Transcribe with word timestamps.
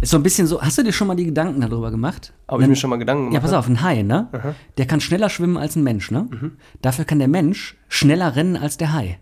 Ist 0.00 0.10
so 0.10 0.16
ein 0.16 0.22
bisschen 0.22 0.46
so, 0.46 0.60
hast 0.60 0.78
du 0.78 0.82
dir 0.82 0.92
schon 0.92 1.08
mal 1.08 1.16
die 1.16 1.24
Gedanken 1.26 1.60
darüber 1.60 1.90
gemacht? 1.90 2.32
Habe 2.48 2.62
ich 2.62 2.68
mir 2.68 2.76
schon 2.76 2.90
mal 2.90 2.96
Gedanken 2.96 3.26
gemacht. 3.30 3.34
Ja, 3.34 3.40
pass 3.40 3.52
auf, 3.52 3.68
ein 3.68 3.82
Hai, 3.82 4.02
ne? 4.02 4.54
Der 4.76 4.86
kann 4.86 5.00
schneller 5.00 5.28
schwimmen 5.28 5.56
als 5.56 5.76
ein 5.76 5.82
Mensch, 5.82 6.10
ne? 6.10 6.28
Dafür 6.82 7.04
kann 7.04 7.18
der 7.18 7.28
Mensch 7.28 7.76
schneller 7.88 8.36
rennen 8.36 8.56
als 8.56 8.76
der 8.76 8.92
Hai. 8.92 9.18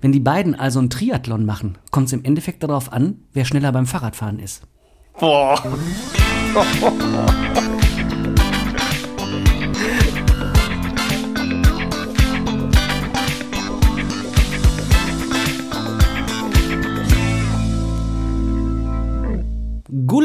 Wenn 0.00 0.12
die 0.12 0.20
beiden 0.20 0.54
also 0.54 0.80
einen 0.80 0.90
Triathlon 0.90 1.46
machen, 1.46 1.78
kommt 1.90 2.08
es 2.08 2.12
im 2.12 2.24
Endeffekt 2.24 2.62
darauf 2.62 2.92
an, 2.92 3.20
wer 3.32 3.44
schneller 3.44 3.70
beim 3.72 3.86
Fahrradfahren 3.86 4.38
ist. 4.38 4.62
Boah. 5.18 5.62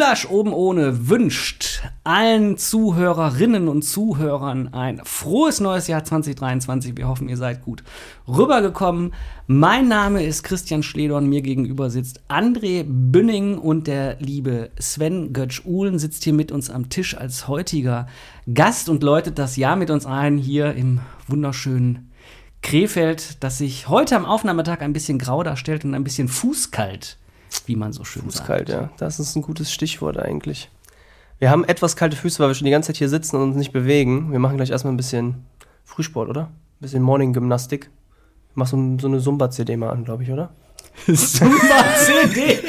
Gulasch 0.07 0.29
oben 0.29 0.53
ohne 0.53 1.09
wünscht 1.09 1.83
allen 2.05 2.57
Zuhörerinnen 2.57 3.67
und 3.67 3.81
Zuhörern 3.81 4.73
ein 4.73 5.01
frohes 5.03 5.59
neues 5.59 5.87
Jahr 5.87 6.05
2023. 6.05 6.95
Wir 6.95 7.09
hoffen, 7.09 7.27
ihr 7.27 7.35
seid 7.35 7.61
gut 7.65 7.83
rübergekommen. 8.25 9.13
Mein 9.47 9.89
Name 9.89 10.23
ist 10.23 10.43
Christian 10.43 10.81
Schledorn. 10.81 11.27
Mir 11.27 11.41
gegenüber 11.41 11.89
sitzt 11.89 12.21
André 12.29 12.85
Bünning 12.87 13.57
und 13.57 13.87
der 13.87 14.15
liebe 14.21 14.69
Sven 14.79 15.33
Götsch-Uhlen 15.33 15.99
sitzt 15.99 16.23
hier 16.23 16.33
mit 16.33 16.53
uns 16.53 16.69
am 16.69 16.87
Tisch 16.87 17.17
als 17.17 17.49
heutiger 17.49 18.07
Gast 18.53 18.87
und 18.87 19.03
läutet 19.03 19.37
das 19.37 19.57
Jahr 19.57 19.75
mit 19.75 19.89
uns 19.89 20.05
ein 20.05 20.37
hier 20.37 20.73
im 20.73 21.01
wunderschönen 21.27 22.13
Krefeld, 22.61 23.43
das 23.43 23.57
sich 23.57 23.89
heute 23.89 24.15
am 24.15 24.25
Aufnahmetag 24.25 24.79
ein 24.79 24.93
bisschen 24.93 25.19
grau 25.19 25.43
darstellt 25.43 25.83
und 25.83 25.95
ein 25.95 26.05
bisschen 26.05 26.29
fußkalt, 26.29 27.17
wie 27.65 27.75
man 27.75 27.93
so 27.93 28.03
schön 28.03 28.23
sagt. 28.29 28.37
Fußkalt, 28.37 28.69
ja. 28.69 28.89
Das 28.97 29.19
ist 29.19 29.35
ein 29.35 29.41
gutes 29.41 29.71
Stichwort 29.71 30.17
eigentlich. 30.17 30.69
Wir 31.39 31.49
haben 31.51 31.63
etwas 31.65 31.95
kalte 31.95 32.15
Füße, 32.17 32.39
weil 32.39 32.49
wir 32.49 32.55
schon 32.55 32.65
die 32.65 32.71
ganze 32.71 32.87
Zeit 32.87 32.97
hier 32.97 33.09
sitzen 33.09 33.35
und 33.35 33.43
uns 33.49 33.55
nicht 33.57 33.71
bewegen. 33.73 34.31
Wir 34.31 34.39
machen 34.39 34.57
gleich 34.57 34.71
erstmal 34.71 34.93
ein 34.93 34.97
bisschen 34.97 35.45
Frühsport, 35.83 36.29
oder? 36.29 36.43
Ein 36.45 36.49
bisschen 36.79 37.03
Morning-Gymnastik. 37.03 37.89
Mach 38.55 38.65
so, 38.67 38.77
so 38.99 39.07
eine 39.07 39.19
Zumba-CD 39.19 39.77
mal 39.77 39.89
an, 39.91 40.03
glaube 40.03 40.23
ich, 40.23 40.31
oder? 40.31 40.49
Zumba-CD. 41.05 42.59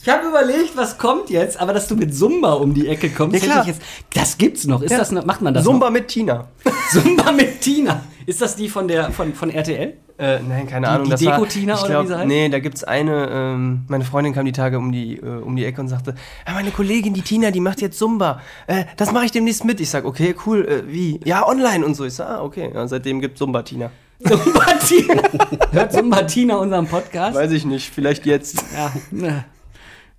Ich 0.00 0.08
habe 0.08 0.28
überlegt, 0.28 0.76
was 0.76 0.96
kommt 0.96 1.28
jetzt, 1.28 1.60
aber 1.60 1.74
dass 1.74 1.88
du 1.88 1.96
mit 1.96 2.14
Zumba 2.16 2.52
um 2.54 2.72
die 2.72 2.86
Ecke 2.88 3.10
kommst, 3.10 3.34
Ja, 3.34 3.40
hätte 3.40 3.50
klar. 3.52 3.62
ich 3.62 3.68
jetzt. 3.68 3.82
Das 4.14 4.38
gibt's 4.38 4.64
noch. 4.66 4.80
Ist 4.80 4.92
Ja. 4.92 4.98
das 4.98 5.10
noch, 5.10 5.24
macht 5.26 5.42
man 5.42 5.52
das 5.52 5.64
Zumba 5.64 5.90
mit 5.90 6.08
Tina. 6.08 6.48
noch? 6.64 6.72
Zumba 6.92 7.32
mit 7.32 7.60
Tina. 7.60 8.02
Ist 8.24 8.40
das 8.40 8.56
die 8.56 8.68
von 8.68 8.86
der 8.88 9.10
von, 9.10 9.34
von 9.34 9.50
RTL? 9.50 9.94
Äh, 10.18 10.40
nein, 10.40 10.66
keine 10.66 10.86
Die- 10.86 10.90
Ahnung. 10.92 11.04
die 11.04 11.10
das 11.10 11.24
war- 11.24 11.32
Deko-Tina 11.36 11.74
ich 11.74 11.80
oder 11.80 11.88
glaub, 12.04 12.08
wie 12.08 12.22
sie? 12.22 12.26
Nee, 12.26 12.48
da 12.48 12.58
gibt's 12.58 12.82
eine, 12.82 13.28
ähm, 13.30 13.84
meine 13.88 14.04
Freundin 14.04 14.34
kam 14.34 14.44
die 14.46 14.52
Tage 14.52 14.76
um 14.76 14.90
die, 14.90 15.16
äh, 15.16 15.20
um 15.42 15.54
die 15.54 15.64
Ecke 15.64 15.80
und 15.80 15.86
sagte, 15.88 16.14
ja, 16.46 16.54
meine 16.54 16.72
Kollegin, 16.72 17.14
die 17.14 17.22
Tina, 17.22 17.52
die 17.52 17.60
macht 17.60 17.80
jetzt 17.80 17.98
Zumba. 17.98 18.40
Äh, 18.66 18.84
das 18.96 19.12
mache 19.12 19.26
ich 19.26 19.30
demnächst 19.30 19.64
mit. 19.64 19.80
Ich 19.80 19.90
sag, 19.90 20.04
okay, 20.04 20.34
cool, 20.44 20.66
äh, 20.66 20.92
wie? 20.92 21.20
Ja, 21.24 21.46
online 21.46 21.84
und 21.86 21.94
so. 21.94 22.04
Ich 22.04 22.14
sag, 22.14 22.28
ah, 22.28 22.42
okay. 22.42 22.70
Ja, 22.74 22.88
seitdem 22.88 23.20
gibt 23.20 23.38
Zumba 23.38 23.62
Tina. 23.62 23.90
Zumba 24.26 24.64
Tina. 24.84 25.22
Hört 25.70 25.92
Zumba 25.92 26.22
Tina 26.24 26.56
unseren 26.56 26.88
Podcast? 26.88 27.36
Weiß 27.36 27.52
ich 27.52 27.64
nicht, 27.64 27.88
vielleicht 27.94 28.26
jetzt. 28.26 28.64
Ja. 28.76 28.92
ne. 29.12 29.44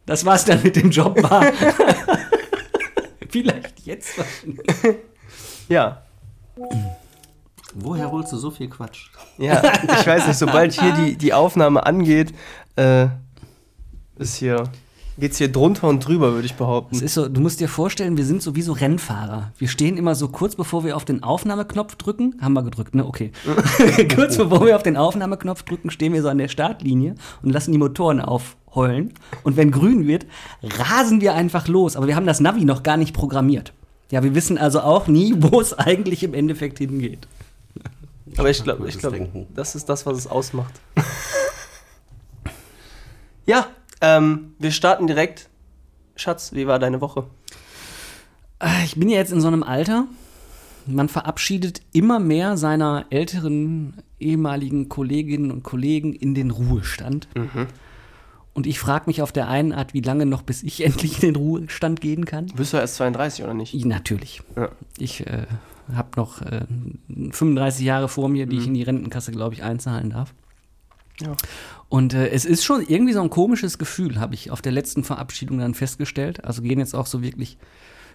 Das 0.06 0.26
war's 0.26 0.46
dann 0.46 0.64
mit 0.64 0.76
dem 0.78 0.90
Job 0.90 1.22
war. 1.22 1.44
Vielleicht 3.30 3.82
jetzt. 3.86 4.14
Ja. 5.68 6.02
Woher 7.76 8.12
holst 8.12 8.32
du 8.34 8.38
so 8.38 8.52
viel 8.52 8.68
Quatsch? 8.70 9.10
Ja, 9.38 9.62
ich 9.84 10.08
weiß 10.08 10.28
nicht, 10.28 10.38
sobald 10.38 10.74
hier 10.74 10.94
die, 10.94 11.16
die 11.18 11.34
Aufnahme 11.34 11.86
angeht, 11.86 12.34
äh, 12.76 13.08
ist 14.18 14.36
hier, 14.36 14.64
geht's 15.18 15.38
hier 15.38 15.52
drunter 15.52 15.88
und 15.88 16.06
drüber, 16.06 16.34
würde 16.34 16.46
ich 16.46 16.54
Es 16.54 16.58
behaupten. 16.58 16.96
ist 17.00 17.14
so, 17.14 17.28
du 17.28 17.42
musst 17.42 17.60
dir 17.60 17.70
vorstellen, 17.70 18.18
wir 18.18 18.26
sind 18.26 18.42
so 18.42 18.56
wie 18.56 18.62
so 18.62 18.74
Rennfahrer. 18.74 19.52
Wir 19.58 19.68
stehen 19.68 19.98
immer 19.98 20.16
so 20.16 20.30
kurz 20.30 20.56
bevor 20.56 20.84
wir 20.84 20.96
auf 20.96 21.06
den 21.06 21.24
Aufnahmeknopf 21.24 21.96
drücken, 21.96 22.36
haben 22.42 22.54
wir 22.54 22.64
gedrückt, 22.64 22.96
ne? 22.96 23.06
Okay. 23.06 23.32
kurz 24.16 24.38
bevor 24.38 24.66
wir 24.66 24.76
auf 24.76 24.84
den 24.84 24.98
Aufnahmeknopf 24.98 25.64
drücken, 25.64 25.92
stehen 25.92 26.14
wir 26.14 26.22
so 26.22 26.30
an 26.30 26.38
der 26.38 26.48
Startlinie 26.48 27.16
und 27.44 27.52
lassen 27.52 27.72
die 27.72 27.78
Motoren 27.78 28.20
aufheulen. 28.20 29.14
Und 29.44 29.58
wenn 29.58 29.72
grün 29.72 30.08
wird, 30.08 30.26
rasen 30.64 31.22
wir 31.22 31.34
einfach 31.36 31.68
los. 31.68 31.96
Aber 31.96 32.08
wir 32.08 32.16
haben 32.16 32.26
das 32.26 32.40
Navi 32.40 32.66
noch 32.66 32.84
gar 32.84 32.98
nicht 32.98 33.14
programmiert. 33.14 33.74
Ja, 34.12 34.24
wir 34.24 34.34
wissen 34.34 34.58
also 34.58 34.82
auch 34.82 35.08
nie, 35.08 35.36
wo 35.38 35.62
es 35.62 35.78
eigentlich 35.78 36.24
im 36.24 36.34
Endeffekt 36.34 36.80
hingeht. 36.80 37.28
Aber 38.38 38.50
ich 38.50 38.64
glaube, 38.64 38.80
ich 38.88 38.94
Gutes 38.96 39.00
glaube, 39.02 39.18
Denken. 39.18 39.48
das 39.56 39.76
ist 39.76 39.90
das, 39.90 40.06
was 40.06 40.18
es 40.18 40.28
ausmacht. 40.28 40.74
ja, 43.46 43.68
ähm, 44.02 44.54
wir 44.60 44.72
starten 44.72 45.08
direkt. 45.08 45.50
Schatz, 46.16 46.52
wie 46.54 46.68
war 46.68 46.80
deine 46.80 47.02
Woche? 47.02 47.26
Äh, 48.60 48.84
Ich 48.86 48.96
bin 48.96 49.10
ja 49.10 49.18
jetzt 49.18 49.32
in 49.32 49.42
so 49.42 49.48
einem 49.48 49.64
Alter. 49.64 50.06
Man 50.86 51.10
verabschiedet 51.10 51.82
immer 51.94 52.20
mehr 52.20 52.58
seiner 52.58 53.06
älteren 53.10 53.94
ehemaligen 54.20 54.90
Kolleginnen 54.90 55.52
und 55.52 55.64
Kollegen 55.64 56.14
in 56.14 56.34
den 56.36 56.52
Ruhestand. 56.52 57.28
Und 58.54 58.66
ich 58.68 58.80
frage 58.80 59.06
mich 59.08 59.22
auf 59.22 59.32
der 59.32 59.48
einen 59.48 59.72
Art, 59.72 59.94
wie 59.94 60.02
lange 60.02 60.26
noch, 60.26 60.42
bis 60.42 60.64
ich 60.64 60.82
endlich 60.86 61.16
in 61.22 61.34
den 61.34 61.36
Ruhestand 61.36 62.02
gehen 62.02 62.26
kann. 62.26 62.48
Bist 62.56 62.74
du 62.74 62.78
erst 62.78 62.96
32 62.96 63.44
oder 63.44 63.54
nicht? 63.54 63.74
Ich, 63.74 63.86
natürlich. 63.86 64.42
Ja. 64.56 64.70
Ich 64.98 65.26
äh, 65.28 65.46
habe 65.94 66.10
noch 66.16 66.42
äh, 66.42 66.66
35 67.32 67.86
Jahre 67.86 68.08
vor 68.08 68.30
mir, 68.30 68.46
die 68.46 68.58
ich 68.58 68.68
in 68.68 68.74
die 68.74 68.84
Rentenkasse, 68.84 69.32
glaube 69.32 69.56
ich, 69.56 69.64
einzahlen 69.64 70.12
darf. 70.12 70.34
Ja. 71.22 71.36
Und 71.90 72.14
äh, 72.14 72.30
es 72.30 72.46
ist 72.46 72.64
schon 72.64 72.86
irgendwie 72.88 73.14
so 73.14 73.22
ein 73.22 73.30
komisches 73.30 73.78
Gefühl, 73.78 74.20
habe 74.20 74.36
ich 74.36 74.52
auf 74.52 74.62
der 74.62 74.72
letzten 74.72 75.04
Verabschiedung 75.04 75.60
dann 75.60 75.74
festgestellt. 75.74 76.46
Also 76.46 76.62
gehen 76.62 76.80
jetzt 76.80 76.96
auch 76.96 77.08
so 77.08 77.22
wirklich 77.22 77.58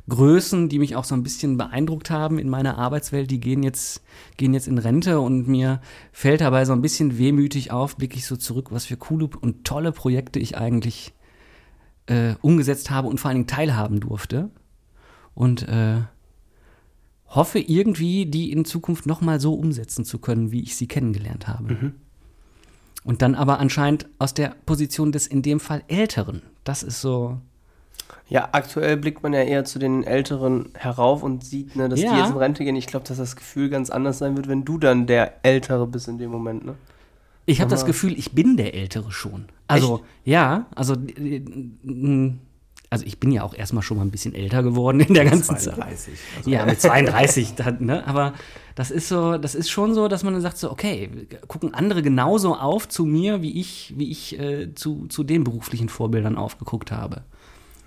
Größen, 0.08 0.68
die 0.68 0.78
mich 0.78 0.96
auch 0.96 1.04
so 1.04 1.14
ein 1.14 1.22
bisschen 1.22 1.56
beeindruckt 1.56 2.10
haben 2.10 2.38
in 2.38 2.50
meiner 2.50 2.76
Arbeitswelt, 2.76 3.30
die 3.30 3.40
gehen 3.40 3.62
jetzt, 3.62 4.02
gehen 4.36 4.52
jetzt 4.52 4.68
in 4.68 4.76
Rente 4.76 5.18
und 5.18 5.48
mir 5.48 5.80
fällt 6.12 6.42
dabei 6.42 6.66
so 6.66 6.74
ein 6.74 6.82
bisschen 6.82 7.16
wehmütig 7.16 7.70
auf, 7.70 7.96
blicke 7.96 8.16
ich 8.16 8.26
so 8.26 8.36
zurück, 8.36 8.70
was 8.70 8.84
für 8.84 8.98
coole 8.98 9.30
und 9.40 9.64
tolle 9.64 9.92
Projekte 9.92 10.38
ich 10.38 10.58
eigentlich 10.58 11.14
äh, 12.06 12.34
umgesetzt 12.42 12.90
habe 12.90 13.08
und 13.08 13.18
vor 13.18 13.30
allen 13.30 13.36
Dingen 13.36 13.46
teilhaben 13.46 14.00
durfte. 14.00 14.50
Und 15.34 15.66
äh, 15.68 16.02
hoffe 17.34 17.58
irgendwie, 17.58 18.26
die 18.26 18.52
in 18.52 18.64
Zukunft 18.64 19.06
nochmal 19.06 19.40
so 19.40 19.54
umsetzen 19.54 20.04
zu 20.04 20.18
können, 20.18 20.52
wie 20.52 20.62
ich 20.62 20.76
sie 20.76 20.86
kennengelernt 20.86 21.48
habe. 21.48 21.92
Und 23.04 23.22
dann 23.22 23.34
aber 23.34 23.58
anscheinend 23.58 24.06
aus 24.18 24.34
der 24.34 24.54
Position 24.66 25.12
des 25.12 25.26
in 25.26 25.42
dem 25.42 25.60
Fall 25.60 25.82
Älteren. 25.88 26.42
Das 26.64 26.82
ist 26.82 27.00
so. 27.00 27.38
Ja, 28.28 28.48
aktuell 28.52 28.96
blickt 28.96 29.22
man 29.22 29.32
ja 29.34 29.42
eher 29.42 29.64
zu 29.64 29.78
den 29.78 30.02
Älteren 30.04 30.70
herauf 30.74 31.22
und 31.22 31.44
sieht, 31.44 31.76
ne, 31.76 31.88
dass 31.88 32.00
Ja. 32.00 32.12
die 32.12 32.18
jetzt 32.20 32.30
in 32.30 32.36
Rente 32.36 32.64
gehen. 32.64 32.76
Ich 32.76 32.86
glaube, 32.86 33.06
dass 33.06 33.18
das 33.18 33.36
Gefühl 33.36 33.68
ganz 33.68 33.90
anders 33.90 34.18
sein 34.18 34.36
wird, 34.36 34.48
wenn 34.48 34.64
du 34.64 34.78
dann 34.78 35.06
der 35.06 35.44
Ältere 35.44 35.86
bist 35.86 36.08
in 36.08 36.18
dem 36.18 36.30
Moment, 36.30 36.64
ne? 36.64 36.74
Ich 37.46 37.60
habe 37.60 37.70
das 37.70 37.84
Gefühl, 37.84 38.18
ich 38.18 38.32
bin 38.32 38.56
der 38.56 38.72
Ältere 38.74 39.12
schon. 39.12 39.44
Also, 39.66 40.00
ja, 40.24 40.64
also, 40.74 40.94
äh, 40.94 41.36
äh, 41.36 42.32
also 42.94 43.06
ich 43.06 43.18
bin 43.18 43.32
ja 43.32 43.42
auch 43.42 43.54
erstmal 43.54 43.82
schon 43.82 43.96
mal 43.96 44.04
ein 44.04 44.10
bisschen 44.10 44.34
älter 44.34 44.62
geworden 44.62 45.00
in 45.00 45.14
der 45.14 45.24
ganzen 45.24 45.56
Zeit. 45.58 45.74
32. 45.74 46.14
Also 46.38 46.50
Ja, 46.50 46.64
mit 46.64 46.80
32, 46.80 47.54
dann, 47.54 47.84
ne? 47.84 48.06
aber 48.06 48.34
das 48.74 48.90
ist 48.90 49.08
so, 49.08 49.36
das 49.36 49.54
ist 49.54 49.68
schon 49.70 49.94
so, 49.94 50.08
dass 50.08 50.22
man 50.22 50.32
dann 50.32 50.42
sagt 50.42 50.58
so, 50.58 50.70
okay, 50.70 51.10
gucken 51.46 51.74
andere 51.74 52.02
genauso 52.02 52.54
auf 52.54 52.88
zu 52.88 53.04
mir, 53.04 53.42
wie 53.42 53.60
ich, 53.60 53.94
wie 53.96 54.10
ich 54.10 54.38
äh, 54.38 54.74
zu, 54.74 55.06
zu 55.08 55.24
den 55.24 55.44
beruflichen 55.44 55.88
Vorbildern 55.88 56.36
aufgeguckt 56.36 56.90
habe. 56.90 57.22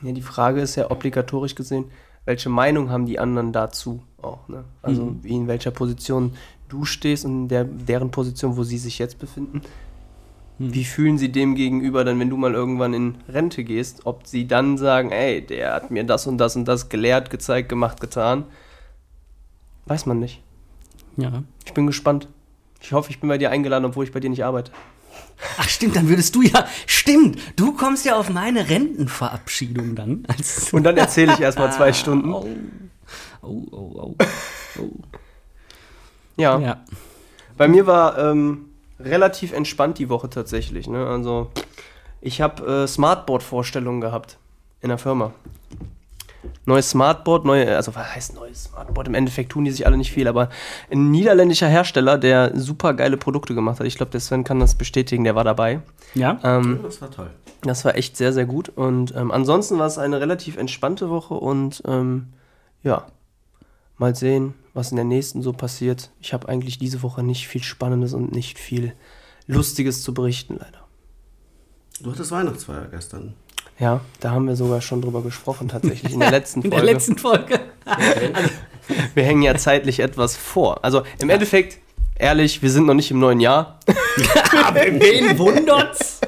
Ja, 0.01 0.11
die 0.11 0.21
Frage 0.21 0.61
ist 0.61 0.75
ja 0.75 0.91
obligatorisch 0.91 1.55
gesehen, 1.55 1.85
welche 2.25 2.49
Meinung 2.49 2.89
haben 2.89 3.05
die 3.05 3.19
anderen 3.19 3.53
dazu 3.53 4.03
auch, 4.21 4.47
ne? 4.47 4.65
Also 4.81 5.15
wie 5.21 5.35
in 5.35 5.47
welcher 5.47 5.71
Position 5.71 6.33
du 6.67 6.83
stehst 6.85 7.25
und 7.25 7.43
in 7.43 7.47
der, 7.47 7.63
deren 7.63 8.11
Position, 8.11 8.57
wo 8.57 8.63
sie 8.63 8.77
sich 8.77 8.99
jetzt 8.99 9.17
befinden. 9.19 9.61
Wie 10.59 10.85
fühlen 10.85 11.17
sie 11.17 11.31
dem 11.31 11.53
gegenüber 11.55 12.03
dann, 12.03 12.19
wenn 12.19 12.29
du 12.29 12.37
mal 12.37 12.53
irgendwann 12.53 12.93
in 12.93 13.17
Rente 13.29 13.63
gehst? 13.63 14.05
Ob 14.05 14.25
sie 14.25 14.47
dann 14.47 14.77
sagen, 14.77 15.11
ey, 15.11 15.45
der 15.45 15.73
hat 15.73 15.91
mir 15.91 16.03
das 16.03 16.25
und 16.25 16.39
das 16.39 16.55
und 16.55 16.65
das 16.65 16.89
gelehrt, 16.89 17.29
gezeigt, 17.29 17.69
gemacht, 17.69 18.01
getan? 18.01 18.45
Weiß 19.85 20.07
man 20.07 20.19
nicht. 20.19 20.41
Ja. 21.15 21.43
Ich 21.65 21.73
bin 21.73 21.85
gespannt. 21.85 22.27
Ich 22.81 22.91
hoffe, 22.91 23.11
ich 23.11 23.19
bin 23.19 23.29
bei 23.29 23.37
dir 23.37 23.51
eingeladen, 23.51 23.85
obwohl 23.85 24.05
ich 24.05 24.11
bei 24.11 24.19
dir 24.19 24.29
nicht 24.29 24.45
arbeite. 24.45 24.71
Ach 25.57 25.69
stimmt, 25.69 25.95
dann 25.95 26.09
würdest 26.09 26.35
du 26.35 26.41
ja, 26.41 26.67
stimmt, 26.85 27.39
du 27.55 27.73
kommst 27.73 28.05
ja 28.05 28.15
auf 28.15 28.29
meine 28.29 28.69
Rentenverabschiedung 28.69 29.95
dann. 29.95 30.25
Und 30.71 30.83
dann 30.83 30.97
erzähle 30.97 31.33
ich 31.33 31.39
erstmal 31.39 31.71
zwei 31.71 31.93
Stunden. 31.93 32.33
oh, 32.33 32.47
oh, 33.41 33.67
oh, 33.71 33.91
oh. 33.95 34.15
oh. 34.79 34.89
Ja. 36.37 36.59
Ja. 36.59 36.83
Bei 37.57 37.67
mir 37.67 37.87
war 37.87 38.17
ähm, 38.17 38.66
relativ 38.99 39.53
entspannt 39.53 39.99
die 39.99 40.09
Woche 40.09 40.29
tatsächlich. 40.29 40.87
Ne? 40.87 41.05
Also 41.05 41.51
ich 42.21 42.41
habe 42.41 42.83
äh, 42.83 42.87
Smartboard-Vorstellungen 42.87 44.01
gehabt 44.01 44.37
in 44.81 44.89
der 44.89 44.97
Firma. 44.97 45.33
Neues 46.65 46.89
Smartboard, 46.89 47.45
neue, 47.45 47.75
also 47.75 47.95
was 47.95 48.15
heißt 48.15 48.35
neues 48.35 48.65
Smartboard? 48.65 49.07
Im 49.07 49.13
Endeffekt 49.13 49.51
tun 49.51 49.65
die 49.65 49.71
sich 49.71 49.85
alle 49.85 49.97
nicht 49.97 50.11
viel, 50.11 50.27
aber 50.27 50.49
ein 50.91 51.11
niederländischer 51.11 51.67
Hersteller, 51.67 52.17
der 52.17 52.51
super 52.57 52.93
geile 52.93 53.17
Produkte 53.17 53.55
gemacht 53.55 53.79
hat. 53.79 53.87
Ich 53.87 53.95
glaube, 53.95 54.11
der 54.11 54.19
Sven 54.19 54.43
kann 54.43 54.59
das 54.59 54.75
bestätigen, 54.75 55.23
der 55.23 55.35
war 55.35 55.43
dabei. 55.43 55.81
Ja? 56.13 56.39
Ähm, 56.43 56.79
das 56.83 57.01
war 57.01 57.11
toll. 57.11 57.29
Das 57.63 57.85
war 57.85 57.95
echt 57.95 58.17
sehr, 58.17 58.33
sehr 58.33 58.45
gut. 58.45 58.69
Und 58.69 59.15
ähm, 59.15 59.31
ansonsten 59.31 59.79
war 59.79 59.87
es 59.87 59.97
eine 59.97 60.19
relativ 60.19 60.57
entspannte 60.57 61.09
Woche 61.09 61.33
und 61.33 61.81
ähm, 61.87 62.27
ja, 62.83 63.05
mal 63.97 64.15
sehen, 64.15 64.53
was 64.73 64.91
in 64.91 64.95
der 64.95 65.05
nächsten 65.05 65.41
so 65.41 65.53
passiert. 65.53 66.11
Ich 66.21 66.33
habe 66.33 66.47
eigentlich 66.49 66.77
diese 66.77 67.01
Woche 67.03 67.23
nicht 67.23 67.47
viel 67.47 67.63
Spannendes 67.63 68.13
und 68.13 68.31
nicht 68.31 68.59
viel 68.59 68.93
Lustiges 69.47 70.03
zu 70.03 70.13
berichten, 70.13 70.57
leider. 70.59 70.85
Du 72.01 72.11
hattest 72.11 72.31
Weihnachtsfeier 72.31 72.87
gestern. 72.91 73.33
Ja, 73.79 74.01
da 74.19 74.31
haben 74.31 74.47
wir 74.47 74.55
sogar 74.55 74.81
schon 74.81 75.01
drüber 75.01 75.21
gesprochen, 75.21 75.67
tatsächlich 75.67 76.13
in 76.13 76.19
der 76.19 76.31
letzten 76.37 76.61
In 76.61 76.71
Folge. 76.71 76.85
der 76.85 76.93
letzten 76.93 77.17
Folge. 77.17 77.59
wir 79.13 79.23
hängen 79.23 79.41
ja 79.41 79.55
zeitlich 79.55 79.99
etwas 79.99 80.35
vor. 80.35 80.83
Also 80.83 81.03
im 81.19 81.29
Endeffekt, 81.29 81.77
ehrlich, 82.15 82.61
wir 82.61 82.69
sind 82.69 82.85
noch 82.85 82.93
nicht 82.93 83.11
im 83.11 83.19
neuen 83.19 83.39
Jahr. 83.39 83.79
Wen 84.73 85.37
wundert's? 85.37 86.21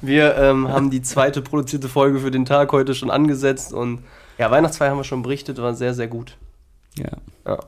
Wir 0.00 0.36
ähm, 0.36 0.68
haben 0.68 0.90
die 0.90 1.02
zweite 1.02 1.42
produzierte 1.42 1.88
Folge 1.88 2.20
für 2.20 2.30
den 2.30 2.44
Tag 2.44 2.72
heute 2.72 2.94
schon 2.94 3.10
angesetzt 3.10 3.72
und 3.72 4.04
ja, 4.38 4.50
Weihnachtsfeier 4.50 4.90
haben 4.90 4.98
wir 4.98 5.04
schon 5.04 5.22
berichtet, 5.22 5.58
war 5.58 5.74
sehr, 5.74 5.94
sehr 5.94 6.08
gut. 6.08 6.36
Ja. 6.98 7.10
Ja. 7.46 7.58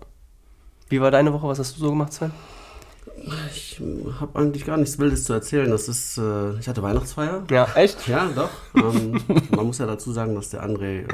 Wie 0.89 1.01
war 1.01 1.11
deine 1.11 1.33
Woche? 1.33 1.49
Was 1.49 1.59
hast 1.59 1.77
du 1.77 1.81
so 1.81 1.91
gemacht, 1.91 2.13
Sven? 2.13 2.31
Ich 3.51 3.81
habe 4.21 4.39
eigentlich 4.39 4.65
gar 4.65 4.77
nichts 4.77 4.99
Wildes 4.99 5.25
zu 5.25 5.33
erzählen. 5.33 5.71
Das 5.71 5.89
ist, 5.89 6.19
äh, 6.19 6.59
ich 6.59 6.69
hatte 6.69 6.83
Weihnachtsfeier. 6.83 7.43
Ja, 7.51 7.67
echt? 7.75 8.07
Ja, 8.07 8.29
doch. 8.35 8.51
ähm, 8.77 9.21
man 9.51 9.67
muss 9.67 9.79
ja 9.79 9.87
dazu 9.87 10.13
sagen, 10.13 10.35
dass 10.35 10.51
der 10.51 10.65
André 10.65 11.01
äh, 11.01 11.07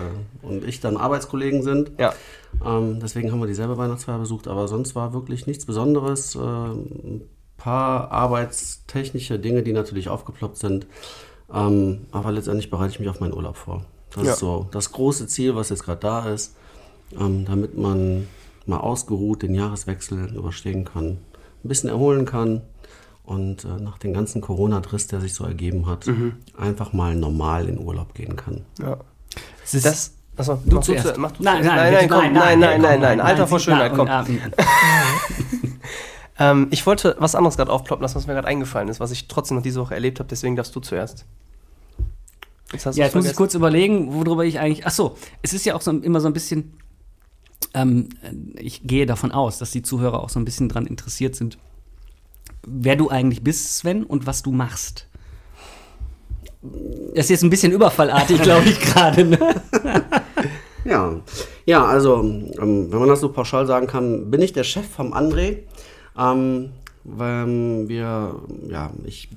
und 0.42 0.64
ich 0.64 0.80
dann 0.80 0.96
Arbeitskollegen 0.96 1.62
sind. 1.62 1.92
Ja. 1.98 2.12
Ähm, 2.64 2.98
deswegen 3.00 3.30
haben 3.32 3.40
wir 3.40 3.46
dieselbe 3.46 3.78
Weihnachtsfeier 3.78 4.18
besucht, 4.18 4.48
aber 4.48 4.68
sonst 4.68 4.94
war 4.94 5.12
wirklich 5.14 5.46
nichts 5.46 5.64
Besonderes. 5.64 6.34
Äh, 6.34 6.38
ein 6.38 7.22
paar 7.56 8.10
arbeitstechnische 8.10 9.38
Dinge, 9.38 9.62
die 9.62 9.72
natürlich 9.72 10.08
aufgeploppt 10.08 10.58
sind. 10.58 10.86
Ähm, 11.52 12.06
aber 12.10 12.32
letztendlich 12.32 12.68
bereite 12.70 12.92
ich 12.92 13.00
mich 13.00 13.08
auf 13.08 13.20
meinen 13.20 13.34
Urlaub 13.34 13.56
vor. 13.56 13.84
Das 14.14 14.24
Ja. 14.24 14.32
ist 14.32 14.38
so 14.40 14.66
das 14.72 14.92
große 14.92 15.26
Ziel, 15.28 15.54
was 15.54 15.68
jetzt 15.70 15.84
gerade 15.84 16.00
da 16.00 16.28
ist, 16.30 16.56
ähm, 17.18 17.44
damit 17.44 17.76
man 17.76 18.28
mal 18.66 18.78
ausgeruht 18.78 19.42
den 19.42 19.54
Jahreswechsel 19.54 20.34
überstehen 20.36 20.84
kann, 20.84 21.18
ein 21.64 21.68
bisschen 21.68 21.90
erholen 21.90 22.24
kann 22.26 22.60
und 23.24 23.64
äh, 23.64 23.68
nach 23.82 23.98
dem 23.98 24.12
ganzen 24.14 24.40
Corona-Driss, 24.40 25.08
der 25.08 25.20
sich 25.20 25.34
so 25.34 25.44
ergeben 25.44 25.86
hat, 25.86 26.06
einfach 26.56 26.92
mal 26.92 27.14
normal 27.16 27.68
in 27.68 27.78
Urlaub 27.78 28.14
gehen 28.14 28.36
kann. 28.36 28.62
ja. 28.80 28.96
Es 29.64 29.74
ist 29.74 29.86
Das. 29.86 30.12
Achso, 30.36 30.60
du 30.64 30.76
mach 30.76 30.82
zuerst. 30.82 31.14
zu- 31.14 31.20
mach 31.20 31.32
du 31.32 31.42
nein, 31.42 31.62
zuerst. 31.62 31.76
nein, 31.76 31.92
nein, 31.92 32.08
komm, 32.08 32.32
nein, 32.32 32.58
nein, 32.58 32.80
komm, 32.80 32.90
nein, 32.90 33.00
nein, 33.00 33.20
Alter 33.20 33.46
vor 33.46 33.60
Schönheit, 33.60 33.92
komm. 33.94 34.08
ähm, 36.38 36.68
ich 36.70 36.86
wollte 36.86 37.16
was 37.18 37.34
anderes 37.34 37.56
gerade 37.56 37.70
aufploppen 37.70 38.02
lassen, 38.02 38.16
was 38.16 38.26
mir 38.26 38.34
gerade 38.34 38.48
eingefallen 38.48 38.88
ist, 38.88 39.00
was 39.00 39.10
ich 39.10 39.28
trotzdem 39.28 39.56
noch 39.56 39.62
diese 39.62 39.80
Woche 39.80 39.94
erlebt 39.94 40.18
habe, 40.20 40.28
deswegen 40.28 40.56
darfst 40.56 40.74
du 40.74 40.80
zuerst. 40.80 41.24
Jetzt 42.72 42.86
hast 42.86 42.96
Ja, 42.96 43.04
jetzt 43.04 43.14
muss 43.14 43.26
ich 43.26 43.36
kurz 43.36 43.54
überlegen, 43.54 44.14
worüber 44.14 44.44
ich 44.44 44.58
eigentlich. 44.58 44.86
Ach 44.86 44.90
so, 44.90 45.16
es 45.42 45.52
ist 45.52 45.66
ja 45.66 45.74
auch 45.74 45.82
so, 45.82 45.90
immer 45.90 46.20
so 46.20 46.26
ein 46.28 46.32
bisschen. 46.32 46.72
Ähm, 47.74 48.08
ich 48.56 48.82
gehe 48.84 49.06
davon 49.06 49.32
aus, 49.32 49.58
dass 49.58 49.70
die 49.70 49.82
Zuhörer 49.82 50.22
auch 50.22 50.28
so 50.28 50.38
ein 50.38 50.44
bisschen 50.44 50.68
dran 50.68 50.86
interessiert 50.86 51.34
sind, 51.34 51.58
wer 52.66 52.96
du 52.96 53.08
eigentlich 53.08 53.42
bist, 53.42 53.78
Sven, 53.78 54.04
und 54.04 54.26
was 54.26 54.42
du 54.42 54.52
machst. 54.52 55.06
Das 57.14 57.24
ist 57.24 57.30
jetzt 57.30 57.42
ein 57.42 57.50
bisschen 57.50 57.72
überfallartig, 57.72 58.40
glaube 58.42 58.68
ich, 58.68 58.78
gerade. 58.78 59.24
Ne? 59.24 59.38
Ja, 60.84 61.20
ja 61.66 61.84
also 61.84 62.22
ähm, 62.22 62.92
wenn 62.92 62.98
man 62.98 63.08
das 63.08 63.20
so 63.20 63.30
pauschal 63.30 63.66
sagen 63.66 63.86
kann, 63.86 64.30
bin 64.30 64.42
ich 64.42 64.52
der 64.52 64.64
Chef 64.64 64.88
vom 64.88 65.12
André. 65.12 65.58
Ähm, 66.16 66.70
weil 67.04 67.88
wir, 67.88 68.36
ja, 68.68 68.92
ich 69.04 69.28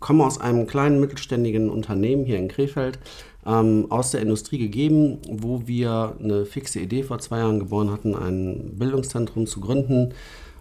komme 0.00 0.24
aus 0.24 0.40
einem 0.40 0.66
kleinen 0.66 1.00
mittelständigen 1.00 1.68
Unternehmen 1.68 2.24
hier 2.24 2.38
in 2.38 2.48
Krefeld, 2.48 2.98
ähm, 3.46 3.86
aus 3.90 4.10
der 4.10 4.20
Industrie 4.20 4.58
gegeben, 4.58 5.18
wo 5.28 5.66
wir 5.66 6.16
eine 6.18 6.46
fixe 6.46 6.80
Idee 6.80 7.02
vor 7.02 7.18
zwei 7.18 7.38
Jahren 7.38 7.58
geboren 7.58 7.90
hatten, 7.90 8.14
ein 8.14 8.72
Bildungszentrum 8.78 9.46
zu 9.46 9.60
gründen, 9.60 10.14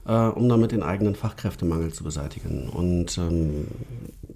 äh, 0.06 0.13
um 0.13 0.50
damit 0.50 0.71
den 0.71 0.83
eigenen 0.83 1.15
Fachkräftemangel 1.15 1.94
zu 1.94 2.03
beseitigen. 2.03 2.69
Und 2.69 3.18
ähm, 3.18 3.68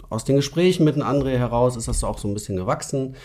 aus 0.09 0.23
den 0.23 0.37
Gesprächen 0.37 0.85
mit 0.85 0.95
André 0.97 1.37
heraus 1.37 1.75
ist 1.75 1.87
das 1.87 2.03
auch 2.03 2.17
so 2.17 2.27
ein 2.27 2.33
bisschen 2.33 2.55
gewachsen, 2.55 3.15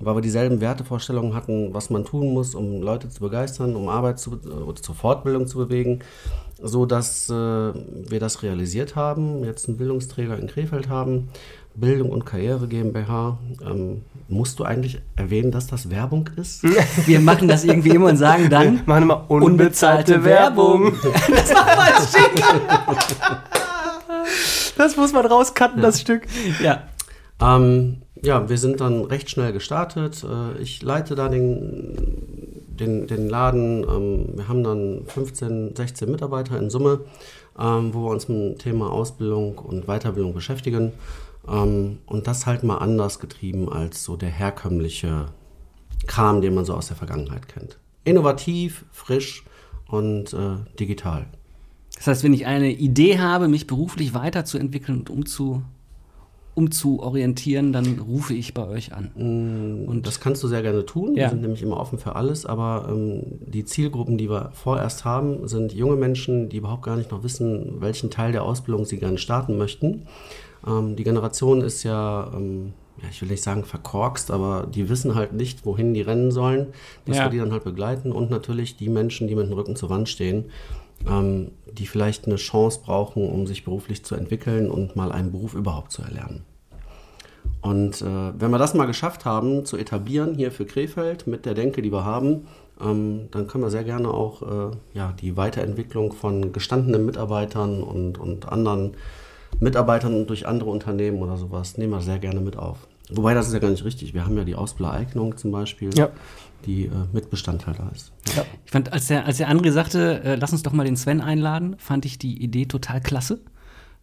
weil 0.00 0.16
wir 0.16 0.22
dieselben 0.22 0.60
Wertevorstellungen 0.62 1.34
hatten, 1.34 1.74
was 1.74 1.90
man 1.90 2.04
tun 2.04 2.32
muss, 2.32 2.54
um 2.54 2.80
Leute 2.82 3.10
zu 3.10 3.20
begeistern, 3.20 3.76
um 3.76 3.88
Arbeit 3.88 4.18
zu, 4.18 4.32
oder 4.32 4.80
zur 4.80 4.94
Fortbildung 4.94 5.46
zu 5.46 5.58
bewegen, 5.58 6.00
so 6.62 6.86
dass 6.86 7.28
äh, 7.28 7.32
wir 7.32 8.18
das 8.18 8.42
realisiert 8.42 8.96
haben, 8.96 9.44
jetzt 9.44 9.68
einen 9.68 9.76
Bildungsträger 9.76 10.38
in 10.38 10.46
Krefeld 10.46 10.88
haben, 10.88 11.28
Bildung 11.74 12.10
und 12.10 12.26
Karriere 12.26 12.66
GmbH. 12.66 13.38
Ähm, 13.64 14.02
musst 14.28 14.58
du 14.58 14.64
eigentlich 14.64 15.00
erwähnen, 15.16 15.50
dass 15.50 15.66
das 15.66 15.90
Werbung 15.90 16.28
ist? 16.36 16.62
Wir 17.06 17.20
machen 17.20 17.48
das 17.48 17.64
irgendwie 17.64 17.90
immer 17.90 18.06
und 18.10 18.16
sagen 18.16 18.48
dann. 18.50 18.82
Machen 18.86 19.02
wir 19.02 19.16
mal 19.16 19.24
unbezahlte, 19.28 20.14
Unbezahlte 20.16 20.24
Werbung. 20.24 20.92
Werbung. 20.92 21.12
das 21.34 21.52
machen 21.52 21.70
wir 21.76 21.94
als 21.96 22.12
Jingle. 22.14 22.60
Das 24.76 24.96
muss 24.96 25.12
man 25.12 25.26
rauscutten, 25.26 25.82
das 25.82 26.00
Stück. 26.00 26.22
Ja. 26.62 26.82
Ähm, 27.40 28.02
ja, 28.22 28.48
wir 28.48 28.58
sind 28.58 28.80
dann 28.80 29.04
recht 29.04 29.30
schnell 29.30 29.52
gestartet. 29.52 30.24
Äh, 30.24 30.60
Ich 30.62 30.82
leite 30.82 31.14
da 31.14 31.28
den, 31.28 31.96
den, 32.68 33.06
den 33.06 33.28
Laden. 33.28 33.82
Ähm, 33.84 34.26
Wir 34.36 34.48
haben 34.48 34.62
dann 34.64 35.02
15, 35.06 35.74
16 35.76 36.10
Mitarbeiter 36.10 36.58
in 36.58 36.70
Summe, 36.70 37.00
ähm, 37.58 37.92
wo 37.94 38.04
wir 38.04 38.10
uns 38.10 38.28
mit 38.28 38.38
dem 38.38 38.58
Thema 38.58 38.90
Ausbildung 38.90 39.58
und 39.58 39.86
Weiterbildung 39.86 40.34
beschäftigen. 40.34 40.92
Ähm, 41.48 41.98
Und 42.06 42.26
das 42.26 42.46
halt 42.46 42.62
mal 42.64 42.78
anders 42.78 43.18
getrieben 43.18 43.70
als 43.72 44.04
so 44.04 44.16
der 44.16 44.28
herkömmliche 44.30 45.26
Kram, 46.06 46.40
den 46.40 46.54
man 46.54 46.64
so 46.64 46.74
aus 46.74 46.88
der 46.88 46.96
Vergangenheit 46.96 47.48
kennt. 47.48 47.78
Innovativ, 48.04 48.84
frisch 48.90 49.44
und 49.88 50.32
äh, 50.32 50.56
digital. 50.78 51.26
Das 51.96 52.06
heißt, 52.06 52.24
wenn 52.24 52.32
ich 52.32 52.46
eine 52.46 52.70
Idee 52.72 53.18
habe, 53.18 53.48
mich 53.48 53.66
beruflich 53.66 54.14
weiterzuentwickeln 54.14 55.00
und 55.00 55.10
umzu, 55.10 55.62
umzuorientieren, 56.54 57.72
dann 57.72 57.98
rufe 57.98 58.34
ich 58.34 58.54
bei 58.54 58.66
euch 58.66 58.92
an. 58.92 59.10
Und 59.86 60.06
das 60.06 60.20
kannst 60.20 60.42
du 60.42 60.48
sehr 60.48 60.62
gerne 60.62 60.84
tun. 60.86 61.14
Wir 61.14 61.22
Ja. 61.24 61.30
sind 61.30 61.42
nämlich 61.42 61.62
immer 61.62 61.78
offen 61.78 61.98
für 61.98 62.16
alles. 62.16 62.46
Aber 62.46 62.88
ähm, 62.90 63.22
die 63.46 63.64
Zielgruppen, 63.64 64.18
die 64.18 64.30
wir 64.30 64.50
vorerst 64.54 65.04
haben, 65.04 65.46
sind 65.48 65.72
junge 65.72 65.96
Menschen, 65.96 66.48
die 66.48 66.58
überhaupt 66.58 66.82
gar 66.82 66.96
nicht 66.96 67.10
noch 67.10 67.22
wissen, 67.22 67.80
welchen 67.80 68.10
Teil 68.10 68.32
der 68.32 68.42
Ausbildung 68.44 68.84
sie 68.84 68.98
gerne 68.98 69.18
starten 69.18 69.58
möchten. 69.58 70.06
Ähm, 70.66 70.96
die 70.96 71.04
Generation 71.04 71.62
ist 71.62 71.82
ja, 71.82 72.30
ähm, 72.34 72.72
ja, 73.02 73.08
ich 73.10 73.20
will 73.22 73.28
nicht 73.28 73.42
sagen 73.42 73.64
verkorkst, 73.64 74.30
aber 74.30 74.66
die 74.66 74.88
wissen 74.88 75.14
halt 75.14 75.32
nicht, 75.32 75.64
wohin 75.64 75.94
die 75.94 76.02
rennen 76.02 76.30
sollen. 76.30 76.68
Dass 77.06 77.16
Ja. 77.18 77.24
wir 77.24 77.30
die 77.30 77.38
dann 77.38 77.52
halt 77.52 77.64
begleiten. 77.64 78.12
Und 78.12 78.30
natürlich 78.30 78.76
die 78.76 78.88
Menschen, 78.88 79.28
die 79.28 79.34
mit 79.34 79.46
dem 79.46 79.52
Rücken 79.52 79.76
zur 79.76 79.90
Wand 79.90 80.08
stehen, 80.08 80.46
ähm, 81.08 81.52
die 81.72 81.86
vielleicht 81.86 82.26
eine 82.26 82.36
Chance 82.36 82.80
brauchen, 82.84 83.28
um 83.28 83.46
sich 83.46 83.64
beruflich 83.64 84.04
zu 84.04 84.14
entwickeln 84.14 84.70
und 84.70 84.96
mal 84.96 85.12
einen 85.12 85.32
Beruf 85.32 85.54
überhaupt 85.54 85.92
zu 85.92 86.02
erlernen. 86.02 86.44
Und 87.62 88.00
äh, 88.00 88.04
wenn 88.38 88.50
wir 88.50 88.58
das 88.58 88.74
mal 88.74 88.86
geschafft 88.86 89.24
haben, 89.24 89.64
zu 89.64 89.76
etablieren 89.76 90.34
hier 90.34 90.50
für 90.50 90.64
Krefeld 90.64 91.26
mit 91.26 91.44
der 91.46 91.54
Denke, 91.54 91.82
die 91.82 91.92
wir 91.92 92.04
haben, 92.04 92.46
ähm, 92.82 93.28
dann 93.30 93.46
können 93.46 93.64
wir 93.64 93.70
sehr 93.70 93.84
gerne 93.84 94.08
auch 94.08 94.42
äh, 94.42 94.76
ja, 94.94 95.12
die 95.20 95.36
Weiterentwicklung 95.36 96.12
von 96.12 96.52
gestandenen 96.52 97.04
Mitarbeitern 97.04 97.82
und, 97.82 98.18
und 98.18 98.48
anderen 98.50 98.94
Mitarbeitern 99.58 100.26
durch 100.26 100.46
andere 100.46 100.70
Unternehmen 100.70 101.18
oder 101.18 101.36
sowas, 101.36 101.76
nehmen 101.76 101.92
wir 101.92 102.00
sehr 102.00 102.18
gerne 102.18 102.40
mit 102.40 102.56
auf. 102.56 102.86
Wobei 103.12 103.34
das 103.34 103.48
ist 103.48 103.52
ja 103.52 103.58
gar 103.58 103.70
nicht 103.70 103.84
richtig. 103.84 104.14
Wir 104.14 104.24
haben 104.24 104.36
ja 104.36 104.44
die 104.44 104.54
Ausbildereignung 104.54 105.36
zum 105.36 105.50
Beispiel, 105.50 105.90
Ja. 105.96 106.10
die 106.64 106.84
äh, 106.86 106.90
Mitbestandteil 107.12 107.74
da 107.74 107.88
ist. 107.88 108.12
Ich 108.64 108.70
fand, 108.70 108.92
als 108.92 109.08
der, 109.08 109.26
als 109.26 109.38
der 109.38 109.50
André 109.50 109.72
sagte, 109.72 110.22
äh, 110.22 110.34
lass 110.36 110.52
uns 110.52 110.62
doch 110.62 110.72
mal 110.72 110.84
den 110.84 110.96
Sven 110.96 111.20
einladen, 111.20 111.74
fand 111.78 112.04
ich 112.04 112.18
die 112.18 112.40
Idee 112.42 112.66
total 112.66 113.00
klasse, 113.00 113.40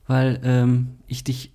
weil 0.08 0.42
ähm, 0.44 0.98
ich 1.08 1.24
dich 1.24 1.54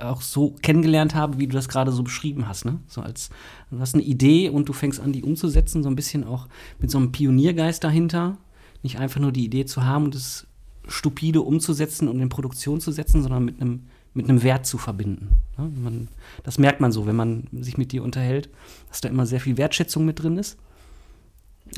auch 0.00 0.20
so 0.20 0.54
kennengelernt 0.62 1.14
habe, 1.14 1.38
wie 1.38 1.46
du 1.46 1.54
das 1.54 1.68
gerade 1.68 1.90
so 1.92 2.02
beschrieben 2.02 2.46
hast. 2.46 2.66
Ne? 2.66 2.78
So 2.86 3.00
als 3.00 3.30
du 3.70 3.80
hast 3.80 3.94
eine 3.94 4.02
Idee 4.04 4.48
und 4.50 4.68
du 4.68 4.72
fängst 4.72 5.00
an, 5.00 5.12
die 5.12 5.22
umzusetzen, 5.24 5.82
so 5.82 5.88
ein 5.88 5.96
bisschen 5.96 6.24
auch 6.24 6.46
mit 6.78 6.90
so 6.90 6.98
einem 6.98 7.10
Pioniergeist 7.10 7.82
dahinter. 7.82 8.36
Nicht 8.82 8.98
einfach 8.98 9.20
nur 9.20 9.32
die 9.32 9.44
Idee 9.44 9.64
zu 9.64 9.84
haben 9.84 10.04
und 10.04 10.14
es 10.14 10.46
stupide 10.88 11.40
umzusetzen 11.42 12.08
und 12.08 12.20
in 12.20 12.28
Produktion 12.28 12.80
zu 12.80 12.92
setzen, 12.92 13.22
sondern 13.22 13.44
mit 13.44 13.60
einem 13.60 13.84
mit 14.14 14.28
einem 14.28 14.42
Wert 14.42 14.66
zu 14.66 14.76
verbinden. 14.76 15.30
Ne? 15.56 15.70
Man, 15.82 16.08
das 16.42 16.58
merkt 16.58 16.80
man 16.80 16.92
so, 16.92 17.06
wenn 17.06 17.16
man 17.16 17.46
sich 17.52 17.78
mit 17.78 17.92
dir 17.92 18.02
unterhält, 18.02 18.50
dass 18.90 19.00
da 19.00 19.08
immer 19.08 19.24
sehr 19.24 19.40
viel 19.40 19.56
Wertschätzung 19.56 20.04
mit 20.04 20.22
drin 20.22 20.36
ist 20.36 20.58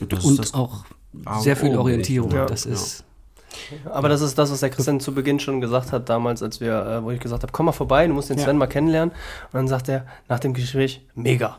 Das 0.08 0.24
und 0.24 0.32
ist 0.32 0.38
das 0.40 0.54
auch 0.54 0.84
sehr 1.40 1.56
viel 1.56 1.76
Orientierung. 1.76 2.32
Ja. 2.32 2.46
Das 2.46 2.66
ist 2.66 3.04
Aber 3.84 4.08
das 4.08 4.20
ist 4.20 4.36
das, 4.36 4.50
was 4.50 4.60
der 4.60 4.70
Christian 4.70 4.98
zu 4.98 5.14
Beginn 5.14 5.38
schon 5.38 5.60
gesagt 5.60 5.92
hat, 5.92 6.08
damals, 6.08 6.42
als 6.42 6.60
wir, 6.60 6.74
äh, 6.84 7.04
wo 7.04 7.12
ich 7.12 7.20
gesagt 7.20 7.44
habe, 7.44 7.52
komm 7.52 7.66
mal 7.66 7.72
vorbei, 7.72 8.04
du 8.06 8.12
musst 8.14 8.30
den 8.30 8.38
Ja. 8.38 8.44
Sven 8.44 8.58
mal 8.58 8.66
kennenlernen. 8.66 9.12
Und 9.12 9.54
dann 9.54 9.68
sagt 9.68 9.88
er 9.88 10.04
nach 10.28 10.40
dem 10.40 10.54
Gespräch, 10.54 11.06
mega. 11.14 11.58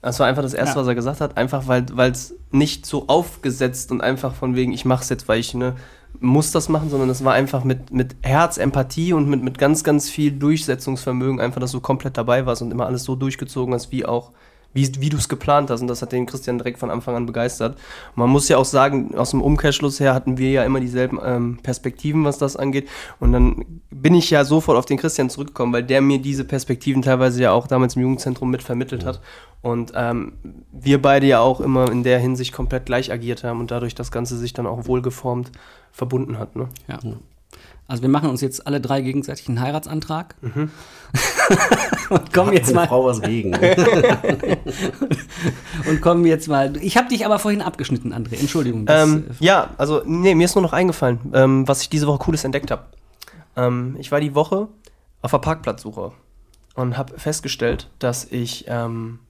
Das 0.00 0.20
war 0.20 0.26
einfach 0.26 0.42
das 0.42 0.54
Erste, 0.54 0.76
Ja. 0.76 0.80
was 0.80 0.86
er 0.88 0.94
gesagt 0.94 1.20
hat. 1.20 1.36
Einfach, 1.36 1.66
weil 1.66 2.10
es 2.10 2.34
nicht 2.50 2.86
so 2.86 3.08
aufgesetzt 3.08 3.90
und 3.90 4.00
einfach 4.00 4.34
von 4.34 4.54
wegen, 4.54 4.72
ich 4.72 4.86
mach's 4.86 5.10
jetzt, 5.10 5.28
weil 5.28 5.40
ich 5.40 5.52
ne, 5.52 5.76
muss 6.24 6.50
das 6.50 6.68
machen, 6.68 6.90
sondern 6.90 7.10
es 7.10 7.24
war 7.24 7.34
einfach 7.34 7.64
mit, 7.64 7.92
mit 7.92 8.16
Herz, 8.22 8.58
Empathie 8.58 9.12
und 9.12 9.28
mit, 9.28 9.42
mit 9.42 9.58
ganz, 9.58 9.84
ganz 9.84 10.08
viel 10.08 10.32
Durchsetzungsvermögen, 10.32 11.40
einfach, 11.40 11.60
dass 11.60 11.72
du 11.72 11.80
komplett 11.80 12.16
dabei 12.16 12.46
warst 12.46 12.62
und 12.62 12.70
immer 12.70 12.86
alles 12.86 13.04
so 13.04 13.14
durchgezogen 13.14 13.74
hast, 13.74 13.92
wie 13.92 14.06
auch, 14.06 14.32
wie, 14.72 14.90
wie 14.98 15.08
du 15.08 15.16
es 15.16 15.28
geplant 15.28 15.70
hast. 15.70 15.82
Und 15.82 15.88
das 15.88 16.02
hat 16.02 16.12
den 16.12 16.26
Christian 16.26 16.58
direkt 16.58 16.78
von 16.78 16.90
Anfang 16.90 17.14
an 17.14 17.26
begeistert. 17.26 17.74
Und 17.74 18.16
man 18.16 18.30
muss 18.30 18.48
ja 18.48 18.56
auch 18.56 18.64
sagen, 18.64 19.14
aus 19.16 19.30
dem 19.30 19.42
Umkehrschluss 19.42 20.00
her 20.00 20.14
hatten 20.14 20.38
wir 20.38 20.50
ja 20.50 20.64
immer 20.64 20.80
dieselben 20.80 21.20
ähm, 21.24 21.58
Perspektiven, 21.62 22.24
was 22.24 22.38
das 22.38 22.56
angeht. 22.56 22.88
Und 23.20 23.32
dann 23.32 23.64
bin 23.90 24.14
ich 24.14 24.30
ja 24.30 24.44
sofort 24.44 24.78
auf 24.78 24.86
den 24.86 24.98
Christian 24.98 25.30
zurückgekommen, 25.30 25.72
weil 25.72 25.84
der 25.84 26.00
mir 26.00 26.18
diese 26.18 26.44
Perspektiven 26.44 27.02
teilweise 27.02 27.42
ja 27.42 27.52
auch 27.52 27.66
damals 27.66 27.96
im 27.96 28.02
Jugendzentrum 28.02 28.50
mit 28.50 28.62
vermittelt 28.62 29.04
hat. 29.04 29.20
Und 29.62 29.92
ähm, 29.94 30.32
wir 30.72 31.00
beide 31.00 31.26
ja 31.26 31.40
auch 31.40 31.60
immer 31.60 31.90
in 31.90 32.02
der 32.02 32.18
Hinsicht 32.18 32.52
komplett 32.52 32.84
gleich 32.84 33.10
agiert 33.10 33.44
haben 33.44 33.60
und 33.60 33.70
dadurch 33.70 33.94
das 33.94 34.10
Ganze 34.10 34.36
sich 34.36 34.52
dann 34.52 34.66
auch 34.66 34.86
wohlgeformt 34.86 35.52
verbunden 35.94 36.38
hat. 36.38 36.56
Ne? 36.56 36.68
Ja. 36.88 36.98
Also 37.86 38.02
wir 38.02 38.08
machen 38.08 38.28
uns 38.28 38.40
jetzt 38.40 38.66
alle 38.66 38.80
drei 38.80 39.02
gegenseitig 39.02 39.48
einen 39.48 39.60
Heiratsantrag. 39.60 40.34
und 42.10 42.32
kommen 42.32 42.52
jetzt 42.52 42.74
mal 42.74 42.88
Frau 42.88 43.04
was 43.04 43.22
gegen. 43.22 43.54
und 45.88 46.00
kommen 46.00 46.26
jetzt 46.26 46.48
mal. 46.48 46.76
Ich 46.78 46.96
habe 46.96 47.08
dich 47.08 47.24
aber 47.24 47.38
vorhin 47.38 47.62
abgeschnitten, 47.62 48.12
André. 48.12 48.40
Entschuldigung. 48.40 48.86
Ähm, 48.88 49.26
äh, 49.28 49.44
ja, 49.44 49.70
also, 49.76 50.02
nee, 50.04 50.34
mir 50.34 50.46
ist 50.46 50.56
nur 50.56 50.62
noch 50.62 50.72
eingefallen, 50.72 51.20
ähm, 51.32 51.68
was 51.68 51.82
ich 51.82 51.90
diese 51.90 52.08
Woche 52.08 52.18
Cooles 52.18 52.42
entdeckt 52.42 52.70
habe. 52.70 52.84
Ähm, 53.56 53.96
ich 54.00 54.10
war 54.10 54.20
die 54.20 54.34
Woche 54.34 54.68
auf 55.22 55.30
der 55.30 55.38
Parkplatzsuche 55.38 56.12
und 56.74 56.96
habe 56.96 57.18
festgestellt, 57.18 57.90
dass 57.98 58.24
ich 58.24 58.64
ähm, 58.66 59.20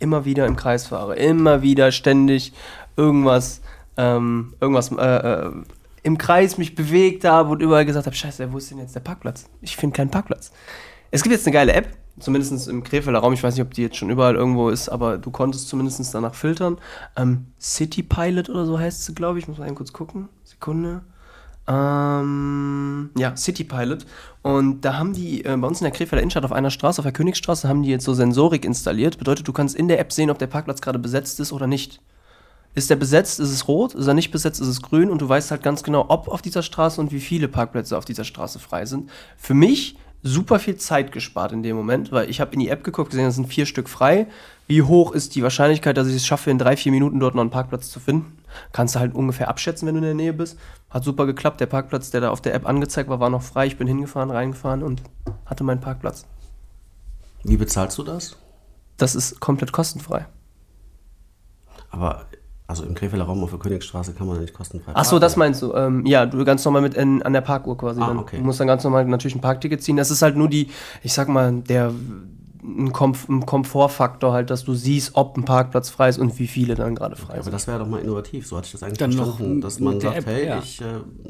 immer 0.00 0.24
wieder 0.24 0.46
im 0.46 0.56
Kreis 0.56 0.88
fahre. 0.88 1.14
Immer 1.16 1.62
wieder 1.62 1.92
ständig 1.92 2.52
irgendwas, 2.96 3.60
ähm, 3.96 4.54
irgendwas 4.60 4.90
äh, 4.92 5.46
äh, 5.46 5.52
im 6.02 6.18
Kreis 6.18 6.58
mich 6.58 6.74
bewegt 6.74 7.24
habe 7.24 7.50
und 7.50 7.62
überall 7.62 7.84
gesagt 7.84 8.06
habe: 8.06 8.16
Scheiße, 8.16 8.52
wo 8.52 8.58
ist 8.58 8.70
denn 8.70 8.78
jetzt 8.78 8.94
der 8.94 9.00
Parkplatz? 9.00 9.46
Ich 9.60 9.76
finde 9.76 9.96
keinen 9.96 10.10
Parkplatz. 10.10 10.52
Es 11.10 11.22
gibt 11.22 11.34
jetzt 11.34 11.46
eine 11.46 11.54
geile 11.54 11.72
App, 11.72 11.88
zumindest 12.18 12.68
im 12.68 12.84
Krefelder 12.84 13.18
Raum. 13.18 13.32
Ich 13.32 13.42
weiß 13.42 13.54
nicht, 13.54 13.64
ob 13.64 13.74
die 13.74 13.82
jetzt 13.82 13.96
schon 13.96 14.10
überall 14.10 14.36
irgendwo 14.36 14.68
ist, 14.68 14.88
aber 14.88 15.18
du 15.18 15.30
konntest 15.30 15.68
zumindest 15.68 16.14
danach 16.14 16.34
filtern. 16.34 16.78
Ähm, 17.16 17.46
City 17.60 18.02
Pilot 18.02 18.48
oder 18.48 18.64
so 18.64 18.78
heißt 18.78 19.04
sie, 19.04 19.14
glaube 19.14 19.38
ich. 19.38 19.48
Muss 19.48 19.58
mal 19.58 19.66
eben 19.66 19.74
kurz 19.74 19.92
gucken. 19.92 20.28
Sekunde. 20.44 21.02
Ähm, 21.66 23.10
ja, 23.16 23.36
City 23.36 23.64
Pilot. 23.64 24.06
Und 24.42 24.80
da 24.82 24.98
haben 24.98 25.12
die 25.12 25.44
äh, 25.44 25.56
bei 25.56 25.66
uns 25.66 25.80
in 25.80 25.84
der 25.84 25.92
Krefelder 25.92 26.22
Innenstadt 26.22 26.44
auf 26.44 26.52
einer 26.52 26.70
Straße, 26.70 27.00
auf 27.00 27.04
der 27.04 27.12
Königsstraße, 27.12 27.68
haben 27.68 27.82
die 27.82 27.90
jetzt 27.90 28.04
so 28.04 28.14
Sensorik 28.14 28.64
installiert. 28.64 29.18
Bedeutet, 29.18 29.46
du 29.46 29.52
kannst 29.52 29.76
in 29.76 29.88
der 29.88 30.00
App 30.00 30.12
sehen, 30.12 30.30
ob 30.30 30.38
der 30.38 30.46
Parkplatz 30.46 30.80
gerade 30.80 30.98
besetzt 30.98 31.38
ist 31.38 31.52
oder 31.52 31.66
nicht. 31.66 32.00
Ist 32.74 32.88
der 32.88 32.96
besetzt, 32.96 33.40
ist 33.40 33.50
es 33.50 33.66
rot, 33.66 33.94
ist 33.94 34.06
er 34.06 34.14
nicht 34.14 34.30
besetzt, 34.30 34.60
ist 34.60 34.68
es 34.68 34.82
grün 34.82 35.10
und 35.10 35.20
du 35.20 35.28
weißt 35.28 35.50
halt 35.50 35.62
ganz 35.62 35.82
genau, 35.82 36.06
ob 36.08 36.28
auf 36.28 36.40
dieser 36.40 36.62
Straße 36.62 37.00
und 37.00 37.10
wie 37.10 37.20
viele 37.20 37.48
Parkplätze 37.48 37.98
auf 37.98 38.04
dieser 38.04 38.24
Straße 38.24 38.58
frei 38.60 38.86
sind. 38.86 39.10
Für 39.36 39.54
mich 39.54 39.96
super 40.22 40.58
viel 40.58 40.76
Zeit 40.76 41.12
gespart 41.12 41.52
in 41.52 41.62
dem 41.62 41.76
Moment, 41.76 42.12
weil 42.12 42.28
ich 42.28 42.40
habe 42.40 42.52
in 42.52 42.60
die 42.60 42.68
App 42.68 42.84
geguckt, 42.84 43.10
gesehen, 43.10 43.26
es 43.26 43.36
sind 43.36 43.46
vier 43.46 43.66
Stück 43.66 43.88
frei. 43.88 44.26
Wie 44.66 44.82
hoch 44.82 45.12
ist 45.12 45.34
die 45.34 45.42
Wahrscheinlichkeit, 45.42 45.96
dass 45.96 46.06
ich 46.06 46.14
es 46.14 46.26
schaffe, 46.26 46.50
in 46.50 46.58
drei, 46.58 46.76
vier 46.76 46.92
Minuten 46.92 47.18
dort 47.18 47.34
noch 47.34 47.40
einen 47.40 47.50
Parkplatz 47.50 47.90
zu 47.90 48.00
finden? 48.00 48.38
Kannst 48.72 48.94
du 48.94 49.00
halt 49.00 49.14
ungefähr 49.14 49.48
abschätzen, 49.48 49.86
wenn 49.86 49.94
du 49.94 49.98
in 50.00 50.04
der 50.04 50.14
Nähe 50.14 50.32
bist. 50.32 50.58
Hat 50.90 51.04
super 51.04 51.26
geklappt. 51.26 51.60
Der 51.60 51.66
Parkplatz, 51.66 52.10
der 52.10 52.20
da 52.20 52.30
auf 52.30 52.40
der 52.40 52.54
App 52.54 52.66
angezeigt 52.66 53.08
war, 53.08 53.20
war 53.20 53.30
noch 53.30 53.42
frei. 53.42 53.66
Ich 53.66 53.78
bin 53.78 53.86
hingefahren, 53.86 54.30
reingefahren 54.30 54.82
und 54.82 55.02
hatte 55.46 55.64
meinen 55.64 55.80
Parkplatz. 55.80 56.24
Wie 57.42 57.56
bezahlst 57.56 57.96
du 57.98 58.02
das? 58.02 58.36
Das 58.96 59.14
ist 59.14 59.40
komplett 59.40 59.72
kostenfrei. 59.72 60.26
Aber 61.90 62.26
also 62.70 62.84
im 62.84 62.94
Krefelder 62.94 63.24
Raum 63.24 63.42
auf 63.42 63.50
der 63.50 63.58
Königsstraße 63.58 64.14
kann 64.14 64.26
man 64.26 64.40
nicht 64.40 64.54
kostenfrei 64.54 64.92
Ach 64.94 65.04
so, 65.04 65.10
parken. 65.10 65.20
das 65.20 65.36
meinst 65.36 65.60
du? 65.62 65.74
Ähm, 65.74 66.06
ja, 66.06 66.24
du 66.24 66.44
ganz 66.44 66.64
normal 66.64 66.82
mit 66.82 66.94
in, 66.94 67.22
an 67.22 67.32
der 67.32 67.40
Parkuhr 67.40 67.76
quasi. 67.76 68.00
Ah, 68.00 68.08
dann. 68.08 68.18
okay. 68.18 68.38
Du 68.38 68.44
musst 68.44 68.60
dann 68.60 68.68
ganz 68.68 68.84
normal 68.84 69.04
natürlich 69.04 69.34
ein 69.34 69.40
Parkticket 69.40 69.82
ziehen. 69.82 69.96
Das 69.96 70.10
ist 70.10 70.22
halt 70.22 70.36
nur 70.36 70.48
die, 70.48 70.68
ich 71.02 71.12
sag 71.12 71.28
mal, 71.28 71.52
der 71.52 71.92
ein, 72.62 72.92
Komf 72.92 73.28
ein 73.28 73.44
Komfortfaktor 73.44 74.32
halt, 74.32 74.50
dass 74.50 74.64
du 74.64 74.74
siehst, 74.74 75.12
ob 75.14 75.36
ein 75.36 75.44
Parkplatz 75.44 75.90
frei 75.90 76.08
ist 76.08 76.18
und 76.18 76.38
wie 76.38 76.46
viele 76.46 76.74
dann 76.74 76.94
gerade 76.94 77.16
frei 77.16 77.34
aber 77.34 77.42
sind. 77.42 77.52
das 77.52 77.66
wäre 77.66 77.78
doch 77.78 77.88
mal 77.88 78.00
innovativ. 78.00 78.46
So 78.46 78.56
hatte 78.56 78.66
ich 78.66 78.72
das 78.72 78.82
eigentlich 78.82 78.98
Dann 78.98 79.10
noch 79.10 79.36
verstanden, 79.36 79.60
dass 79.60 79.80
man 79.80 80.00
sagt, 80.00 80.18
App, 80.18 80.26
hey, 80.26 80.46
ja. 80.46 80.58
ich 80.58 80.80
äh, 80.80 80.84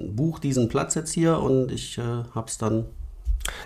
buche 0.09 0.41
diesen 0.41 0.69
Platz 0.69 0.95
jetzt 0.95 1.13
hier 1.13 1.39
und 1.39 1.73
ich 1.73 1.99
äh, 1.99 2.03
hab's 2.35 2.59
dann. 2.59 2.85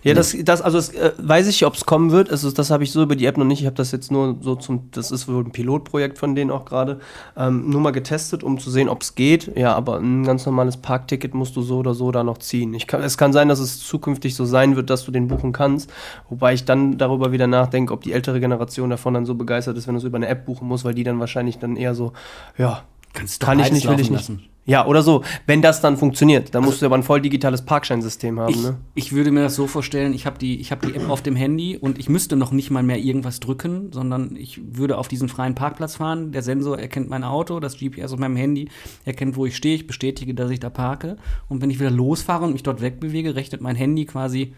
Ja, 0.03 0.15
das, 0.15 0.37
das 0.45 0.61
also 0.63 0.79
es, 0.79 0.91
äh, 0.91 1.13
weiß 1.19 1.47
ich, 1.49 1.65
ob 1.67 1.75
es 1.75 1.87
kommen 1.87 2.11
wird. 2.11 2.31
Also 2.31 2.51
das 2.51 2.71
habe 2.71 2.85
ich 2.85 2.93
so 2.93 3.03
über 3.03 3.17
die 3.17 3.27
App 3.27 3.37
noch 3.37 3.45
nicht. 3.45 3.61
Ich 3.61 3.67
habe 3.67 3.77
das 3.77 3.91
jetzt 3.91 4.11
nur 4.11 4.37
so 4.41 4.55
zum, 4.55 4.91
das 4.93 5.11
ist 5.11 5.29
wohl 5.29 5.45
ein 5.45 5.51
Pilotprojekt 5.51 6.19
von 6.19 6.35
denen 6.35 6.51
auch 6.51 6.65
gerade, 6.65 7.01
ähm, 7.37 7.71
nur 7.71 7.81
mal 7.81 7.91
getestet, 7.91 8.43
um 8.43 8.59
zu 8.59 8.71
sehen, 8.71 8.89
ob 8.89 9.03
es 9.03 9.15
geht. 9.15 9.57
Ja, 9.57 9.75
aber 9.75 9.99
ein 9.99 10.25
ganz 10.25 10.47
normales 10.47 10.77
Parkticket 10.77 11.35
musst 11.35 11.57
du 11.57 11.63
so 11.63 11.79
oder 11.79 11.95
so 11.95 12.13
da 12.13 12.23
noch 12.23 12.39
ziehen. 12.39 12.75
Ich 12.75 12.87
kann, 12.87 13.03
es 13.03 13.19
kann 13.19 13.33
sein, 13.33 13.49
dass 13.49 13.59
es 13.59 13.81
zukünftig 13.81 14.35
so 14.35 14.45
sein 14.45 14.77
wird, 14.77 14.91
dass 14.91 15.05
du 15.05 15.11
den 15.11 15.29
buchen 15.29 15.53
kannst. 15.53 15.91
Wobei 16.29 16.55
ich 16.55 16.65
dann 16.65 16.99
darüber 16.99 17.33
wieder 17.33 17.47
nachdenke, 17.47 17.93
ob 17.93 18.03
die 18.03 18.13
ältere 18.13 18.41
Generation 18.41 18.91
davon 18.91 19.15
dann 19.15 19.27
so 19.27 19.35
begeistert 19.35 19.77
ist, 19.77 19.87
wenn 19.87 19.95
du 19.95 19.99
es 19.99 20.05
über 20.05 20.17
eine 20.17 20.29
App 20.29 20.45
buchen 20.47 20.69
musst, 20.69 20.85
weil 20.85 20.95
die 20.95 21.05
dann 21.05 21.19
wahrscheinlich 21.19 21.59
dann 21.59 21.77
eher 21.77 21.95
so, 21.95 22.13
ja, 22.59 22.83
Kannst 23.15 23.43
du 23.43 23.47
kann 23.47 23.61
ich 23.61 23.71
nicht, 23.73 23.89
will 23.89 24.01
ich 24.01 24.11
nicht. 24.11 24.29
lassen. 24.29 24.43
Ja, 24.67 24.87
oder 24.87 25.03
so. 25.03 25.23
Wenn 25.47 25.61
das 25.61 25.81
dann 25.81 25.97
funktioniert, 25.97 26.55
dann 26.55 26.65
musst 26.65 26.81
du 26.81 26.87
aber 26.87 26.97
ein 26.97 27.03
voll 27.03 27.21
digitales 27.21 27.63
Parkscheinsystem 27.63 28.41
haben. 28.41 28.51
Ich, 28.55 28.63
ne? 28.63 28.77
ich 28.95 29.13
würde 29.13 29.31
mir 29.31 29.43
das 29.43 29.55
so 29.55 29.67
vorstellen, 29.67 30.15
ich 30.15 30.25
habe 30.25 30.39
die, 30.39 30.59
ich 30.59 30.73
hab 30.73 30.81
die 30.81 30.95
App 30.95 31.11
auf 31.11 31.23
dem 31.23 31.37
Handy 31.37 31.77
und 31.77 31.99
ich 31.99 32.09
müsste 32.09 32.37
noch 32.37 32.51
nicht 32.51 32.71
mal 32.71 32.83
mehr 32.83 32.99
irgendwas 32.99 33.41
drücken, 33.41 33.91
sondern 33.93 34.37
ich 34.37 34.61
würde 34.77 34.97
auf 34.97 35.09
diesen 35.09 35.29
freien 35.29 35.55
Parkplatz 35.55 35.97
fahren. 35.97 36.33
Der 36.33 36.43
Sensor 36.43 36.79
erkennt 36.79 37.11
mein 37.11 37.25
Auto, 37.25 37.61
das 37.61 37.79
GPS 37.79 38.13
auf 38.13 38.19
meinem 38.19 38.37
Handy 38.37 38.69
erkennt, 39.05 39.37
wo 39.37 39.45
ich 39.45 39.55
stehe. 39.55 39.75
Ich 39.75 39.87
bestätige, 39.87 40.35
dass 40.35 40.51
ich 40.51 40.61
da 40.61 40.71
parke. 40.71 41.17
Und 41.49 41.61
wenn 41.61 41.69
ich 41.69 41.79
wieder 41.79 41.91
losfahre 41.91 42.45
und 42.45 42.53
mich 42.53 42.63
dort 42.63 42.81
wegbewege, 42.81 43.35
rechnet 43.35 43.61
mein 43.61 43.77
Handy 43.77 44.07
quasi 44.07 44.55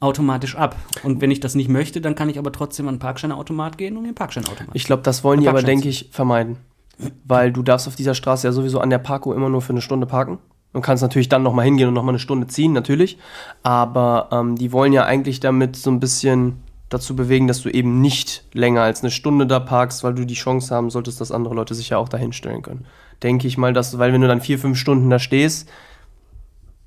automatisch 0.00 0.56
ab. 0.56 0.76
Und 1.02 1.20
wenn 1.20 1.30
ich 1.30 1.40
das 1.40 1.54
nicht 1.54 1.68
möchte, 1.68 2.00
dann 2.00 2.14
kann 2.14 2.28
ich 2.28 2.38
aber 2.38 2.52
trotzdem 2.52 2.88
an 2.88 2.94
den 2.94 3.00
Parkscheinautomat 3.00 3.78
gehen 3.78 3.96
und 3.96 4.04
einen 4.04 4.14
Parkscheinautomat. 4.14 4.74
Ich 4.74 4.84
glaube, 4.84 5.02
das 5.02 5.22
wollen 5.22 5.40
die 5.40 5.48
aber, 5.48 5.62
denke 5.62 5.88
ich, 5.88 6.08
vermeiden. 6.10 6.56
Weil 7.24 7.52
du 7.52 7.62
darfst 7.62 7.88
auf 7.88 7.96
dieser 7.96 8.14
Straße 8.14 8.46
ja 8.46 8.52
sowieso 8.52 8.80
an 8.80 8.90
der 8.90 8.98
Parko 8.98 9.32
immer 9.32 9.48
nur 9.48 9.62
für 9.62 9.72
eine 9.72 9.80
Stunde 9.80 10.06
parken. 10.06 10.38
Du 10.72 10.80
kannst 10.80 11.02
natürlich 11.02 11.28
dann 11.28 11.42
nochmal 11.42 11.66
hingehen 11.66 11.88
und 11.88 11.94
nochmal 11.94 12.12
eine 12.12 12.18
Stunde 12.18 12.46
ziehen, 12.46 12.72
natürlich. 12.72 13.18
Aber 13.62 14.28
ähm, 14.32 14.56
die 14.56 14.72
wollen 14.72 14.92
ja 14.92 15.04
eigentlich 15.04 15.40
damit 15.40 15.76
so 15.76 15.90
ein 15.90 16.00
bisschen 16.00 16.62
dazu 16.88 17.16
bewegen, 17.16 17.48
dass 17.48 17.62
du 17.62 17.70
eben 17.70 18.00
nicht 18.00 18.44
länger 18.52 18.82
als 18.82 19.02
eine 19.02 19.10
Stunde 19.10 19.46
da 19.46 19.60
parkst, 19.60 20.04
weil 20.04 20.14
du 20.14 20.24
die 20.24 20.34
Chance 20.34 20.74
haben 20.74 20.90
solltest, 20.90 21.20
dass 21.20 21.32
andere 21.32 21.54
Leute 21.54 21.74
sich 21.74 21.90
ja 21.90 21.98
auch 21.98 22.08
dahin 22.08 22.32
stellen 22.32 22.62
können. 22.62 22.86
Denke 23.22 23.46
ich 23.46 23.56
mal, 23.56 23.72
dass, 23.72 23.98
weil 23.98 24.12
wenn 24.12 24.20
du 24.20 24.28
dann 24.28 24.40
vier, 24.40 24.58
fünf 24.58 24.78
Stunden 24.78 25.08
da 25.08 25.18
stehst, 25.18 25.68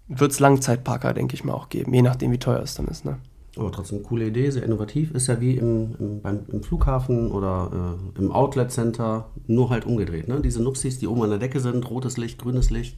wird 0.08 0.32
es 0.32 0.40
Langzeitparker, 0.40 1.14
denke 1.14 1.34
ich 1.34 1.44
mal, 1.44 1.54
auch 1.54 1.70
geben, 1.70 1.94
je 1.94 2.02
nachdem, 2.02 2.32
wie 2.32 2.38
teuer 2.38 2.62
es 2.62 2.76
dann 2.76 2.88
ist. 2.88 3.06
Ne? 3.06 3.18
Aber 3.58 3.72
trotzdem 3.72 4.04
coole 4.04 4.28
Idee, 4.28 4.50
sehr 4.50 4.64
innovativ. 4.64 5.12
Ist 5.12 5.28
ja 5.28 5.40
wie 5.40 5.56
im, 5.58 5.96
im, 6.00 6.22
beim, 6.22 6.46
im 6.52 6.64
Flughafen 6.64 7.32
oder 7.32 7.98
äh, 8.16 8.20
im 8.20 8.32
Outlet 8.32 8.72
Center, 8.72 9.30
nur 9.48 9.70
halt 9.70 9.86
umgedreht. 9.86 10.28
Ne? 10.28 10.42
Diese 10.42 10.62
Nupsis, 10.62 11.00
die 11.00 11.08
oben 11.08 11.24
an 11.24 11.30
der 11.30 11.40
Decke 11.40 11.60
sind, 11.60 11.90
rotes 11.90 12.18
Licht, 12.18 12.42
grünes 12.42 12.70
Licht. 12.70 12.98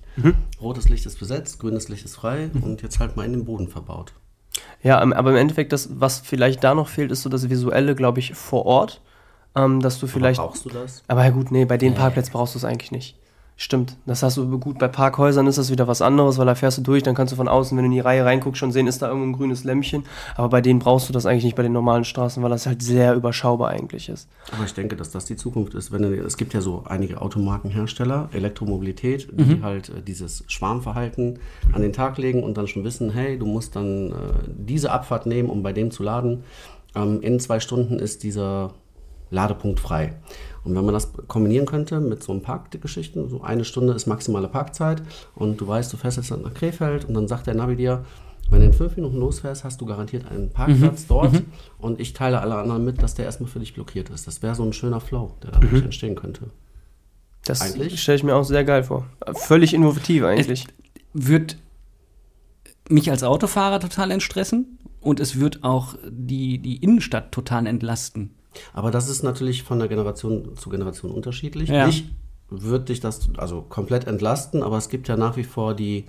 Rotes 0.62 0.90
Licht 0.90 1.06
ist 1.06 1.20
besetzt, 1.20 1.60
grünes 1.60 1.90
Licht 1.90 2.06
ist 2.06 2.16
frei 2.16 2.50
und 2.62 2.82
jetzt 2.82 3.00
halt 3.00 3.16
mal 3.16 3.26
in 3.26 3.34
den 3.34 3.46
Boden 3.46 3.68
verbaut. 3.68 4.14
Ja, 4.82 5.00
aber 5.00 5.32
im 5.32 5.36
Endeffekt, 5.36 5.74
das, 5.74 5.90
was 6.00 6.20
vielleicht 6.20 6.64
da 6.64 6.74
noch 6.74 6.88
fehlt, 6.88 7.12
ist 7.12 7.22
so 7.22 7.30
das 7.30 7.50
Visuelle, 7.50 7.96
glaube 7.96 8.20
ich, 8.20 8.34
vor 8.34 8.66
Ort. 8.66 9.02
Ähm, 9.56 9.82
dass 9.82 10.00
du 10.00 10.08
vielleicht. 10.08 10.40
Aber 10.40 10.50
brauchst 10.50 10.66
du 10.66 10.70
das? 10.70 11.04
Aber 11.08 11.24
ja 11.24 11.32
gut, 11.32 11.52
nee, 11.52 11.66
bei 11.66 11.78
den 11.78 11.96
Parkplätzen 11.96 12.32
brauchst 12.32 12.54
du 12.54 12.60
es 12.60 12.66
eigentlich 12.66 12.92
nicht. 12.92 13.18
Stimmt. 13.60 13.98
Das 14.06 14.22
hast 14.22 14.38
du 14.38 14.60
gut. 14.60 14.78
Bei 14.78 14.88
Parkhäusern 14.88 15.48
ist 15.48 15.58
das 15.58 15.72
wieder 15.72 15.88
was 15.88 16.04
anderes, 16.04 16.38
weil 16.38 16.46
da 16.46 16.54
fährst 16.54 16.78
du 16.78 16.84
durch, 16.84 17.02
dann 17.02 17.16
kannst 17.16 17.34
du 17.34 17.38
von 17.38 17.48
außen, 17.48 17.76
wenn 17.76 17.86
du 17.86 17.88
in 17.88 17.94
die 17.94 18.00
Reihe 18.00 18.24
reinguckst, 18.24 18.60
schon 18.60 18.72
sehen, 18.72 18.86
ist 18.86 19.02
da 19.02 19.08
irgendwo 19.08 19.28
ein 19.28 19.34
grünes 19.34 19.64
Lämpchen. 19.64 20.04
Aber 20.36 20.50
bei 20.50 20.62
denen 20.62 20.78
brauchst 20.78 21.10
du 21.10 21.14
das 21.14 21.26
eigentlich 21.26 21.44
nicht 21.44 21.56
bei 21.56 21.64
den 21.64 21.74
normalen 21.74 22.04
Straßen, 22.04 22.44
weil 22.44 22.52
das 22.52 22.68
halt 22.68 22.84
sehr 22.84 23.16
überschaubar 23.16 23.70
eigentlich 23.70 24.10
ist. 24.10 24.30
Aber 24.52 24.64
ich 24.64 24.76
denke, 24.76 24.96
dass 24.96 25.10
das 25.10 25.26
die 25.26 25.36
Zukunft 25.36 25.74
ist. 25.74 25.92
Wenn 25.92 26.04
es 26.04 26.38
gibt 26.38 26.54
ja 26.54 26.62
so 26.62 26.84
einige 26.88 27.20
Automarkenhersteller, 27.20 28.30
Elektromobilität, 28.32 29.28
die 29.34 29.64
halt 29.64 29.90
äh, 29.90 30.04
dieses 30.04 30.44
Schwarmverhalten 30.46 31.40
an 31.74 31.82
den 31.82 31.94
Tag 31.94 32.20
legen 32.20 32.44
und 32.44 32.58
dann 32.60 32.68
schon 32.68 32.84
wissen, 32.84 33.10
hey, 33.10 33.40
du 33.40 33.48
musst 33.48 33.76
dann 33.76 34.12
äh, 34.12 34.14
diese 34.56 34.92
Abfahrt 34.92 35.26
nehmen, 35.26 35.50
um 35.50 35.64
bei 35.64 35.74
dem 35.74 35.90
zu 35.90 36.04
laden. 36.04 36.44
Ähm, 36.94 37.22
in 37.22 37.40
zwei 37.40 37.60
Stunden 37.60 37.98
ist 37.98 38.22
dieser 38.22 38.76
Ladepunkt 39.30 39.80
frei. 39.80 40.14
Und 40.68 40.76
wenn 40.76 40.84
man 40.84 40.94
das 40.94 41.14
kombinieren 41.28 41.66
könnte 41.66 42.02
mit 42.02 42.22
so 42.22 42.34
einem 42.34 42.42
Parkgeschichten, 42.42 43.30
so 43.30 43.42
eine 43.42 43.64
Stunde 43.64 43.94
ist 43.94 44.06
maximale 44.06 44.50
Parkzeit 44.50 45.02
und 45.34 45.62
du 45.62 45.66
weißt, 45.66 45.94
du 45.94 45.96
fährst 45.96 46.18
jetzt 46.18 46.30
nach 46.30 46.54
Krefeld 46.54 47.06
und 47.06 47.14
dann 47.14 47.30
sagt 47.30 47.48
der 47.48 47.54
Navi 47.54 47.78
dir, 47.78 48.04
wenn 48.50 48.60
du 48.60 48.66
in 48.66 48.74
fünf 48.74 48.98
Minuten 48.98 49.18
losfährst, 49.18 49.64
hast 49.64 49.80
du 49.80 49.86
garantiert 49.86 50.30
einen 50.30 50.50
Parkplatz 50.50 51.08
dort 51.08 51.42
und 51.80 52.02
ich 52.02 52.12
teile 52.12 52.42
alle 52.42 52.56
anderen 52.56 52.84
mit, 52.84 53.02
dass 53.02 53.16
der 53.16 53.24
erstmal 53.24 53.50
für 53.50 53.60
dich 53.60 53.74
blockiert 53.76 54.10
ist. 54.10 54.28
Das 54.28 54.44
wäre 54.44 54.56
so 54.56 54.64
ein 54.64 54.74
schöner 54.74 55.00
Flow, 55.00 55.36
der 55.42 55.52
dadurch 55.52 55.84
entstehen 55.84 56.16
könnte. 56.16 56.50
Das 57.46 57.66
stelle 57.96 58.18
ich 58.18 58.24
mir 58.24 58.36
auch 58.36 58.44
sehr 58.44 58.66
geil 58.66 58.84
vor. 58.84 59.06
Völlig 59.36 59.74
innovativ 59.74 60.26
eigentlich. 60.26 60.68
wird 61.14 61.58
mich 62.90 63.10
als 63.10 63.24
Autofahrer 63.24 63.80
total 63.80 64.12
entstressen 64.12 64.80
und 65.00 65.22
es 65.22 65.40
wird 65.40 65.64
auch 65.64 65.96
die, 66.10 66.60
die 66.60 66.76
Innenstadt 66.84 67.32
total 67.32 67.68
entlasten. 67.68 68.37
Aber 68.74 68.92
das 68.92 69.10
ist 69.10 69.24
natürlich 69.24 69.64
von 69.64 69.80
der 69.80 69.88
Generation 69.88 70.56
zu 70.56 70.70
Generation 70.70 71.12
unterschiedlich. 71.12 71.70
Ja. 71.70 71.88
Ich 71.88 72.06
würde 72.50 72.86
dich 72.86 73.00
das 73.00 73.30
also 73.38 73.62
komplett 73.62 74.08
entlasten, 74.08 74.64
aber 74.64 74.78
es 74.78 74.90
gibt 74.90 75.08
ja 75.08 75.18
nach 75.18 75.36
wie 75.38 75.44
vor 75.44 75.74
die 75.74 76.06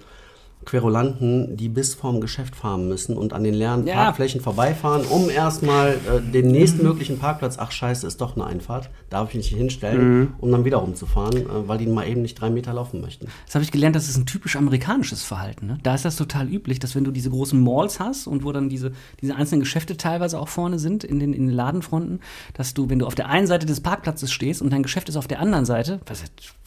Querulanten, 0.69 1.57
die 1.57 1.71
bis 1.71 1.95
vorm 1.95 2.21
Geschäft 2.21 2.55
fahren 2.55 2.89
müssen 2.89 3.17
und 3.17 3.33
an 3.33 3.43
den 3.43 3.55
leeren 3.55 3.87
Ja. 3.87 3.95
Parkflächen 3.95 4.43
vorbeifahren, 4.43 5.07
um 5.07 5.31
erstmal 5.31 5.93
äh, 5.93 6.21
den 6.21 6.49
nächstmöglichen 6.49 7.19
Parkplatz, 7.19 7.57
ach 7.59 7.73
scheiße, 7.73 8.07
ist 8.07 8.21
doch 8.21 8.37
eine 8.37 8.45
Einfahrt, 8.47 8.91
darf 9.09 9.31
ich 9.31 9.37
nicht 9.37 9.49
hinstellen, 9.49 10.35
um 10.39 10.53
dann 10.53 10.67
wieder 10.67 10.77
rumzufahren, 10.77 11.37
äh, 11.39 11.69
weil 11.69 11.79
die 11.79 11.87
mal 11.87 12.07
eben 12.07 12.21
nicht 12.21 12.39
drei 12.39 12.51
Meter 12.51 12.75
laufen 12.75 13.01
möchten. 13.01 13.29
Das 13.47 13.55
habe 13.55 13.65
ich 13.65 13.73
gelernt, 13.73 13.97
das 13.97 14.11
ist 14.11 14.19
ein 14.19 14.27
typisch 14.27 14.57
amerikanisches 14.57 15.25
Verhalten. 15.25 15.69
Ne? 15.69 15.79
Da 15.83 15.95
ist 15.95 16.05
das 16.05 16.17
total 16.17 16.47
üblich, 16.49 16.79
dass 16.79 16.95
wenn 16.95 17.05
du 17.05 17.13
diese 17.13 17.31
großen 17.31 17.59
Malls 17.63 17.99
hast 17.99 18.27
und 18.27 18.45
wo 18.45 18.53
dann 18.53 18.69
diese, 18.69 18.93
diese 19.23 19.37
einzelnen 19.37 19.61
Geschäfte 19.61 19.97
teilweise 19.97 20.39
auch 20.39 20.49
vorne 20.49 20.79
sind 20.79 21.03
in 21.03 21.19
den, 21.19 21.33
in 21.33 21.47
den 21.47 21.57
Ladenfronten, 21.57 22.21
dass 22.53 22.75
du, 22.75 22.91
wenn 22.91 22.99
du 22.99 23.07
auf 23.07 23.15
der 23.15 23.31
einen 23.31 23.47
Seite 23.47 23.65
des 23.65 23.81
Parkplatzes 23.81 24.31
stehst 24.31 24.61
und 24.61 24.71
dein 24.71 24.83
Geschäft 24.83 25.09
ist 25.09 25.17
auf 25.17 25.29
der 25.29 25.41
anderen 25.41 25.65
Seite, 25.65 26.01
was, 26.07 26.25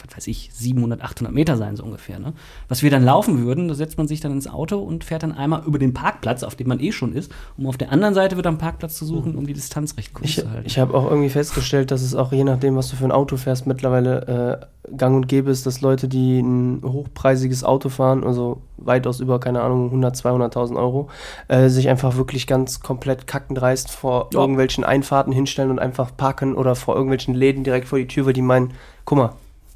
was 0.08 0.18
weiß 0.18 0.28
ich, 0.28 0.50
700, 0.54 1.04
800 1.04 1.32
Meter 1.34 1.56
sein 1.56 1.76
so 1.76 1.84
ungefähr, 1.84 2.18
ne? 2.18 2.34
was 2.68 2.82
wir 2.82 2.90
dann 2.90 3.04
laufen 3.04 3.46
würden, 3.46 3.68
da 3.68 3.76
setzt 3.92 3.98
man 3.98 4.08
sich 4.08 4.22
dann 4.22 4.32
ins 4.32 4.48
Auto 4.48 4.78
und 4.80 5.04
fährt 5.04 5.24
dann 5.24 5.34
einmal 5.34 5.64
über 5.66 5.78
den 5.78 5.94
Parkplatz, 5.94 6.44
auf 6.44 6.56
dem 6.56 6.70
man 6.70 6.80
eh 6.80 6.94
schon 6.94 7.12
ist, 7.14 7.30
um 7.58 7.68
auf 7.68 7.76
der 7.78 7.92
anderen 7.92 8.14
Seite 8.14 8.38
wieder 8.38 8.48
einen 8.50 8.58
Parkplatz 8.58 8.96
zu 8.96 9.06
suchen, 9.06 9.36
um 9.36 9.46
die 9.46 9.52
Distanz 9.54 9.98
recht 9.98 10.14
kurz 10.14 10.30
Ich, 10.30 10.36
zu 10.40 10.50
halten. 10.50 10.64
ich 10.66 10.80
habe 10.80 10.94
auch 10.94 11.10
irgendwie 11.10 11.28
festgestellt, 11.30 11.92
dass 11.92 12.02
es 12.02 12.16
auch 12.16 12.32
je 12.32 12.46
nachdem, 12.46 12.78
was 12.78 12.90
du 12.90 12.96
für 12.96 13.04
ein 13.04 13.12
Auto 13.12 13.36
fährst, 13.36 13.68
mittlerweile 13.68 14.66
äh, 14.88 14.96
gang 14.96 15.16
und 15.18 15.28
gäbe 15.28 15.52
ist, 15.52 15.66
dass 15.66 15.82
Leute, 15.82 16.08
die 16.08 16.40
ein 16.40 16.82
hochpreisiges 16.86 17.66
Auto 17.66 17.90
fahren, 17.90 18.24
also 18.24 18.62
weitaus 18.78 19.20
über, 19.20 19.40
keine 19.42 19.62
Ahnung, 19.62 19.86
100, 19.88 20.16
200.000 20.16 20.78
Euro, 20.78 21.10
äh, 21.50 21.68
sich 21.68 21.90
einfach 21.90 22.16
wirklich 22.16 22.48
ganz 22.48 22.80
komplett 22.80 23.28
kackendreist 23.28 23.92
vor 23.92 24.30
Ja. 24.34 24.40
irgendwelchen 24.40 24.86
Einfahrten 24.86 25.34
hinstellen 25.34 25.70
und 25.70 25.80
einfach 25.80 26.16
parken 26.16 26.56
oder 26.56 26.76
vor 26.76 26.96
irgendwelchen 26.96 27.34
Läden 27.36 27.66
direkt 27.66 27.90
vor 27.90 28.00
die 28.00 28.08
Tür, 28.08 28.26
weil 28.26 28.34
die 28.34 28.42
meinen, 28.42 28.72
guck 29.04 29.18
mal, 29.18 29.34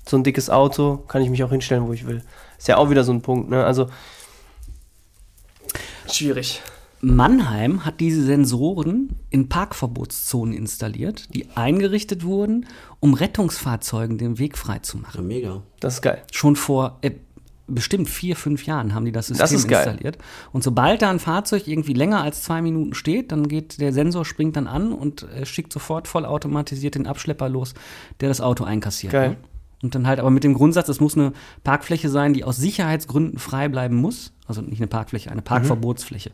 so 0.07 0.15
ein 0.15 0.23
dickes 0.23 0.49
Auto 0.49 0.97
kann 1.09 1.21
ich 1.21 1.29
mich 1.29 1.43
auch 1.43 1.49
hinstellen, 1.49 1.85
wo 1.87 1.91
ich 1.93 2.07
will. 2.07 2.21
Ist 2.57 2.67
ja 2.67 2.77
auch 2.77 2.89
wieder 2.89 3.03
so 3.03 3.11
ein 3.11 3.21
Punkt, 3.21 3.49
ne? 3.49 3.63
Also 3.65 3.87
schwierig. 6.11 6.61
Mannheim 7.01 7.85
hat 7.85 7.99
diese 7.99 8.23
Sensoren 8.23 9.09
in 9.29 9.47
Parkverbotszonen 9.49 10.55
installiert, 10.55 11.33
die 11.35 11.47
eingerichtet 11.55 12.23
wurden, 12.23 12.65
um 12.99 13.13
Rettungsfahrzeugen 13.13 14.17
den 14.17 14.39
Weg 14.39 14.57
frei 14.57 14.79
zu 14.79 14.97
Ja, 14.97 15.03
machen. 15.03 15.27
mega. 15.27 15.61
Das 15.79 15.95
ist 15.95 16.01
geil. 16.01 16.23
Schon 16.31 16.55
vor 16.55 16.97
äh, 17.01 17.11
bestimmt 17.67 18.09
vier, 18.09 18.35
fünf 18.35 18.65
Jahren 18.65 18.95
haben 18.95 19.05
die 19.05 19.11
das 19.11 19.27
System 19.27 19.43
Das 19.43 19.51
ist 19.51 19.67
geil. 19.67 19.85
installiert. 19.85 20.17
Und 20.51 20.63
sobald 20.63 21.01
da 21.03 21.11
ein 21.11 21.19
Fahrzeug 21.19 21.67
irgendwie 21.67 21.93
länger 21.93 22.21
als 22.23 22.41
zwei 22.41 22.61
Minuten 22.61 22.95
steht, 22.95 23.31
dann 23.31 23.47
geht 23.47 23.79
der 23.81 23.93
Sensor 23.93 24.25
springt 24.25 24.55
dann 24.55 24.65
an 24.67 24.91
und 24.91 25.23
äh, 25.31 25.45
schickt 25.45 25.73
sofort 25.73 26.07
vollautomatisiert 26.07 26.95
den 26.95 27.05
Abschlepper 27.05 27.49
los, 27.49 27.75
der 28.19 28.29
das 28.29 28.41
Auto 28.41 28.63
einkassiert. 28.63 29.13
Geil. 29.13 29.29
Ne? 29.31 29.37
Und 29.85 29.93
dann 29.93 30.07
halt 30.07 30.19
aber 30.19 30.31
mit 30.31 30.43
dem 30.43 30.55
Grundsatz, 30.55 30.89
es 30.89 30.99
muss 30.99 31.15
eine 31.15 31.31
Parkfläche 31.63 32.09
sein, 32.09 32.33
die 32.33 32.43
aus 32.43 32.57
Sicherheitsgründen 32.57 33.37
frei 33.37 33.69
bleiben 33.69 33.95
muss. 33.95 34.33
Also 34.47 34.61
nicht 34.61 34.79
eine 34.79 34.87
Parkfläche, 34.87 35.31
eine 35.31 35.43
Parkverbotsfläche. 35.43 36.31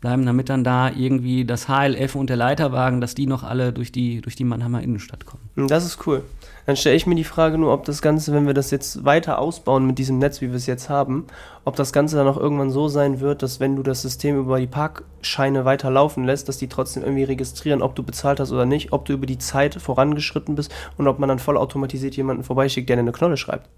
Bleiben, 0.00 0.24
damit 0.24 0.48
dann 0.48 0.62
da 0.62 0.90
irgendwie 0.90 1.44
das 1.44 1.66
HLF 1.66 2.14
und 2.14 2.30
der 2.30 2.36
Leiterwagen, 2.36 3.00
dass 3.00 3.16
die 3.16 3.26
noch 3.26 3.42
alle 3.42 3.72
durch 3.72 3.90
die, 3.90 4.20
durch 4.20 4.36
die 4.36 4.44
Mannheimer 4.44 4.80
Innenstadt 4.80 5.26
kommen. 5.26 5.68
Das 5.68 5.84
ist 5.84 6.06
cool. 6.06 6.22
Dann 6.66 6.76
stelle 6.76 6.94
ich 6.94 7.06
mir 7.06 7.16
die 7.16 7.24
Frage 7.24 7.58
nur, 7.58 7.72
ob 7.72 7.84
das 7.84 8.00
Ganze, 8.00 8.32
wenn 8.32 8.46
wir 8.46 8.54
das 8.54 8.70
jetzt 8.70 9.04
weiter 9.04 9.38
ausbauen 9.38 9.86
mit 9.86 9.98
diesem 9.98 10.18
Netz, 10.18 10.40
wie 10.40 10.50
wir 10.50 10.56
es 10.56 10.66
jetzt 10.66 10.88
haben, 10.88 11.26
ob 11.64 11.74
das 11.74 11.92
Ganze 11.92 12.14
dann 12.14 12.28
auch 12.28 12.36
irgendwann 12.36 12.70
so 12.70 12.88
sein 12.88 13.20
wird, 13.20 13.42
dass 13.42 13.58
wenn 13.58 13.74
du 13.74 13.82
das 13.82 14.02
System 14.02 14.38
über 14.38 14.60
die 14.60 14.66
Parkscheine 14.66 15.64
weiter 15.64 15.90
laufen 15.90 16.24
lässt, 16.24 16.48
dass 16.48 16.58
die 16.58 16.68
trotzdem 16.68 17.02
irgendwie 17.02 17.24
registrieren, 17.24 17.82
ob 17.82 17.96
du 17.96 18.02
bezahlt 18.02 18.38
hast 18.38 18.52
oder 18.52 18.66
nicht, 18.66 18.92
ob 18.92 19.04
du 19.06 19.14
über 19.14 19.26
die 19.26 19.38
Zeit 19.38 19.74
vorangeschritten 19.74 20.54
bist 20.54 20.72
und 20.96 21.08
ob 21.08 21.18
man 21.18 21.28
dann 21.28 21.38
vollautomatisiert 21.38 22.16
jemanden 22.16 22.44
vorbeischickt, 22.44 22.88
der 22.88 22.96
dir 22.96 23.00
eine 23.00 23.12
Knolle 23.12 23.36
schreibt. 23.36 23.68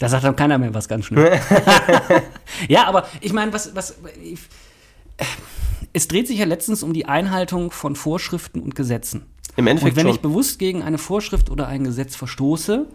Da 0.00 0.08
sagt 0.08 0.24
dann 0.24 0.36
keiner 0.36 0.58
mehr 0.58 0.72
was 0.74 0.88
ganz 0.88 1.06
schnell. 1.06 1.40
ja, 2.68 2.86
aber 2.86 3.06
ich 3.20 3.32
meine, 3.32 3.52
was, 3.52 3.74
was, 3.74 3.96
ich, 4.22 4.38
es 5.92 6.06
dreht 6.08 6.28
sich 6.28 6.38
ja 6.38 6.44
letztens 6.44 6.82
um 6.82 6.92
die 6.92 7.06
Einhaltung 7.06 7.70
von 7.70 7.96
Vorschriften 7.96 8.60
und 8.60 8.74
Gesetzen. 8.74 9.26
Im 9.56 9.66
Endeffekt 9.66 9.92
Und 9.92 9.96
wenn 9.96 10.06
schon. 10.06 10.14
ich 10.14 10.20
bewusst 10.20 10.58
gegen 10.60 10.82
eine 10.82 10.98
Vorschrift 10.98 11.50
oder 11.50 11.66
ein 11.66 11.82
Gesetz 11.84 12.14
verstoße, 12.14 12.86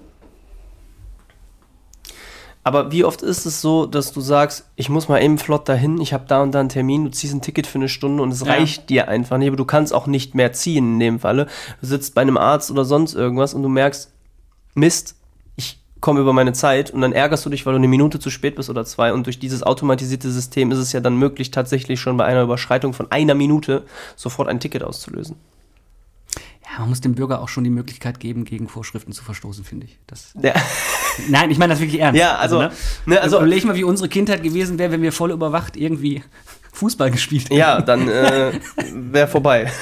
Aber 2.66 2.94
wie 2.94 3.04
oft 3.04 3.22
ist 3.22 3.46
es 3.46 3.60
so, 3.60 3.86
dass 3.86 4.13
du 4.13 4.22
sagst, 4.22 4.70
ich 4.78 4.88
muss 4.88 5.10
mal 5.10 5.22
eben 5.22 5.38
flott 5.38 5.68
dahin, 5.68 6.00
ich 6.00 6.13
habe 6.13 6.24
da 6.30 6.42
und 6.42 6.54
da 6.54 6.62
einen 6.62 6.70
Termin, 6.70 7.04
du 7.04 7.12
ziehst 7.12 7.34
ein 7.34 7.42
Ticket 7.42 7.68
für 7.68 7.78
eine 7.78 7.89
Stunde 7.89 8.24
und 8.24 8.32
es 8.32 8.39
Ja. 8.39 8.54
reicht 8.54 8.89
dir 8.89 9.10
einfach 9.10 9.38
nicht, 9.38 9.50
aber 9.50 9.58
du 9.58 9.66
kannst 9.66 9.94
auch 9.94 10.08
nicht 10.08 10.34
mehr 10.34 10.54
ziehen 10.54 10.94
in 10.94 11.00
dem 11.02 11.20
Falle. 11.20 11.48
Du 11.82 11.88
sitzt 11.88 12.16
bei 12.16 12.22
einem 12.22 12.38
Arzt 12.38 12.72
oder 12.72 12.86
sonst 12.86 13.16
irgendwas 13.16 13.54
und 13.54 13.63
du 13.63 13.68
merkst, 13.70 14.10
Mist, 14.76 15.16
ich 16.04 16.06
komme 16.06 16.20
über 16.20 16.34
meine 16.34 16.52
Zeit 16.52 16.92
und 16.92 17.00
dann 17.00 17.13
ärgerst 17.13 17.46
du 17.46 17.50
dich, 17.50 17.66
weil 17.66 17.72
du 17.72 17.78
eine 17.78 17.88
Minute 17.88 18.20
zu 18.20 18.30
spät 18.30 18.56
bist 18.58 18.70
oder 18.70 18.84
zwei 18.84 19.13
und 19.13 19.26
durch 19.26 19.39
dieses 19.39 19.63
automatisierte 19.63 20.30
System 20.30 20.70
ist 20.74 20.78
es 20.80 20.92
ja 20.92 21.00
dann 21.00 21.16
möglich, 21.16 21.50
tatsächlich 21.50 22.02
schon 22.02 22.18
bei 22.18 22.26
einer 22.26 22.42
Überschreitung 22.42 22.92
von 22.94 23.10
einer 23.10 23.36
Minute 23.36 23.84
sofort 24.18 24.50
ein 24.50 24.60
Ticket 24.60 24.84
auszulösen. 24.84 25.38
ja, 26.36 26.80
man 26.82 26.89
muss 26.89 27.00
dem 27.00 27.16
Bürger 27.16 27.42
auch 27.42 27.48
schon 27.48 27.63
die 27.63 27.70
Möglichkeit 27.70 28.20
geben, 28.20 28.44
gegen 28.44 28.68
Vorschriften 28.68 29.13
zu 29.13 29.24
verstoßen, 29.24 29.63
finde 29.63 29.86
ich. 29.86 29.98
Das, 30.06 30.34
Ja. 30.42 30.54
nein, 31.30 31.50
ich 31.52 31.58
meine 31.58 31.72
das 31.72 31.80
wirklich 31.80 32.02
ernst. 32.02 32.20
Ja, 32.20 32.36
also, 32.36 32.68
ne, 33.06 33.22
also- 33.22 33.38
überleg 33.38 33.63
mal, 33.63 33.76
wie 33.76 33.86
unsere 33.86 34.10
Kindheit 34.10 34.44
gewesen 34.44 34.78
wäre, 34.80 34.92
wenn 34.92 35.02
wir 35.04 35.13
voll 35.13 35.32
überwacht 35.32 35.78
irgendwie 35.78 36.22
Fußball 36.74 37.12
gespielt 37.12 37.46
hätten. 37.46 37.56
Ja, 37.56 37.80
dann 37.82 38.10
äh, 38.10 38.60
wäre 38.94 39.30
vorbei. 39.30 39.72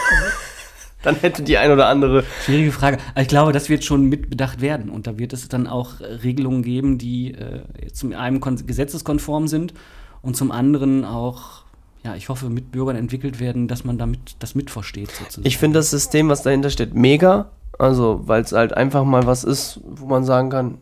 dann 1.03 1.15
hätte 1.15 1.43
die 1.43 1.57
ein 1.57 1.71
oder 1.71 1.87
andere 1.87 2.23
Schwierige 2.45 2.71
Frage. 2.71 2.97
Ich 3.19 3.27
glaube, 3.27 3.51
das 3.51 3.69
wird 3.69 3.83
schon 3.83 4.05
mitbedacht 4.05 4.61
werden. 4.61 4.89
Und 4.89 5.07
da 5.07 5.17
wird 5.17 5.33
es 5.33 5.47
dann 5.47 5.67
auch 5.67 5.99
Regelungen 5.99 6.63
geben, 6.63 6.97
die 6.97 7.33
äh, 7.33 7.61
zum 7.91 8.13
einen 8.13 8.39
kon- 8.39 8.65
gesetzeskonform 8.65 9.47
sind 9.47 9.73
und 10.21 10.35
zum 10.37 10.51
anderen 10.51 11.05
auch, 11.05 11.63
ja, 12.03 12.15
ich 12.15 12.29
hoffe, 12.29 12.49
mit 12.49 12.71
Bürgern 12.71 12.95
entwickelt 12.95 13.39
werden, 13.39 13.67
dass 13.67 13.83
man 13.83 13.97
damit 13.97 14.35
das 14.39 14.55
mitversteht 14.55 15.11
sozusagen. 15.11 15.47
Ich 15.47 15.57
finde 15.57 15.79
das 15.79 15.89
System, 15.89 16.29
was 16.29 16.43
dahinter 16.43 16.69
steht, 16.69 16.93
mega. 16.93 17.51
Also, 17.79 18.21
weil 18.25 18.41
es 18.43 18.51
halt 18.51 18.73
einfach 18.73 19.03
mal 19.03 19.25
was 19.25 19.43
ist, 19.43 19.79
wo 19.83 20.05
man 20.05 20.23
sagen 20.23 20.49
kann, 20.51 20.77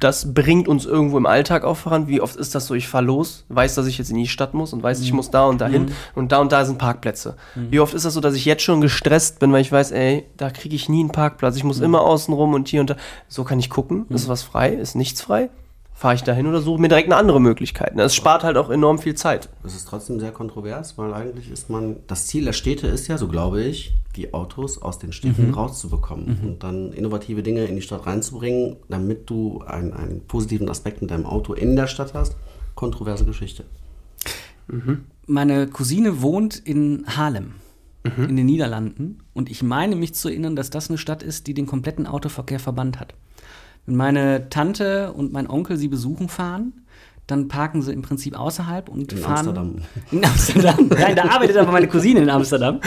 das 0.00 0.34
bringt 0.34 0.68
uns 0.68 0.86
irgendwo 0.86 1.16
im 1.18 1.26
Alltag 1.26 1.64
auch 1.64 1.76
voran. 1.76 2.08
Wie 2.08 2.20
oft 2.20 2.36
ist 2.36 2.54
das 2.54 2.66
so, 2.66 2.74
ich 2.74 2.88
fahre 2.88 3.04
los, 3.04 3.44
weiß, 3.48 3.74
dass 3.74 3.86
ich 3.86 3.98
jetzt 3.98 4.10
in 4.10 4.16
die 4.16 4.28
Stadt 4.28 4.54
muss 4.54 4.72
und 4.72 4.82
weiß, 4.82 5.00
ich 5.00 5.12
muss 5.12 5.30
da 5.30 5.46
und 5.46 5.60
dahin 5.60 5.92
und 6.14 6.32
da 6.32 6.38
und 6.38 6.52
da 6.52 6.64
sind 6.64 6.78
Parkplätze. 6.78 7.36
Wie 7.70 7.80
oft 7.80 7.94
ist 7.94 8.04
das 8.04 8.14
so, 8.14 8.20
dass 8.20 8.34
ich 8.34 8.44
jetzt 8.44 8.62
schon 8.62 8.80
gestresst 8.80 9.38
bin, 9.38 9.52
weil 9.52 9.60
ich 9.60 9.72
weiß, 9.72 9.92
ey, 9.92 10.26
da 10.36 10.50
kriege 10.50 10.74
ich 10.76 10.88
nie 10.88 11.00
einen 11.00 11.10
Parkplatz. 11.10 11.56
Ich 11.56 11.64
muss 11.64 11.80
immer 11.80 12.00
außen 12.02 12.32
rum 12.32 12.54
und 12.54 12.68
hier 12.68 12.80
und 12.80 12.90
da. 12.90 12.96
So 13.28 13.44
kann 13.44 13.58
ich 13.58 13.70
gucken, 13.70 14.06
ist 14.08 14.28
was 14.28 14.42
frei, 14.42 14.70
ist 14.70 14.94
nichts 14.94 15.20
frei. 15.20 15.50
Fahre 15.96 16.14
ich 16.14 16.22
dahin 16.22 16.46
oder 16.46 16.60
suche 16.60 16.78
mir 16.78 16.88
direkt 16.88 17.08
eine 17.10 17.16
andere 17.16 17.40
Möglichkeit. 17.40 17.98
Es 17.98 18.14
spart 18.14 18.44
halt 18.44 18.58
auch 18.58 18.68
enorm 18.68 18.98
viel 18.98 19.14
Zeit. 19.14 19.48
Es 19.64 19.74
ist 19.74 19.88
trotzdem 19.88 20.20
sehr 20.20 20.30
kontrovers, 20.30 20.98
weil 20.98 21.14
eigentlich 21.14 21.50
ist 21.50 21.70
man, 21.70 21.96
das 22.06 22.26
Ziel 22.26 22.44
der 22.44 22.52
Städte 22.52 22.86
ist 22.86 23.08
ja, 23.08 23.16
so 23.16 23.28
glaube 23.28 23.62
ich, 23.62 23.94
die 24.14 24.34
Autos 24.34 24.80
aus 24.82 24.98
den 24.98 25.12
Städten 25.12 25.54
rauszubekommen 25.54 26.38
und 26.44 26.62
dann 26.62 26.92
innovative 26.92 27.42
Dinge 27.42 27.64
in 27.64 27.76
die 27.76 27.82
Stadt 27.82 28.04
reinzubringen, 28.04 28.76
damit 28.90 29.30
du 29.30 29.62
einen, 29.66 29.94
einen 29.94 30.20
positiven 30.26 30.68
Aspekt 30.68 31.00
mit 31.00 31.10
deinem 31.10 31.24
Auto 31.24 31.54
in 31.54 31.76
der 31.76 31.86
Stadt 31.86 32.12
hast. 32.12 32.36
Kontroverse 32.74 33.24
Geschichte. 33.24 33.64
Meine 35.26 35.66
Cousine 35.66 36.20
wohnt 36.20 36.56
in 36.58 37.04
Haarlem. 37.06 37.54
In 38.04 38.36
den 38.36 38.46
Niederlanden. 38.46 39.22
Und 39.32 39.50
ich 39.50 39.62
meine 39.62 39.96
mich 39.96 40.14
zu 40.14 40.28
erinnern, 40.28 40.56
dass 40.56 40.70
das 40.70 40.90
eine 40.90 40.98
Stadt 40.98 41.22
ist, 41.22 41.46
die 41.46 41.54
den 41.54 41.66
kompletten 41.66 42.06
Autoverkehr 42.06 42.60
verbannt 42.60 43.00
hat. 43.00 43.14
Wenn 43.86 43.96
meine 43.96 44.48
Tante 44.50 45.12
und 45.12 45.32
mein 45.32 45.48
Onkel 45.48 45.76
sie 45.76 45.88
besuchen 45.88 46.28
fahren, 46.28 46.72
dann 47.28 47.48
parken 47.48 47.82
sie 47.82 47.92
im 47.92 48.02
Prinzip 48.02 48.38
außerhalb 48.38 48.88
und 48.88 49.12
In 49.12 49.18
fahren. 49.18 49.38
Amsterdam. 49.48 49.74
In 50.12 50.24
Amsterdam. 50.24 50.76
Nein, 50.90 51.16
da 51.16 51.24
arbeitet 51.24 51.56
aber 51.56 51.72
meine 51.72 51.88
Cousine 51.88 52.20
in 52.20 52.30
Amsterdam. 52.30 52.80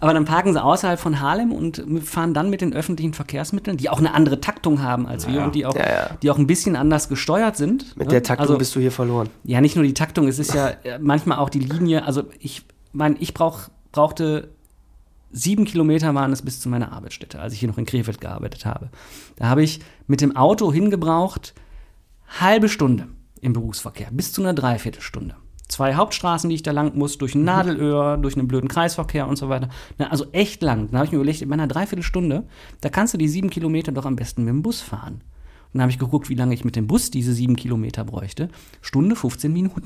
Aber 0.00 0.12
dann 0.12 0.24
parken 0.24 0.52
sie 0.52 0.60
außerhalb 0.60 0.98
von 0.98 1.20
Harlem 1.20 1.52
und 1.52 1.80
fahren 2.02 2.34
dann 2.34 2.50
mit 2.50 2.60
den 2.60 2.72
öffentlichen 2.72 3.14
Verkehrsmitteln, 3.14 3.76
die 3.76 3.88
auch 3.90 3.98
eine 4.00 4.12
andere 4.12 4.40
Taktung 4.40 4.82
haben 4.82 5.06
als 5.06 5.28
wir 5.28 5.34
Ja. 5.34 5.44
und 5.44 5.54
die 5.54 5.64
auch, 5.64 5.76
Ja, 5.76 5.86
ja. 5.88 6.10
die 6.22 6.30
auch 6.32 6.38
ein 6.38 6.48
bisschen 6.48 6.74
anders 6.74 7.08
gesteuert 7.08 7.56
sind. 7.56 7.96
Mit 7.96 8.08
ne? 8.08 8.14
der 8.14 8.22
Taktung 8.24 8.42
Also- 8.48 8.58
bist 8.58 8.74
du 8.74 8.80
hier 8.80 8.90
verloren. 8.90 9.28
ja, 9.44 9.60
nicht 9.60 9.76
nur 9.76 9.84
die 9.84 9.94
Taktung, 9.94 10.26
es 10.26 10.40
ist 10.40 10.54
ja 10.54 10.70
äh, 10.70 10.98
manchmal 11.00 11.38
auch 11.38 11.48
die 11.48 11.60
Linie. 11.60 12.04
Also 12.04 12.24
ich 12.40 12.62
meine, 12.92 13.14
ich 13.20 13.32
brauch, 13.32 13.60
brauchte 13.92 14.48
sieben 15.34 15.64
Kilometer 15.64 16.14
waren 16.14 16.32
es 16.32 16.42
bis 16.42 16.60
zu 16.60 16.68
meiner 16.68 16.92
Arbeitsstätte, 16.92 17.40
als 17.40 17.52
ich 17.52 17.60
hier 17.60 17.68
noch 17.68 17.78
in 17.78 17.86
Krefeld 17.86 18.20
gearbeitet 18.20 18.64
habe. 18.64 18.90
Da 19.36 19.46
habe 19.46 19.62
ich 19.62 19.80
mit 20.06 20.20
dem 20.20 20.36
Auto 20.36 20.72
hingebraucht 20.72 21.54
halbe 22.40 22.68
Stunde 22.68 23.08
im 23.40 23.52
Berufsverkehr, 23.52 24.08
bis 24.10 24.32
zu 24.32 24.42
einer 24.42 24.54
Dreiviertelstunde. 24.54 25.36
Zwei 25.68 25.94
Hauptstraßen, 25.94 26.48
die 26.48 26.56
ich 26.56 26.62
da 26.62 26.72
lang 26.72 26.96
muss, 26.96 27.18
durch 27.18 27.34
ein 27.34 27.44
Nadelöhr, 27.44 28.16
durch 28.16 28.36
einen 28.36 28.48
blöden 28.48 28.68
Kreisverkehr 28.68 29.26
und 29.26 29.36
so 29.36 29.48
weiter. 29.48 29.70
Na, 29.98 30.08
also 30.10 30.26
echt 30.32 30.62
lang. 30.62 30.90
Da 30.90 30.98
habe 30.98 31.06
ich 31.06 31.12
mir 31.12 31.18
überlegt, 31.18 31.42
in 31.42 31.48
meiner 31.48 31.66
Dreiviertelstunde, 31.66 32.46
da 32.80 32.88
kannst 32.90 33.14
du 33.14 33.18
die 33.18 33.28
sieben 33.28 33.50
Kilometer 33.50 33.90
doch 33.90 34.04
am 34.04 34.16
besten 34.16 34.44
mit 34.44 34.52
dem 34.52 34.62
Bus 34.62 34.80
fahren. 34.80 35.14
Und 35.14 35.78
dann 35.78 35.82
habe 35.82 35.90
ich 35.90 35.98
geguckt, 35.98 36.28
wie 36.28 36.34
lange 36.34 36.54
ich 36.54 36.64
mit 36.64 36.76
dem 36.76 36.86
Bus 36.86 37.10
diese 37.10 37.32
sieben 37.32 37.56
Kilometer 37.56 38.04
bräuchte. 38.04 38.50
Stunde 38.82 39.16
15 39.16 39.52
Minuten. 39.52 39.82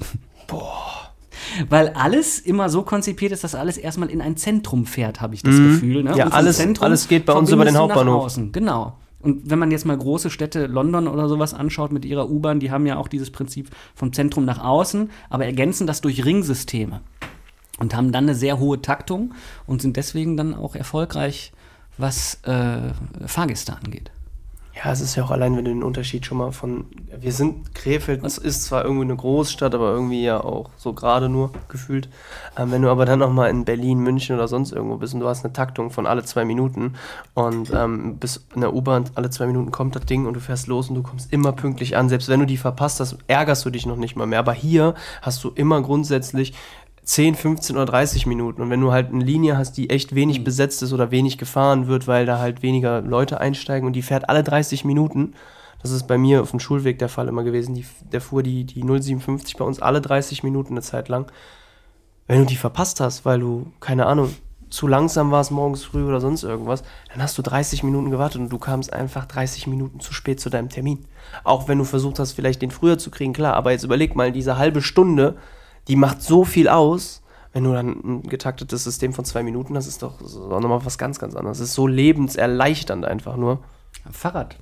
Weil 1.68 1.88
alles 1.90 2.38
immer 2.38 2.68
so 2.68 2.82
konzipiert 2.82 3.32
ist, 3.32 3.44
dass 3.44 3.54
alles 3.54 3.76
erstmal 3.76 4.10
in 4.10 4.20
ein 4.20 4.36
Zentrum 4.36 4.86
fährt, 4.86 5.20
habe 5.20 5.34
ich 5.34 5.42
das 5.42 5.56
Gefühl. 5.56 6.02
Ne? 6.04 6.16
Ja, 6.16 6.24
Und 6.24 6.30
vom 6.30 6.38
alles- 6.38 6.80
alles 6.80 7.08
geht 7.08 7.26
bei 7.26 7.32
uns 7.32 7.50
über 7.50 7.64
den 7.64 7.76
Hauptbahnhof. 7.76 8.24
außen. 8.24 8.52
Genau. 8.52 8.96
Und 9.20 9.50
wenn 9.50 9.58
man 9.58 9.70
jetzt 9.72 9.84
mal 9.84 9.96
große 9.98 10.30
Städte, 10.30 10.66
London 10.66 11.08
oder 11.08 11.28
sowas 11.28 11.52
anschaut 11.52 11.90
mit 11.90 12.04
ihrer 12.04 12.30
U-Bahn, 12.30 12.60
die 12.60 12.70
haben 12.70 12.86
ja 12.86 12.96
auch 12.96 13.08
dieses 13.08 13.30
Prinzip 13.32 13.68
vom 13.94 14.12
Zentrum 14.12 14.44
nach 14.44 14.62
außen, 14.62 15.10
aber 15.28 15.44
ergänzen 15.44 15.86
das 15.88 16.00
durch 16.00 16.24
Ringsysteme 16.24 17.00
und 17.80 17.96
haben 17.96 18.12
dann 18.12 18.24
eine 18.24 18.36
sehr 18.36 18.60
hohe 18.60 18.80
Taktung 18.80 19.34
und 19.66 19.82
sind 19.82 19.96
deswegen 19.96 20.36
dann 20.36 20.54
auch 20.54 20.76
erfolgreich, 20.76 21.52
was 21.96 22.38
äh, 22.44 22.92
Fahrgäste 23.26 23.76
angeht. 23.76 24.12
Ja, 24.78 24.92
es 24.92 25.00
ist 25.00 25.16
ja 25.16 25.24
auch 25.24 25.32
allein, 25.32 25.56
wenn 25.56 25.64
du 25.64 25.72
den 25.72 25.82
Unterschied 25.82 26.24
schon 26.24 26.38
mal 26.38 26.52
von. 26.52 26.86
Wir 27.18 27.32
sind 27.32 27.74
Krefeld, 27.74 28.24
es 28.24 28.38
ist 28.38 28.64
zwar 28.64 28.84
irgendwie 28.84 29.06
eine 29.06 29.16
Großstadt, 29.16 29.74
aber 29.74 29.90
irgendwie 29.90 30.22
ja 30.22 30.40
auch 30.40 30.70
so 30.76 30.92
gerade 30.92 31.28
nur 31.28 31.50
gefühlt. 31.68 32.08
Ähm, 32.56 32.70
wenn 32.70 32.82
du 32.82 32.88
aber 32.88 33.04
dann 33.04 33.18
noch 33.18 33.32
mal 33.32 33.48
in 33.50 33.64
Berlin, 33.64 33.98
München 33.98 34.36
oder 34.36 34.46
sonst 34.46 34.70
irgendwo 34.70 34.96
bist 34.96 35.14
und 35.14 35.20
du 35.20 35.26
hast 35.26 35.44
eine 35.44 35.52
Taktung 35.52 35.90
von 35.90 36.06
alle 36.06 36.22
zwei 36.22 36.44
Minuten 36.44 36.94
und 37.34 37.72
ähm, 37.74 38.18
bist 38.18 38.46
in 38.54 38.60
der 38.60 38.72
U-Bahn, 38.72 39.06
alle 39.16 39.30
zwei 39.30 39.46
Minuten 39.46 39.72
kommt 39.72 39.96
das 39.96 40.06
Ding 40.06 40.26
und 40.26 40.34
du 40.34 40.40
fährst 40.40 40.68
los 40.68 40.88
und 40.88 40.94
du 40.94 41.02
kommst 41.02 41.32
immer 41.32 41.50
pünktlich 41.50 41.96
an. 41.96 42.08
Selbst 42.08 42.28
wenn 42.28 42.38
du 42.38 42.46
die 42.46 42.56
verpasst 42.56 43.00
hast, 43.00 43.18
ärgerst 43.26 43.64
du 43.64 43.70
dich 43.70 43.84
noch 43.84 43.96
nicht 43.96 44.14
mal 44.14 44.26
mehr. 44.26 44.38
Aber 44.38 44.52
hier 44.52 44.94
hast 45.22 45.42
du 45.42 45.50
immer 45.50 45.82
grundsätzlich 45.82 46.54
10, 47.08 47.36
15 47.36 47.74
oder 47.76 47.86
30 47.86 48.26
Minuten. 48.26 48.60
Und 48.60 48.68
wenn 48.68 48.82
du 48.82 48.92
halt 48.92 49.10
eine 49.10 49.24
Linie 49.24 49.56
hast, 49.56 49.78
die 49.78 49.88
echt 49.88 50.14
wenig 50.14 50.44
besetzt 50.44 50.82
ist 50.82 50.92
oder 50.92 51.10
wenig 51.10 51.38
gefahren 51.38 51.86
wird, 51.86 52.06
weil 52.06 52.26
da 52.26 52.38
halt 52.38 52.62
weniger 52.62 53.00
Leute 53.00 53.40
einsteigen 53.40 53.86
und 53.86 53.94
die 53.94 54.02
fährt 54.02 54.28
alle 54.28 54.44
30 54.44 54.84
Minuten, 54.84 55.32
das 55.80 55.90
ist 55.90 56.06
bei 56.06 56.18
mir 56.18 56.42
auf 56.42 56.50
dem 56.50 56.60
Schulweg 56.60 56.98
der 56.98 57.08
Fall 57.08 57.28
immer 57.28 57.44
gewesen, 57.44 57.74
die, 57.74 57.86
der 58.12 58.20
fuhr 58.20 58.42
die, 58.42 58.64
die 58.64 58.82
057 58.82 59.56
bei 59.56 59.64
uns 59.64 59.80
alle 59.80 60.02
30 60.02 60.42
Minuten 60.42 60.74
eine 60.74 60.82
Zeit 60.82 61.08
lang. 61.08 61.32
Wenn 62.26 62.40
du 62.40 62.44
die 62.44 62.56
verpasst 62.56 63.00
hast, 63.00 63.24
weil 63.24 63.40
du, 63.40 63.72
keine 63.80 64.04
Ahnung, 64.04 64.34
zu 64.68 64.86
langsam 64.86 65.30
warst 65.30 65.50
morgens 65.50 65.84
früh 65.84 66.06
oder 66.06 66.20
sonst 66.20 66.42
irgendwas, 66.42 66.82
dann 67.10 67.22
hast 67.22 67.38
du 67.38 67.42
30 67.42 67.84
Minuten 67.84 68.10
gewartet 68.10 68.42
und 68.42 68.50
du 68.50 68.58
kamst 68.58 68.92
einfach 68.92 69.24
30 69.24 69.66
Minuten 69.66 70.00
zu 70.00 70.12
spät 70.12 70.40
zu 70.40 70.50
deinem 70.50 70.68
Termin. 70.68 71.06
Auch 71.42 71.68
wenn 71.68 71.78
du 71.78 71.84
versucht 71.84 72.18
hast, 72.18 72.32
vielleicht 72.32 72.60
den 72.60 72.70
früher 72.70 72.98
zu 72.98 73.10
kriegen, 73.10 73.32
klar, 73.32 73.54
aber 73.54 73.70
jetzt 73.70 73.84
überleg 73.84 74.14
mal, 74.14 74.30
diese 74.30 74.58
halbe 74.58 74.82
Stunde, 74.82 75.36
die 75.88 75.96
macht 75.96 76.22
so 76.22 76.44
viel 76.44 76.68
aus, 76.68 77.22
wenn 77.52 77.64
du 77.64 77.72
dann 77.72 77.88
ein 78.04 78.22
getaktetes 78.22 78.84
System 78.84 79.12
von 79.12 79.24
zwei 79.24 79.42
Minuten 79.42 79.74
hast, 79.76 79.86
ist 79.86 80.02
doch, 80.02 80.18
das 80.18 80.32
ist 80.32 80.36
auch 80.38 80.60
nochmal 80.60 80.84
was 80.84 80.98
ganz, 80.98 81.18
ganz 81.18 81.34
anderes. 81.34 81.58
Es 81.60 81.70
ist 81.70 81.74
so 81.74 81.86
lebenserleichternd 81.86 83.04
einfach 83.04 83.36
nur. 83.36 83.60
Fahrrad. 84.10 84.56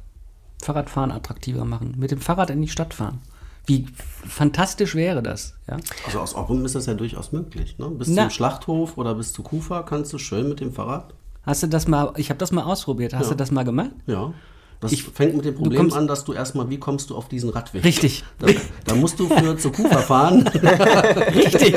Fahrradfahren 0.63 1.11
attraktiver 1.11 1.65
machen. 1.65 1.95
Mit 1.99 2.11
dem 2.11 2.21
Fahrrad 2.21 2.51
in 2.51 2.63
die 2.63 2.69
Stadt 2.69 2.95
fahren. 2.95 3.21
Wie 3.67 3.87
fantastisch 4.27 4.95
wäre 4.95 5.23
das, 5.23 5.55
ja? 5.69 5.77
Also 6.07 6.21
aus 6.21 6.35
Oppum 6.37 6.65
ist 6.65 6.77
das 6.77 6.87
ja 6.87 6.95
durchaus 6.95 7.33
möglich. 7.33 7.77
Ne? 7.79 7.91
Bis 7.91 8.09
Na. 8.09 8.23
zum 8.23 8.31
Schlachthof 8.31 8.97
oder 8.97 9.17
bis 9.17 9.33
zu 9.33 9.43
Kufa 9.43 9.83
kannst 9.83 10.13
du 10.13 10.19
schön 10.19 10.49
mit 10.49 10.61
dem 10.61 10.73
Fahrrad. 10.73 11.15
Hast 11.43 11.65
du 11.65 11.67
das 11.67 11.89
mal, 11.89 12.13
ich 12.17 12.31
habe 12.31 12.39
das 12.39 12.53
mal 12.53 12.63
ausprobiert, 12.63 13.13
hast 13.15 13.25
Ja. 13.27 13.31
du 13.31 13.37
das 13.37 13.51
mal 13.51 13.65
gemacht? 13.65 13.91
Ja. 14.07 14.33
Das 14.81 14.93
Ich- 14.93 15.05
fängt 15.05 15.35
mit 15.35 15.45
dem 15.45 15.55
Problem 15.55 15.81
kommst- 15.81 15.97
an, 15.97 16.07
dass 16.07 16.25
du 16.25 16.33
erstmal, 16.35 16.69
wie 16.69 16.79
kommst 16.79 17.11
du 17.11 17.17
auf 17.17 17.29
diesen 17.29 17.51
Radweg? 17.51 17.83
Richtig. 17.85 18.25
Da, 18.39 18.47
da 18.85 18.95
musst 18.95 19.19
du 19.19 19.27
für 19.29 19.57
zu 19.59 19.71
Kufa 19.73 19.99
fahren. 19.99 20.47
Richtig. 21.35 21.75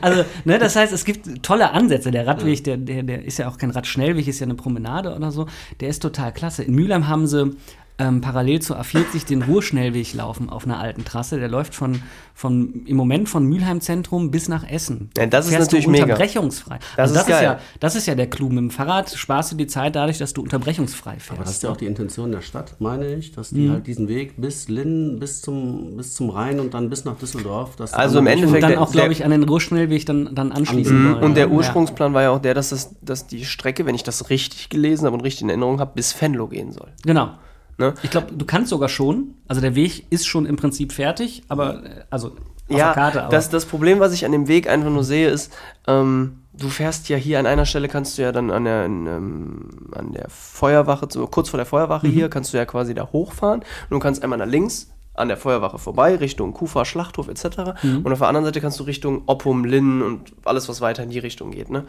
Also, 0.00 0.24
ne, 0.44 0.58
das 0.58 0.76
heißt, 0.76 0.92
es 0.92 1.04
gibt 1.04 1.42
tolle 1.42 1.70
Ansätze. 1.72 2.10
Der 2.10 2.26
Radweg, 2.26 2.62
der, 2.64 2.76
der, 2.76 3.02
der 3.02 3.24
ist 3.24 3.38
ja 3.38 3.48
auch 3.48 3.58
kein 3.58 3.70
Radschnellweg, 3.70 4.26
ist 4.28 4.40
ja 4.40 4.44
eine 4.44 4.54
Promenade 4.54 5.14
oder 5.14 5.30
so. 5.32 5.46
Der 5.80 5.88
ist 5.88 6.02
total 6.02 6.32
klasse. 6.32 6.62
In 6.64 6.74
Mülheim 6.74 7.08
haben 7.08 7.26
sie 7.26 7.56
ähm, 7.98 8.20
parallel 8.20 8.60
zur 8.60 8.78
A40 8.78 9.26
den 9.26 9.42
Ruhrschnellweg 9.42 10.12
laufen 10.12 10.50
auf 10.50 10.64
einer 10.66 10.78
alten 10.78 11.04
Trasse. 11.04 11.38
Der 11.38 11.48
läuft 11.48 11.74
von, 11.74 12.02
von 12.34 12.82
im 12.86 12.94
Moment 12.96 13.28
von 13.28 13.46
Mülheim 13.46 13.80
Zentrum 13.80 14.30
bis 14.30 14.48
nach 14.48 14.68
Essen. 14.68 15.10
Ja, 15.16 15.24
das 15.26 15.46
ist 15.46 15.52
Fährst 15.54 15.72
du 15.72 15.76
natürlich 15.76 15.88
mega. 15.88 16.04
unterbrechungsfrei. 16.04 16.78
Das 16.96 17.10
also 17.10 17.14
ist 17.14 17.16
das, 17.16 17.22
ist 17.22 17.28
geil. 17.30 17.44
ja, 17.44 17.58
das 17.80 17.96
ist 17.96 18.06
ja 18.06 18.14
der 18.14 18.28
Clou. 18.28 18.48
Mit 18.48 18.58
dem 18.58 18.70
Fahrrad 18.70 19.10
sparst 19.10 19.52
du 19.52 19.56
die 19.56 19.66
Zeit 19.66 19.96
dadurch, 19.96 20.18
dass 20.18 20.34
du 20.34 20.42
unterbrechungsfrei 20.42 21.12
fährst. 21.12 21.30
Aber 21.30 21.44
das 21.44 21.52
ist 21.52 21.62
ja 21.62 21.70
auch 21.70 21.76
die 21.78 21.86
Intention 21.86 22.32
der 22.32 22.42
Stadt, 22.42 22.74
meine 22.80 23.14
ich, 23.14 23.32
dass 23.32 23.52
Mhm. 23.52 23.56
die 23.56 23.70
halt 23.70 23.86
diesen 23.86 24.08
Weg 24.08 24.34
bis 24.40 24.68
Linn, 24.68 25.18
bis 25.18 25.40
zum, 25.40 25.96
bis 25.96 26.12
zum 26.14 26.28
Rhein 26.28 26.60
und 26.60 26.74
dann 26.74 26.90
bis 26.90 27.04
nach 27.06 27.16
Düsseldorf. 27.16 27.76
dass 27.76 27.92
die 27.92 27.96
Also 27.96 28.18
im 28.18 28.26
und 28.26 28.32
Endeffekt- 28.32 28.62
dann 28.62 28.76
auch, 28.76 28.92
glaube 28.92 29.12
ich, 29.12 29.24
an 29.24 29.30
den 29.30 29.42
Ruhrschnellweg 29.44 30.04
dann, 30.04 30.34
dann 30.34 30.52
anschließen 30.52 31.12
wollen. 31.14 31.24
Und 31.24 31.34
der 31.36 31.46
Ja. 31.46 31.50
Ursprungsplan 31.52 32.12
war 32.12 32.22
ja 32.22 32.30
auch 32.30 32.40
der, 32.42 32.52
dass, 32.52 32.68
das, 32.68 32.94
dass 33.00 33.26
die 33.26 33.44
Strecke, 33.46 33.86
wenn 33.86 33.94
ich 33.94 34.02
das 34.02 34.28
richtig 34.28 34.68
gelesen 34.68 35.06
habe 35.06 35.14
und 35.16 35.22
richtig 35.22 35.42
in 35.42 35.48
Erinnerung 35.48 35.80
habe, 35.80 35.92
bis 35.94 36.20
Venlo 36.20 36.46
gehen 36.48 36.72
soll. 36.72 36.88
Genau. 37.04 37.30
Ne? 37.78 37.94
Ich 38.02 38.10
glaube, 38.10 38.32
du 38.32 38.44
kannst 38.46 38.70
sogar 38.70 38.88
schon. 38.88 39.34
Also 39.48 39.60
der 39.60 39.74
Weg 39.74 40.06
ist 40.10 40.26
schon 40.26 40.46
im 40.46 40.56
Prinzip 40.56 40.92
fertig, 40.92 41.42
aber 41.48 41.84
äh, 41.84 42.04
also 42.10 42.28
auf 42.28 42.36
ja, 42.68 42.86
der 42.86 42.94
Karte. 42.94 43.22
Aber 43.22 43.30
das, 43.30 43.48
das 43.50 43.66
Problem, 43.66 44.00
was 44.00 44.12
ich 44.12 44.24
an 44.24 44.32
dem 44.32 44.48
Weg 44.48 44.68
einfach 44.68 44.90
nur 44.90 45.04
sehe, 45.04 45.28
ist, 45.28 45.52
ähm, 45.86 46.42
du 46.52 46.68
fährst 46.68 47.08
ja 47.08 47.16
hier 47.16 47.38
an 47.38 47.46
einer 47.46 47.66
Stelle, 47.66 47.88
kannst 47.88 48.18
du 48.18 48.22
ja 48.22 48.32
dann 48.32 48.50
an 48.50 48.64
der, 48.64 48.86
in, 48.86 49.06
ähm, 49.06 49.68
an 49.92 50.12
der 50.12 50.28
Feuerwache, 50.28 51.06
kurz 51.30 51.50
vor 51.50 51.58
der 51.58 51.66
Feuerwache 51.66 52.08
hier, 52.08 52.28
kannst 52.28 52.52
du 52.52 52.56
ja 52.56 52.64
quasi 52.64 52.94
da 52.94 53.10
hochfahren 53.12 53.60
und 53.60 53.90
du 53.90 53.98
kannst 53.98 54.22
einmal 54.22 54.38
nach 54.38 54.46
links 54.46 54.90
an 55.14 55.28
der 55.28 55.36
Feuerwache 55.36 55.78
vorbei, 55.78 56.16
Richtung 56.16 56.52
Kufa, 56.52 56.84
Schlachthof 56.84 57.28
etc. 57.28 57.72
Und 57.82 58.12
auf 58.12 58.18
der 58.18 58.28
anderen 58.28 58.44
Seite 58.44 58.60
kannst 58.60 58.78
du 58.80 58.84
Richtung 58.84 59.22
Oppum, 59.26 59.64
Linn 59.64 60.02
und 60.02 60.32
alles, 60.44 60.68
was 60.68 60.82
weiter 60.82 61.02
in 61.02 61.08
die 61.08 61.18
Richtung 61.18 61.52
geht. 61.52 61.70
Ne? 61.70 61.86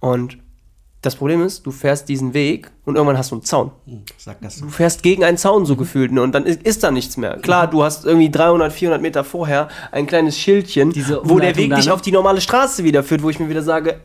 Und 0.00 0.38
das 1.02 1.16
Problem 1.16 1.42
ist, 1.42 1.64
du 1.64 1.70
fährst 1.70 2.08
diesen 2.10 2.34
Weg 2.34 2.70
und 2.84 2.96
irgendwann 2.96 3.16
hast 3.16 3.30
du 3.30 3.36
einen 3.36 3.42
Zaun. 3.42 3.70
Sag 4.18 4.42
das. 4.42 4.60
Du 4.60 4.68
fährst 4.68 5.02
gegen 5.02 5.24
einen 5.24 5.38
Zaun 5.38 5.64
so 5.64 5.74
gefühlt 5.74 6.12
ne? 6.12 6.22
und 6.22 6.34
dann 6.34 6.44
ist, 6.44 6.62
ist 6.62 6.82
da 6.82 6.90
nichts 6.90 7.16
mehr. 7.16 7.38
Klar, 7.38 7.68
du 7.68 7.82
hast 7.82 8.04
irgendwie 8.04 8.30
300, 8.30 8.70
400 8.70 9.00
Meter 9.00 9.24
vorher 9.24 9.68
ein 9.92 10.06
kleines 10.06 10.38
Schildchen, 10.38 10.92
wo 11.22 11.38
der 11.38 11.56
Weg 11.56 11.74
dich 11.74 11.86
ne? 11.86 11.94
auf 11.94 12.02
die 12.02 12.12
normale 12.12 12.42
Straße 12.42 12.84
wieder 12.84 13.02
führt, 13.02 13.22
wo 13.22 13.30
ich 13.30 13.38
mir 13.38 13.48
wieder 13.48 13.62
sage, 13.62 14.00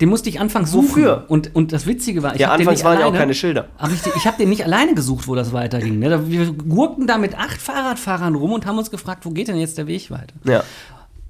den 0.00 0.08
musste 0.08 0.28
ich 0.28 0.38
anfangs 0.38 0.70
suchen. 0.70 0.90
Wofür? 0.90 1.24
Und, 1.28 1.54
und 1.54 1.72
das 1.72 1.86
Witzige 1.86 2.22
war, 2.22 2.34
ich 2.34 2.40
ja, 2.40 2.48
hab 2.48 2.58
den 2.58 2.60
anfangs 2.60 2.78
nicht 2.78 2.84
waren 2.84 2.94
ja 2.94 2.98
auch 3.00 3.04
alleine, 3.06 3.18
keine 3.18 3.34
Schilder. 3.34 3.68
Aber 3.78 3.92
ich, 3.92 4.00
ich 4.14 4.26
habe 4.26 4.36
den 4.36 4.50
nicht 4.50 4.64
alleine 4.64 4.94
gesucht, 4.94 5.26
wo 5.26 5.34
das 5.34 5.52
weiterging. 5.52 5.98
Ne? 5.98 6.30
Wir 6.30 6.52
gurkten 6.52 7.06
da 7.06 7.18
mit 7.18 7.36
acht 7.36 7.60
Fahrradfahrern 7.60 8.34
rum 8.34 8.52
und 8.52 8.66
haben 8.66 8.78
uns 8.78 8.90
gefragt, 8.90 9.24
wo 9.24 9.30
geht 9.30 9.48
denn 9.48 9.56
jetzt 9.56 9.78
der 9.78 9.86
Weg 9.86 10.10
weiter? 10.10 10.34
Ja. 10.44 10.62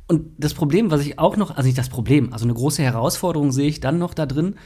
Und 0.08 0.26
das 0.38 0.54
Problem, 0.54 0.90
was 0.90 1.00
ich 1.00 1.18
auch 1.18 1.36
noch, 1.36 1.56
also 1.56 1.62
nicht 1.66 1.78
das 1.78 1.88
Problem, 1.88 2.32
also 2.32 2.44
eine 2.44 2.54
große 2.54 2.82
Herausforderung 2.82 3.52
sehe 3.52 3.68
ich 3.68 3.80
dann 3.80 3.98
noch 3.98 4.14
da 4.14 4.26
drin, 4.26 4.56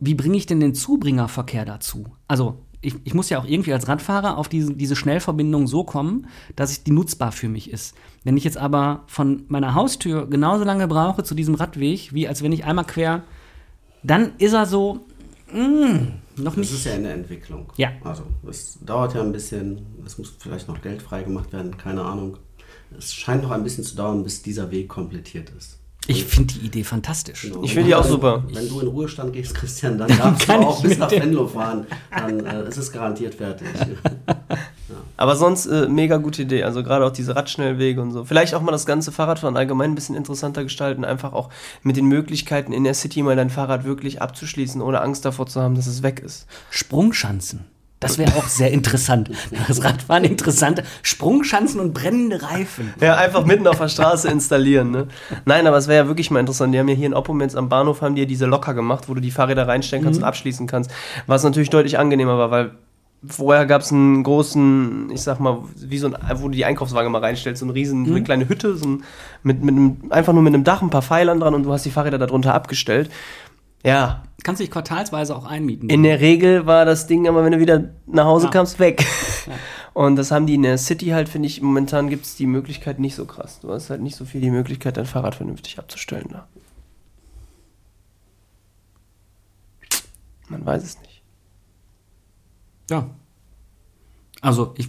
wie 0.00 0.14
bringe 0.14 0.36
ich 0.36 0.46
denn 0.46 0.60
den 0.60 0.74
Zubringerverkehr 0.74 1.64
dazu? 1.64 2.06
Also 2.26 2.56
ich, 2.82 2.94
ich 3.04 3.12
muss 3.14 3.28
ja 3.28 3.38
auch 3.38 3.44
irgendwie 3.44 3.72
als 3.74 3.88
Radfahrer 3.88 4.38
auf 4.38 4.48
diese, 4.48 4.72
diese 4.74 4.96
Schnellverbindung 4.96 5.66
so 5.66 5.84
kommen, 5.84 6.26
dass 6.56 6.72
ich 6.72 6.82
die 6.82 6.92
nutzbar 6.92 7.30
für 7.32 7.48
mich 7.48 7.70
ist. 7.70 7.94
Wenn 8.24 8.36
ich 8.38 8.44
jetzt 8.44 8.56
aber 8.56 9.02
von 9.06 9.44
meiner 9.48 9.74
Haustür 9.74 10.26
genauso 10.26 10.64
lange 10.64 10.88
brauche 10.88 11.22
zu 11.22 11.34
diesem 11.34 11.54
Radweg, 11.54 12.14
wie 12.14 12.26
als 12.26 12.42
wenn 12.42 12.52
ich 12.52 12.64
einmal 12.64 12.86
quer, 12.86 13.22
dann 14.02 14.32
ist 14.38 14.54
er 14.54 14.64
so, 14.64 15.00
mm, 15.52 16.42
noch 16.42 16.54
Das 16.54 16.56
nicht. 16.56 16.72
ist 16.72 16.84
ja 16.86 16.92
in 16.94 17.02
der 17.02 17.12
Entwicklung. 17.14 17.70
Ja. 17.76 17.90
Also, 18.02 18.22
es 18.48 18.78
dauert 18.80 19.14
ja 19.14 19.20
ein 19.20 19.32
bisschen, 19.32 19.82
es 20.06 20.16
muss 20.16 20.32
vielleicht 20.38 20.68
noch 20.68 20.80
Geld 20.80 21.02
freigemacht 21.02 21.52
werden, 21.52 21.76
keine 21.76 22.02
Ahnung. 22.02 22.38
Es 22.96 23.12
scheint 23.12 23.42
noch 23.42 23.50
ein 23.50 23.62
bisschen 23.62 23.84
zu 23.84 23.94
dauern, 23.94 24.24
bis 24.24 24.40
dieser 24.42 24.70
Weg 24.70 24.88
komplettiert 24.88 25.50
ist. 25.50 25.79
Ich 26.10 26.24
finde 26.24 26.54
die 26.54 26.66
Idee 26.66 26.82
fantastisch. 26.84 27.42
Genau. 27.42 27.62
Ich 27.62 27.72
finde 27.72 27.88
die 27.88 27.94
auch 27.94 28.04
Wenn- 28.04 28.10
super. 28.10 28.44
Wenn 28.52 28.68
du 28.68 28.80
in 28.80 28.88
Ruhestand 28.88 29.32
gehst, 29.32 29.54
Christian, 29.54 29.96
dann 29.96 30.08
darfst 30.08 30.48
du 30.48 30.52
auch 30.52 30.82
ich 30.82 30.88
bis 30.90 30.98
nach 30.98 31.10
Venlo 31.10 31.46
fahren. 31.46 31.86
Dann 32.10 32.44
äh, 32.44 32.68
ist 32.68 32.78
es 32.78 32.90
garantiert 32.90 33.34
fertig. 33.36 33.68
Aber 35.16 35.36
sonst 35.36 35.66
äh, 35.66 35.86
mega 35.88 36.16
gute 36.16 36.42
Idee. 36.42 36.64
Also 36.64 36.82
gerade 36.82 37.04
auch 37.06 37.10
diese 37.12 37.36
Radschnellwege 37.36 38.00
und 38.00 38.10
so. 38.12 38.24
Vielleicht 38.24 38.54
auch 38.54 38.62
mal 38.62 38.72
das 38.72 38.86
ganze 38.86 39.12
Fahrradfahren 39.12 39.56
allgemein 39.56 39.92
ein 39.92 39.94
bisschen 39.94 40.16
interessanter 40.16 40.64
gestalten. 40.64 41.04
Einfach 41.04 41.32
auch 41.32 41.50
mit 41.82 41.96
den 41.96 42.06
Möglichkeiten 42.06 42.72
in 42.72 42.84
der 42.84 42.94
City 42.94 43.22
mal 43.22 43.36
dein 43.36 43.50
Fahrrad 43.50 43.84
wirklich 43.84 44.20
abzuschließen, 44.22 44.80
ohne 44.80 45.00
Angst 45.02 45.24
davor 45.24 45.46
zu 45.46 45.60
haben, 45.60 45.74
dass 45.76 45.86
es 45.86 46.02
weg 46.02 46.20
ist. 46.20 46.46
Sprungschanzen. 46.70 47.66
Das 48.00 48.16
wäre 48.16 48.34
auch 48.36 48.48
sehr 48.48 48.70
interessant. 48.70 49.30
Das 49.68 49.84
Radfahren 49.84 50.24
interessant. 50.24 50.82
Sprungschanzen 51.02 51.80
und 51.80 51.92
brennende 51.92 52.42
Reifen. 52.42 52.94
Ja, 52.98 53.16
einfach 53.16 53.44
mitten 53.44 53.66
auf 53.66 53.78
der 53.78 53.88
Straße 53.88 54.28
installieren, 54.28 54.90
ne? 54.90 55.08
Nein, 55.44 55.66
aber 55.66 55.76
es 55.76 55.86
wäre 55.86 56.04
ja 56.04 56.08
wirklich 56.08 56.30
mal 56.30 56.40
interessant. 56.40 56.74
Die 56.74 56.78
haben 56.78 56.88
ja 56.88 56.94
hier 56.94 57.06
in 57.06 57.14
Oppum 57.14 57.42
jetzt 57.42 57.56
am 57.56 57.68
Bahnhof 57.68 58.00
haben 58.00 58.14
die 58.14 58.22
ja 58.22 58.26
diese 58.26 58.46
Locker 58.46 58.72
gemacht, 58.72 59.08
wo 59.08 59.14
du 59.14 59.20
die 59.20 59.30
Fahrräder 59.30 59.68
reinstellen 59.68 60.02
kannst 60.02 60.20
und 60.20 60.24
abschließen 60.24 60.66
kannst. 60.66 60.90
Was 61.26 61.44
natürlich 61.44 61.68
deutlich 61.68 61.98
angenehmer 61.98 62.38
war, 62.38 62.50
weil 62.50 62.70
vorher 63.26 63.66
gab 63.66 63.82
es 63.82 63.92
einen 63.92 64.22
großen, 64.22 65.10
ich 65.12 65.20
sag 65.20 65.38
mal, 65.38 65.58
wie 65.76 65.98
so 65.98 66.06
ein, 66.06 66.16
wo 66.36 66.48
du 66.48 66.54
die 66.54 66.64
Einkaufswagen 66.64 67.12
mal 67.12 67.20
reinstellst, 67.20 67.60
so 67.60 67.66
eine 67.66 67.74
riesen, 67.74 68.06
so 68.06 68.14
eine 68.14 68.24
kleine 68.24 68.48
Hütte, 68.48 68.76
so 68.76 68.88
ein, 68.88 69.04
mit, 69.42 69.62
mit 69.62 69.74
einem, 69.74 69.98
einfach 70.08 70.32
nur 70.32 70.42
mit 70.42 70.54
einem 70.54 70.64
Dach, 70.64 70.80
ein 70.80 70.90
paar 70.90 71.02
Pfeilern 71.02 71.38
dran 71.38 71.54
und 71.54 71.64
du 71.64 71.72
hast 71.72 71.84
die 71.84 71.90
Fahrräder 71.90 72.18
darunter 72.18 72.54
abgestellt. 72.54 73.10
Ja, 73.84 74.22
Kannst 74.42 74.60
dich 74.60 74.70
quartalsweise 74.70 75.36
auch 75.36 75.44
einmieten. 75.44 75.90
in 75.90 76.02
der 76.02 76.20
Regel 76.20 76.64
war 76.66 76.84
das 76.86 77.06
Ding 77.06 77.28
aber, 77.28 77.44
wenn 77.44 77.52
du 77.52 77.58
wieder 77.60 77.90
nach 78.06 78.24
Hause 78.24 78.46
Ja. 78.46 78.50
kamst, 78.50 78.78
weg. 78.78 79.04
Und 79.92 80.16
das 80.16 80.30
haben 80.30 80.46
die 80.46 80.54
in 80.54 80.62
der 80.62 80.78
City 80.78 81.06
halt, 81.08 81.28
finde 81.28 81.46
ich, 81.48 81.60
momentan 81.62 82.08
gibt 82.08 82.24
es 82.24 82.36
die 82.36 82.46
Möglichkeit 82.46 82.98
nicht 83.00 83.14
so 83.16 83.26
krass. 83.26 83.60
Du 83.60 83.70
hast 83.70 83.90
halt 83.90 84.00
nicht 84.00 84.16
so 84.16 84.24
viel 84.24 84.40
die 84.40 84.50
Möglichkeit, 84.50 84.96
dein 84.96 85.04
Fahrrad 85.06 85.34
vernünftig 85.34 85.78
abzustellen 85.78 86.28
da. 86.30 86.48
Man 90.48 90.64
weiß 90.66 90.82
es 90.82 91.00
nicht. 91.00 91.22
ja. 92.90 93.08
Also, 94.42 94.72
ich, 94.78 94.88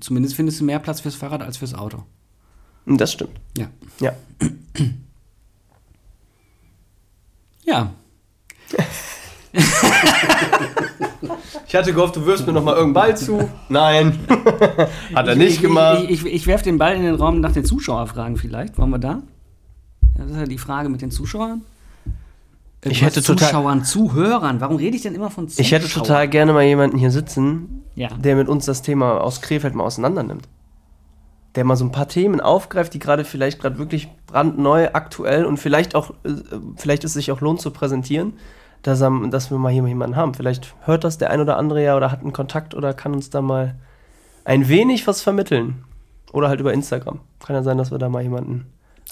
zumindest 0.00 0.34
findest 0.34 0.60
du 0.60 0.64
mehr 0.64 0.78
Platz 0.80 1.00
fürs 1.00 1.14
Fahrrad 1.14 1.40
als 1.40 1.56
fürs 1.56 1.72
Auto. 1.72 2.04
Das 2.84 3.10
stimmt. 3.12 3.40
Ja. 3.56 3.68
Ja. 4.00 4.12
Ja. 7.70 7.90
Ich 11.66 11.74
hatte 11.76 11.92
gehofft, 11.92 12.16
du 12.16 12.26
wirfst 12.26 12.46
mir 12.46 12.52
noch 12.52 12.64
mal 12.64 12.74
irgendeinen 12.76 13.10
Ball 13.10 13.16
zu. 13.16 13.48
Nein. 13.68 14.18
Hat 15.14 15.28
er 15.28 15.36
nicht 15.36 15.54
ich, 15.56 15.60
gemacht. 15.62 16.04
Ich, 16.08 16.24
ich, 16.24 16.32
ich 16.32 16.46
werfe 16.46 16.64
den 16.64 16.78
Ball 16.78 16.94
in 16.96 17.02
den 17.02 17.14
Raum 17.14 17.40
nach 17.40 17.52
den 17.52 17.64
Zuschauerfragen 17.64 18.36
vielleicht. 18.36 18.76
Wollen 18.78 18.90
wir 18.90 18.98
da? 18.98 19.22
Ja, 20.18 20.24
das 20.24 20.30
ist 20.32 20.36
ja 20.36 20.44
die 20.46 20.58
Frage 20.58 20.88
mit 20.88 21.00
den 21.02 21.10
Zuschauern. 21.10 21.62
Äh, 22.84 22.88
Ich 22.90 23.02
hätte 23.02 23.22
total- 23.22 23.48
Zuschauern, 23.48 23.84
Zuhörern. 23.84 24.60
Warum 24.60 24.76
rede 24.76 24.96
ich 24.96 25.02
denn 25.02 25.14
immer 25.14 25.30
von 25.30 25.48
Zuschauern? 25.48 25.64
Ich 25.64 25.72
hätte 25.72 25.88
total 25.88 26.28
gerne 26.28 26.52
mal 26.52 26.64
jemanden 26.64 26.98
hier 26.98 27.10
sitzen, 27.10 27.84
Ja. 27.94 28.08
der 28.08 28.34
mit 28.36 28.48
uns 28.48 28.66
das 28.66 28.82
Thema 28.82 29.20
aus 29.20 29.40
Krefeld 29.40 29.74
mal 29.74 29.84
auseinander 29.84 30.22
nimmt. 30.24 30.48
Der 31.56 31.64
mal 31.64 31.74
so 31.76 31.84
ein 31.84 31.90
paar 31.92 32.06
Themen 32.08 32.40
aufgreift, 32.40 32.94
die 32.94 32.98
gerade 33.00 33.24
vielleicht 33.24 33.60
gerade 33.60 33.78
wirklich 33.78 34.08
brandneu, 34.26 34.88
aktuell 34.92 35.44
und 35.44 35.56
vielleicht 35.56 35.94
auch, 35.96 36.10
äh, 36.24 36.30
vielleicht 36.76 37.02
es 37.04 37.12
sich 37.14 37.32
auch 37.32 37.40
lohnt 37.40 37.60
zu 37.60 37.70
präsentieren, 37.72 38.34
dass, 38.82 39.02
am- 39.02 39.30
dass 39.32 39.50
wir 39.50 39.58
mal 39.58 39.72
hier 39.72 39.84
jemanden 39.86 40.14
haben. 40.16 40.32
Vielleicht 40.34 40.74
hört 40.82 41.02
das 41.04 41.18
der 41.18 41.30
ein 41.30 41.40
oder 41.40 41.56
andere 41.56 41.82
ja 41.82 41.96
oder 41.96 42.12
hat 42.12 42.20
einen 42.20 42.32
Kontakt 42.32 42.74
oder 42.74 42.94
kann 42.94 43.12
uns 43.14 43.30
da 43.30 43.42
mal 43.42 43.74
ein 44.44 44.68
wenig 44.68 45.06
was 45.06 45.22
vermitteln. 45.22 45.84
Oder 46.32 46.48
halt 46.48 46.60
über 46.60 46.72
Instagram. 46.72 47.18
Kann 47.44 47.56
ja 47.56 47.62
sein, 47.64 47.76
dass 47.78 47.90
wir 47.90 47.98
da 47.98 48.08
mal 48.08 48.22
jemanden 48.22 48.66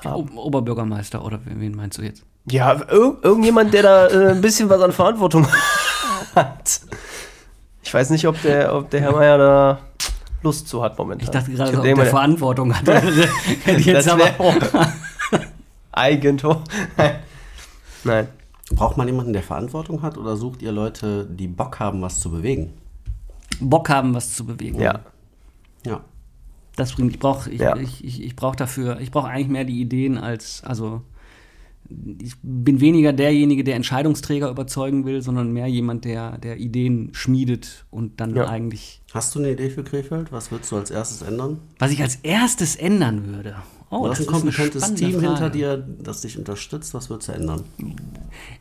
haben. 0.04 0.28
O- 0.38 0.42
Oberbürgermeister 0.42 1.24
oder 1.24 1.40
wen 1.44 1.60
wen 1.60 1.74
meinst 1.74 1.98
du 1.98 2.02
jetzt? 2.02 2.22
Ja, 2.48 2.72
ir 2.74 3.16
irgendjemand, 3.22 3.74
der 3.74 3.82
da 3.82 4.06
äh, 4.06 4.28
ein 4.30 4.40
bisschen 4.40 4.68
was 4.70 4.80
an 4.80 4.92
Verantwortung 4.92 5.44
hat. 6.36 6.80
Ich 7.82 7.92
weiß 7.92 8.10
nicht, 8.10 8.26
ob 8.28 8.40
der, 8.42 8.74
ob 8.74 8.90
der 8.90 9.00
Herr 9.00 9.12
Meier 9.12 9.38
da 9.38 9.78
Lust 10.42 10.68
zu 10.68 10.82
hat 10.82 10.98
momentan. 10.98 11.24
Ich 11.24 11.30
dachte 11.30 11.52
gerade, 11.52 11.72
so, 11.72 11.78
ob 11.78 11.84
der 11.84 12.06
Verantwortung 12.06 12.74
hat. 12.74 12.88
Ich 13.66 13.86
jetzt 13.86 14.06
Das 14.06 14.08
aber 14.08 14.30
auch 14.38 14.54
Eigentor. 15.92 16.62
Nein. 16.96 17.16
Nein. 18.04 18.28
Braucht 18.70 18.96
man 18.96 19.08
jemanden, 19.08 19.32
der 19.32 19.42
Verantwortung 19.42 20.02
hat 20.02 20.16
oder 20.18 20.36
sucht 20.36 20.62
ihr 20.62 20.72
Leute, 20.72 21.26
die 21.26 21.48
Bock 21.48 21.80
haben, 21.80 22.02
was 22.02 22.20
zu 22.20 22.30
bewegen? 22.30 22.72
Bock 23.60 23.88
haben, 23.88 24.14
was 24.14 24.34
zu 24.34 24.44
bewegen. 24.44 24.80
Ja. 24.80 25.00
Ja. 25.84 26.00
Das 26.76 26.92
bringt, 26.92 27.12
ich 27.14 27.18
brauche 27.18 27.50
ich, 27.50 27.60
Ja. 27.60 27.76
ich, 27.76 28.04
ich, 28.04 28.22
ich 28.22 28.36
brauch 28.36 28.54
dafür, 28.54 29.00
ich 29.00 29.10
brauche 29.10 29.26
eigentlich 29.28 29.48
mehr 29.48 29.64
die 29.64 29.80
Ideen 29.80 30.18
als, 30.18 30.62
also 30.62 31.02
ich 32.20 32.34
bin 32.42 32.80
weniger 32.80 33.12
derjenige, 33.12 33.64
der 33.64 33.76
Entscheidungsträger 33.76 34.50
überzeugen 34.50 35.06
will, 35.06 35.22
sondern 35.22 35.52
mehr 35.52 35.66
jemand, 35.66 36.04
der, 36.04 36.38
der 36.38 36.58
Ideen 36.58 37.10
schmiedet 37.12 37.86
und 37.90 38.20
dann 38.20 38.34
Ja. 38.36 38.48
eigentlich, 38.48 39.00
Hast 39.14 39.34
du 39.34 39.38
eine 39.38 39.52
Idee 39.52 39.70
für 39.70 39.84
Krefeld? 39.84 40.30
Was 40.32 40.50
würdest 40.50 40.70
du 40.72 40.76
als 40.76 40.90
erstes 40.90 41.22
ändern? 41.22 41.58
was 41.78 41.90
ich 41.92 42.02
als 42.02 42.16
erstes 42.16 42.76
ändern 42.76 43.26
würde. 43.34 43.56
Oh, 43.90 44.02
du 44.02 44.08
das 44.10 44.18
hast 44.20 44.28
ein 44.28 44.34
ist 44.34 44.34
eine 44.34 44.52
kompetentes 44.52 44.94
Team 44.94 45.12
hinter 45.20 45.36
Frage. 45.36 45.50
dir, 45.50 45.88
das 46.02 46.20
dich 46.20 46.36
unterstützt. 46.38 46.92
Was 46.92 47.08
würdest 47.08 47.28
du 47.30 47.32
ändern? 47.32 47.64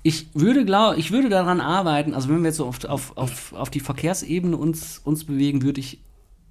Ich 0.04 0.28
würde 0.34 0.64
glaub, 0.64 0.98
ich 0.98 1.12
würde 1.12 1.28
daran 1.28 1.60
arbeiten, 1.60 2.14
also 2.14 2.30
wenn 2.30 2.40
wir 2.40 2.48
jetzt 2.48 2.58
so 2.58 2.66
auf, 2.66 2.84
auf, 2.86 3.18
auf, 3.18 3.52
auf 3.54 3.70
die 3.70 3.82
Verkehrsebene 3.82 4.56
uns, 4.56 5.00
uns 5.04 5.26
bewegen, 5.26 5.64
würde 5.64 5.82
ich 5.82 6.02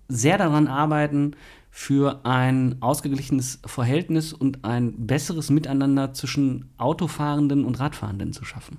sehr 0.08 0.36
daran 0.36 0.66
arbeiten, 0.68 1.32
für 1.78 2.24
ein 2.24 2.76
ausgeglichenes 2.80 3.60
Verhältnis 3.66 4.32
und 4.32 4.64
ein 4.64 5.06
besseres 5.06 5.50
Miteinander 5.50 6.14
zwischen 6.14 6.70
Autofahrenden 6.78 7.66
und 7.66 7.78
Radfahrenden 7.78 8.32
zu 8.32 8.46
schaffen. 8.46 8.78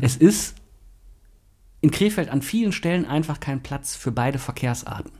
Es 0.00 0.16
ist 0.16 0.54
in 1.80 1.90
Krefeld 1.90 2.28
an 2.28 2.42
vielen 2.42 2.70
Stellen 2.70 3.04
einfach 3.04 3.40
kein 3.40 3.60
Platz 3.60 3.96
für 3.96 4.12
beide 4.12 4.38
Verkehrsarten. 4.38 5.10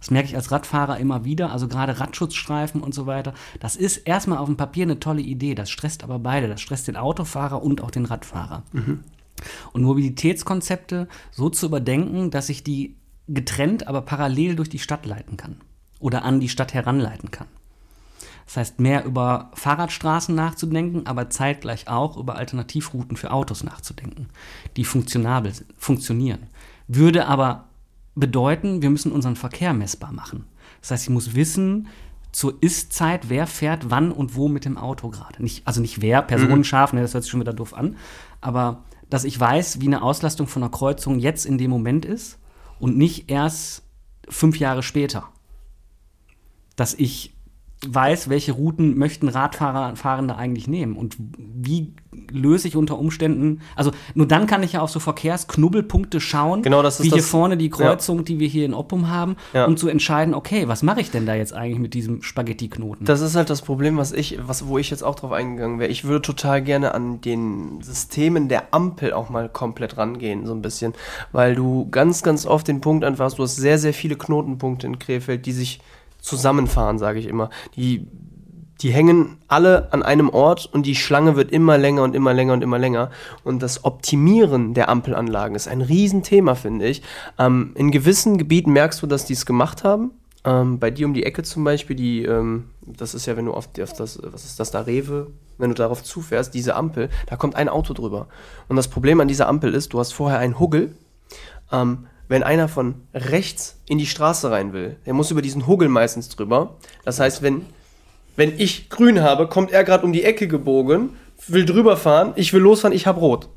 Das 0.00 0.10
merke 0.10 0.28
ich 0.28 0.34
als 0.34 0.50
Radfahrer 0.50 0.98
immer 0.98 1.24
wieder, 1.24 1.52
also 1.52 1.68
gerade 1.68 2.00
Radschutzstreifen 2.00 2.82
und 2.82 2.92
so 2.92 3.06
weiter. 3.06 3.32
Das 3.60 3.76
ist 3.76 3.98
erstmal 3.98 4.38
auf 4.38 4.46
dem 4.46 4.56
Papier 4.56 4.82
eine 4.82 4.98
tolle 4.98 5.22
Idee, 5.22 5.54
das 5.54 5.70
stresst 5.70 6.02
aber 6.02 6.18
beide, 6.18 6.48
das 6.48 6.60
stresst 6.60 6.88
den 6.88 6.96
Autofahrer 6.96 7.62
und 7.62 7.82
auch 7.82 7.92
den 7.92 8.04
Radfahrer. 8.04 8.64
Und 9.72 9.82
Mobilitätskonzepte 9.84 11.06
so 11.30 11.48
zu 11.50 11.66
überdenken, 11.66 12.32
dass 12.32 12.48
ich 12.48 12.64
die 12.64 12.96
getrennt, 13.28 13.86
aber 13.86 14.02
parallel 14.02 14.56
durch 14.56 14.68
die 14.68 14.80
Stadt 14.80 15.06
leiten 15.06 15.36
kann 15.36 15.60
oder 15.98 16.24
an 16.24 16.40
die 16.40 16.48
Stadt 16.48 16.74
heranleiten 16.74 17.30
kann. 17.30 17.48
Das 18.46 18.56
heißt, 18.56 18.80
mehr 18.80 19.04
über 19.04 19.50
Fahrradstraßen 19.54 20.34
nachzudenken, 20.34 21.06
aber 21.06 21.28
zeitgleich 21.28 21.86
auch 21.88 22.16
über 22.16 22.36
Alternativrouten 22.36 23.16
für 23.18 23.30
Autos 23.30 23.62
nachzudenken, 23.62 24.30
die 24.76 24.84
funktionabel 24.84 25.52
funktionieren. 25.76 26.46
Würde 26.86 27.26
aber 27.26 27.66
bedeuten, 28.14 28.80
wir 28.80 28.88
müssen 28.88 29.12
unseren 29.12 29.36
Verkehr 29.36 29.74
messbar 29.74 30.12
machen. 30.12 30.46
Das 30.80 30.92
heißt, 30.92 31.04
ich 31.04 31.10
muss 31.10 31.34
wissen, 31.34 31.88
zur 32.32 32.54
Ist-Zeit, 32.62 33.28
wer 33.28 33.46
fährt 33.46 33.90
wann 33.90 34.12
und 34.12 34.34
wo 34.34 34.48
mit 34.48 34.64
dem 34.64 34.78
Auto 34.78 35.10
gerade. 35.10 35.42
Nicht, 35.42 35.66
also 35.66 35.80
nicht 35.80 36.00
wer, 36.00 36.22
personenscharf, 36.22 36.92
ne, 36.92 37.02
das 37.02 37.14
hört 37.14 37.24
sich 37.24 37.30
schon 37.30 37.40
wieder 37.40 37.52
doof 37.52 37.74
an, 37.74 37.96
aber 38.40 38.84
dass 39.10 39.24
ich 39.24 39.38
weiß, 39.38 39.80
wie 39.80 39.86
eine 39.86 40.02
Auslastung 40.02 40.46
von 40.46 40.62
einer 40.62 40.70
Kreuzung 40.70 41.18
jetzt 41.18 41.46
in 41.46 41.58
dem 41.58 41.70
Moment 41.70 42.04
ist 42.04 42.38
und 42.78 42.96
nicht 42.96 43.30
erst 43.30 43.82
fünf 44.28 44.58
Jahre 44.58 44.82
später 44.82 45.28
dass 46.78 46.94
ich 46.94 47.34
weiß, 47.86 48.28
welche 48.28 48.50
Routen 48.52 48.98
möchten 48.98 49.28
Radfahrer 49.28 49.94
Fahrende 49.94 50.34
eigentlich 50.34 50.66
nehmen 50.66 50.96
und 50.96 51.16
wie 51.20 51.92
löse 52.32 52.66
ich 52.66 52.74
unter 52.74 52.98
Umständen, 52.98 53.60
also 53.76 53.92
nur 54.16 54.26
dann 54.26 54.48
kann 54.48 54.64
ich 54.64 54.72
ja 54.72 54.80
auf 54.80 54.90
so 54.90 54.98
Verkehrsknubbelpunkte 54.98 56.20
schauen, 56.20 56.62
Genau, 56.62 56.82
das 56.82 56.98
ist 56.98 57.04
wie 57.06 57.10
hier 57.10 57.18
das- 57.18 57.28
vorne 57.28 57.56
die 57.56 57.70
Kreuzung, 57.70 58.24
die 58.24 58.40
wir 58.40 58.48
hier 58.48 58.64
in 58.64 58.74
Oppum 58.74 59.08
haben, 59.08 59.36
Ja. 59.54 59.66
um 59.66 59.76
zu 59.76 59.86
entscheiden, 59.86 60.34
okay, 60.34 60.66
was 60.66 60.82
mache 60.82 61.00
ich 61.00 61.12
denn 61.12 61.24
da 61.24 61.36
jetzt 61.36 61.52
eigentlich 61.52 61.78
mit 61.78 61.94
diesem 61.94 62.20
Spaghetti-Knoten? 62.20 63.04
Das 63.04 63.20
ist 63.20 63.36
halt 63.36 63.48
das 63.48 63.62
Problem, 63.62 63.96
was 63.96 64.10
ich, 64.12 64.40
was, 64.42 64.66
wo 64.66 64.78
ich 64.78 64.90
jetzt 64.90 65.04
auch 65.04 65.14
drauf 65.14 65.30
eingegangen 65.30 65.78
wäre. 65.78 65.88
Ich 65.90 66.02
würde 66.02 66.22
total 66.22 66.60
gerne 66.62 66.94
an 66.94 67.20
den 67.20 67.80
Systemen 67.82 68.48
der 68.48 68.74
Ampel 68.74 69.12
auch 69.12 69.28
mal 69.30 69.48
komplett 69.48 69.96
rangehen, 69.96 70.46
so 70.46 70.52
ein 70.52 70.62
bisschen. 70.62 70.94
Weil 71.30 71.54
du 71.54 71.88
ganz, 71.90 72.24
ganz 72.24 72.44
oft 72.44 72.66
den 72.66 72.80
Punkt 72.80 73.04
einfach 73.04 73.26
hast, 73.26 73.38
du 73.38 73.44
hast 73.44 73.54
sehr, 73.54 73.78
sehr 73.78 73.94
viele 73.94 74.16
Knotenpunkte 74.16 74.88
in 74.88 74.98
Krefeld, 74.98 75.46
die 75.46 75.52
sich 75.52 75.80
zusammenfahren, 76.20 76.98
sage 76.98 77.18
ich 77.18 77.26
immer. 77.26 77.50
Die, 77.76 78.06
die 78.80 78.90
hängen 78.90 79.38
alle 79.48 79.92
an 79.92 80.02
einem 80.02 80.28
Ort 80.28 80.68
und 80.72 80.86
die 80.86 80.94
Schlange 80.94 81.36
wird 81.36 81.50
immer 81.50 81.78
länger 81.78 82.02
und 82.02 82.14
immer 82.14 82.32
länger 82.32 82.52
und 82.52 82.62
immer 82.62 82.78
länger. 82.78 83.10
Und 83.44 83.62
das 83.62 83.84
Optimieren 83.84 84.74
der 84.74 84.88
Ampelanlagen 84.88 85.56
ist 85.56 85.68
ein 85.68 85.80
Riesenthema, 85.80 86.54
finde 86.54 86.86
ich. 86.86 87.02
Ähm, 87.38 87.72
in 87.74 87.90
gewissen 87.90 88.38
Gebieten 88.38 88.72
merkst 88.72 89.02
du, 89.02 89.06
dass 89.06 89.24
die 89.24 89.32
es 89.32 89.46
gemacht 89.46 89.84
haben. 89.84 90.12
Ähm, 90.44 90.78
bei 90.78 90.90
dir 90.90 91.06
um 91.06 91.14
die 91.14 91.24
Ecke 91.24 91.42
zum 91.42 91.64
Beispiel, 91.64 91.96
die, 91.96 92.24
ähm, 92.24 92.70
das 92.86 93.14
ist 93.14 93.26
ja, 93.26 93.36
wenn 93.36 93.46
du 93.46 93.52
auf, 93.52 93.68
auf 93.80 93.92
das, 93.92 94.20
was 94.22 94.44
ist 94.44 94.60
das 94.60 94.70
da, 94.70 94.82
Rewe, 94.82 95.28
wenn 95.58 95.70
du 95.70 95.74
darauf 95.74 96.04
zufährst, 96.04 96.54
diese 96.54 96.76
Ampel, 96.76 97.08
da 97.26 97.36
kommt 97.36 97.56
ein 97.56 97.68
Auto 97.68 97.92
drüber. 97.92 98.28
Und 98.68 98.76
das 98.76 98.86
Problem 98.86 99.20
an 99.20 99.26
dieser 99.26 99.48
Ampel 99.48 99.74
ist, 99.74 99.92
du 99.92 99.98
hast 99.98 100.12
vorher 100.12 100.38
einen 100.38 100.60
Huggel. 100.60 100.94
Ähm, 101.72 102.06
wenn 102.28 102.42
einer 102.42 102.68
von 102.68 102.96
rechts 103.14 103.80
in 103.88 103.98
die 103.98 104.06
Straße 104.06 104.50
rein 104.50 104.72
will, 104.72 104.96
der 105.06 105.14
muss 105.14 105.30
über 105.30 105.42
diesen 105.42 105.66
Huggel 105.66 105.88
meistens 105.88 106.28
drüber. 106.28 106.76
Das 107.04 107.20
heißt, 107.20 107.42
wenn, 107.42 107.66
wenn 108.36 108.58
ich 108.58 108.90
grün 108.90 109.22
habe, 109.22 109.48
kommt 109.48 109.72
er 109.72 109.84
gerade 109.84 110.04
um 110.04 110.12
die 110.12 110.24
Ecke 110.24 110.46
gebogen, 110.46 111.10
will 111.46 111.64
drüber 111.64 111.96
fahren, 111.96 112.32
ich 112.36 112.52
will 112.52 112.60
losfahren, 112.60 112.94
ich 112.94 113.06
habe 113.06 113.20
rot. 113.20 113.48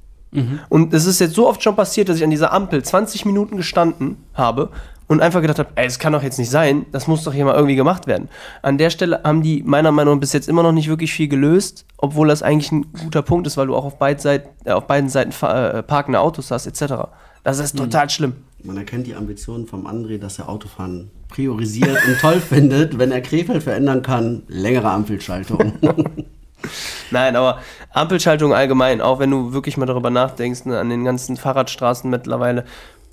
Und 0.69 0.93
es 0.93 1.05
ist 1.05 1.19
jetzt 1.19 1.35
so 1.35 1.47
oft 1.47 1.61
schon 1.61 1.75
passiert, 1.75 2.07
dass 2.07 2.17
ich 2.17 2.23
an 2.23 2.29
dieser 2.29 2.53
Ampel 2.53 2.81
20 2.81 3.25
Minuten 3.25 3.57
gestanden 3.57 4.17
habe 4.33 4.69
und 5.07 5.21
einfach 5.21 5.41
gedacht 5.41 5.59
habe, 5.59 5.71
ey, 5.75 5.85
es 5.85 5.99
kann 5.99 6.13
doch 6.13 6.23
jetzt 6.23 6.39
nicht 6.39 6.49
sein, 6.49 6.85
das 6.93 7.05
muss 7.05 7.25
doch 7.25 7.33
hier 7.33 7.43
mal 7.43 7.55
irgendwie 7.55 7.75
gemacht 7.75 8.07
werden. 8.07 8.29
An 8.61 8.77
der 8.77 8.89
Stelle 8.91 9.21
haben 9.25 9.43
die 9.43 9.61
meiner 9.61 9.91
Meinung 9.91 10.15
nach 10.15 10.19
bis 10.21 10.31
jetzt 10.31 10.47
immer 10.47 10.63
noch 10.63 10.71
nicht 10.71 10.87
wirklich 10.87 11.11
viel 11.11 11.27
gelöst, 11.27 11.85
obwohl 11.97 12.29
das 12.29 12.43
eigentlich 12.43 12.71
ein 12.71 12.85
guter 12.93 13.21
Punkt 13.21 13.45
ist, 13.45 13.57
weil 13.57 13.67
du 13.67 13.75
auch 13.75 13.83
auf, 13.83 13.99
beid 13.99 14.21
Seit, 14.21 14.45
äh, 14.63 14.71
auf 14.71 14.87
beiden 14.87 15.09
Seiten 15.09 15.31
äh, 15.45 15.83
parkende 15.83 16.21
Autos 16.21 16.49
hast, 16.49 16.65
etc. 16.65 17.09
Das 17.43 17.59
ist 17.59 17.77
total 17.77 18.09
schlimm. 18.09 18.35
Man 18.63 18.77
erkennt 18.77 19.07
die 19.07 19.15
Ambitionen 19.15 19.65
vom 19.65 19.87
André, 19.87 20.17
dass 20.17 20.37
er 20.39 20.49
Autofahren 20.49 21.09
priorisiert 21.29 21.97
und 22.07 22.19
toll 22.19 22.39
findet. 22.49 22.99
Wenn 22.99 23.11
er 23.11 23.21
Krefeld 23.21 23.63
verändern 23.63 24.01
kann, 24.01 24.43
längere 24.47 24.89
Ampelschaltung. 24.89 25.73
Nein, 27.11 27.35
aber 27.35 27.59
Ampelschaltung 27.91 28.53
allgemein, 28.53 29.01
auch 29.01 29.19
wenn 29.19 29.31
du 29.31 29.51
wirklich 29.51 29.77
mal 29.77 29.87
darüber 29.87 30.09
nachdenkst, 30.09 30.65
ne, 30.65 30.79
an 30.79 30.89
den 30.89 31.03
ganzen 31.03 31.37
Fahrradstraßen 31.37 32.09
mittlerweile, 32.09 32.65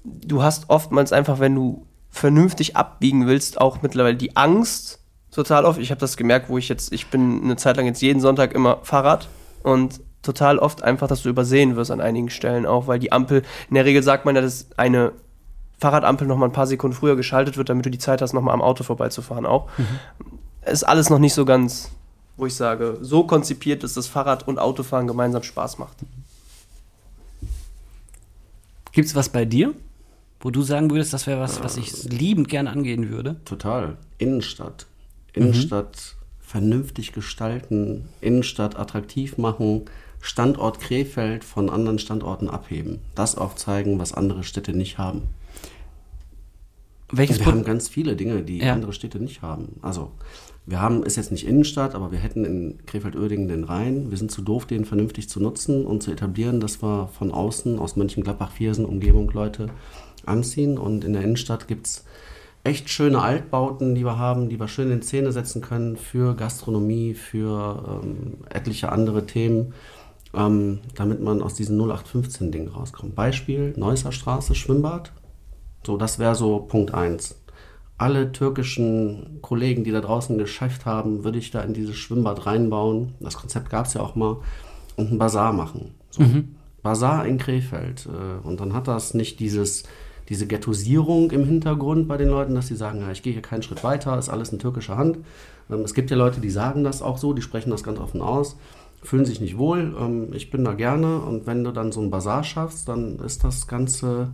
du 0.04 0.42
hast 0.42 0.68
oftmals 0.68 1.12
einfach, 1.12 1.40
wenn 1.40 1.54
du 1.54 1.86
vernünftig 2.10 2.76
abbiegen 2.76 3.26
willst, 3.26 3.60
auch 3.60 3.82
mittlerweile 3.82 4.16
die 4.16 4.36
Angst 4.36 5.00
total 5.30 5.64
oft. 5.64 5.78
Ich 5.78 5.90
habe 5.90 6.00
das 6.00 6.16
gemerkt, 6.16 6.48
wo 6.48 6.58
ich 6.58 6.68
jetzt, 6.68 6.92
ich 6.92 7.06
bin 7.08 7.42
eine 7.42 7.56
Zeit 7.56 7.76
lang 7.76 7.86
jetzt 7.86 8.02
jeden 8.02 8.20
Sonntag 8.20 8.54
immer 8.54 8.80
Fahrrad 8.82 9.28
und 9.62 10.00
total 10.22 10.58
oft 10.58 10.82
einfach, 10.82 11.08
dass 11.08 11.22
du 11.22 11.28
übersehen 11.28 11.76
wirst 11.76 11.90
an 11.90 12.00
einigen 12.00 12.28
Stellen 12.28 12.66
auch, 12.66 12.86
weil 12.86 12.98
die 12.98 13.12
Ampel, 13.12 13.42
in 13.68 13.74
der 13.74 13.84
Regel 13.84 14.02
sagt 14.02 14.24
man 14.24 14.34
ja, 14.34 14.42
dass 14.42 14.68
eine 14.76 15.12
Fahrradampel 15.78 16.26
noch 16.26 16.36
mal 16.36 16.46
ein 16.46 16.52
paar 16.52 16.66
Sekunden 16.66 16.96
früher 16.96 17.16
geschaltet 17.16 17.56
wird, 17.56 17.68
damit 17.68 17.86
du 17.86 17.90
die 17.90 17.98
Zeit 17.98 18.20
hast, 18.20 18.32
noch 18.32 18.42
mal 18.42 18.52
am 18.52 18.62
Auto 18.62 18.84
vorbeizufahren 18.84 19.46
auch. 19.46 19.68
Ist 20.66 20.84
alles 20.84 21.08
noch 21.08 21.18
nicht 21.18 21.34
so 21.34 21.44
ganz, 21.44 21.90
wo 22.36 22.46
ich 22.46 22.54
sage, 22.54 22.98
so 23.00 23.24
konzipiert, 23.24 23.82
dass 23.82 23.94
das 23.94 24.06
Fahrrad 24.06 24.46
und 24.48 24.58
Autofahren 24.58 25.06
gemeinsam 25.06 25.42
Spaß 25.42 25.78
macht. 25.78 25.96
Gibt 28.92 29.08
es 29.08 29.14
was 29.14 29.28
bei 29.28 29.44
dir, 29.44 29.74
wo 30.40 30.50
du 30.50 30.62
sagen 30.62 30.90
würdest, 30.90 31.12
das 31.12 31.26
wäre 31.26 31.40
was, 31.40 31.62
was 31.62 31.76
ich 31.76 32.04
liebend 32.04 32.48
gerne 32.48 32.70
angehen 32.70 33.10
würde? 33.10 33.36
Total. 33.44 33.96
Innenstadt. 34.18 34.86
Innenstadt 35.32 36.16
vernünftig 36.40 37.12
gestalten, 37.12 38.08
Innenstadt 38.20 38.78
attraktiv 38.78 39.38
machen, 39.38 39.82
Standort 40.20 40.80
Krefeld 40.80 41.44
von 41.44 41.70
anderen 41.70 41.98
Standorten 41.98 42.48
abheben. 42.48 42.98
Das 43.14 43.36
aufzeigen, 43.36 43.98
was 43.98 44.14
andere 44.14 44.42
Städte 44.42 44.72
nicht 44.72 44.98
haben. 44.98 45.28
Welches 47.10 47.38
wir 47.38 47.44
Pot- 47.44 47.54
haben 47.54 47.64
ganz 47.64 47.88
viele 47.88 48.16
Dinge, 48.16 48.42
die 48.42 48.58
Ja. 48.58 48.72
andere 48.74 48.92
Städte 48.92 49.18
nicht 49.18 49.40
haben. 49.42 49.76
Also 49.82 50.10
wir 50.66 50.80
haben, 50.80 51.02
ist 51.02 51.16
jetzt 51.16 51.32
nicht 51.32 51.46
Innenstadt, 51.46 51.94
aber 51.94 52.12
wir 52.12 52.18
hätten 52.18 52.44
in 52.44 52.78
Krefeld-Uerdingen 52.86 53.48
den 53.48 53.64
Rhein. 53.64 54.10
Wir 54.10 54.18
sind 54.18 54.30
zu 54.30 54.42
doof, 54.42 54.66
den 54.66 54.84
vernünftig 54.84 55.28
zu 55.28 55.40
nutzen 55.40 55.86
und 55.86 56.02
zu 56.02 56.10
etablieren, 56.12 56.60
dass 56.60 56.82
wir 56.82 57.08
von 57.18 57.32
außen, 57.32 57.78
aus 57.78 57.96
Mönchengladbach, 57.96 58.50
Viersen, 58.52 58.84
Umgebung 58.84 59.30
Leute 59.30 59.68
anziehen. 60.26 60.76
Und 60.76 61.04
in 61.04 61.14
der 61.14 61.22
Innenstadt 61.22 61.68
gibt 61.68 61.86
es 61.86 62.04
echt 62.64 62.90
schöne 62.90 63.22
Altbauten, 63.22 63.94
die 63.94 64.04
wir 64.04 64.18
haben, 64.18 64.50
die 64.50 64.60
wir 64.60 64.68
schön 64.68 64.90
in 64.90 65.00
Szene 65.00 65.32
setzen 65.32 65.62
können 65.62 65.96
für 65.96 66.34
Gastronomie, 66.34 67.14
für 67.14 68.02
ähm, 68.04 68.34
etliche 68.50 68.92
andere 68.92 69.24
Themen, 69.24 69.72
ähm, 70.34 70.80
damit 70.94 71.22
man 71.22 71.40
aus 71.40 71.54
diesen 71.54 71.78
0815-Dingen 71.80 72.68
rauskommt. 72.68 73.14
Beispiel, 73.14 73.72
Neusser 73.78 74.12
Straße, 74.12 74.54
Schwimmbad. 74.54 75.12
So, 75.86 75.96
das 75.96 76.18
wäre 76.18 76.34
so 76.34 76.58
Punkt 76.60 76.94
1. 76.94 77.36
Alle 77.96 78.30
türkischen 78.32 79.38
Kollegen, 79.42 79.82
die 79.84 79.90
da 79.90 80.00
draußen 80.00 80.36
ein 80.36 80.38
Geschäft 80.38 80.86
haben, 80.86 81.24
würde 81.24 81.38
ich 81.38 81.50
da 81.50 81.60
in 81.62 81.74
dieses 81.74 81.96
Schwimmbad 81.96 82.46
reinbauen. 82.46 83.14
Das 83.20 83.36
Konzept 83.36 83.70
gab 83.70 83.86
es 83.86 83.94
ja 83.94 84.00
auch 84.02 84.14
mal. 84.14 84.36
Und 84.96 85.08
einen 85.08 85.18
Bazar 85.18 85.52
machen. 85.52 85.94
So. 86.10 86.22
Bazar 86.82 87.26
in 87.26 87.38
Krefeld. 87.38 88.06
äh, 88.06 88.46
Und 88.46 88.60
dann 88.60 88.72
hat 88.72 88.86
das 88.88 89.14
nicht 89.14 89.40
dieses, 89.40 89.84
diese 90.28 90.46
Ghettosierung 90.46 91.30
im 91.30 91.44
Hintergrund 91.44 92.06
bei 92.08 92.16
den 92.16 92.28
Leuten, 92.28 92.54
dass 92.54 92.66
sie 92.68 92.76
sagen, 92.76 93.00
ja, 93.00 93.10
ich 93.10 93.22
gehe 93.22 93.32
hier 93.32 93.42
keinen 93.42 93.62
Schritt 93.62 93.82
weiter, 93.84 94.18
ist 94.18 94.28
alles 94.28 94.52
in 94.52 94.58
türkischer 94.58 94.96
Hand. 94.96 95.18
Ähm, 95.70 95.80
Es 95.80 95.94
gibt 95.94 96.10
ja 96.10 96.16
Leute, 96.16 96.40
die 96.40 96.50
sagen 96.50 96.84
das 96.84 97.02
auch 97.02 97.18
so, 97.18 97.32
die 97.32 97.42
sprechen 97.42 97.70
das 97.70 97.82
ganz 97.82 97.98
offen 97.98 98.20
aus, 98.20 98.56
fühlen 99.02 99.24
sich 99.24 99.40
nicht 99.40 99.56
wohl. 99.58 99.94
Ähm, 99.98 100.28
Ich 100.32 100.50
bin 100.50 100.64
da 100.64 100.74
gerne 100.74 101.18
und 101.20 101.46
wenn 101.46 101.64
du 101.64 101.72
dann 101.72 101.90
so 101.92 102.00
einen 102.00 102.10
Bazar 102.10 102.44
schaffst, 102.44 102.88
dann 102.88 103.18
ist 103.20 103.42
das 103.44 103.66
Ganze 103.66 104.28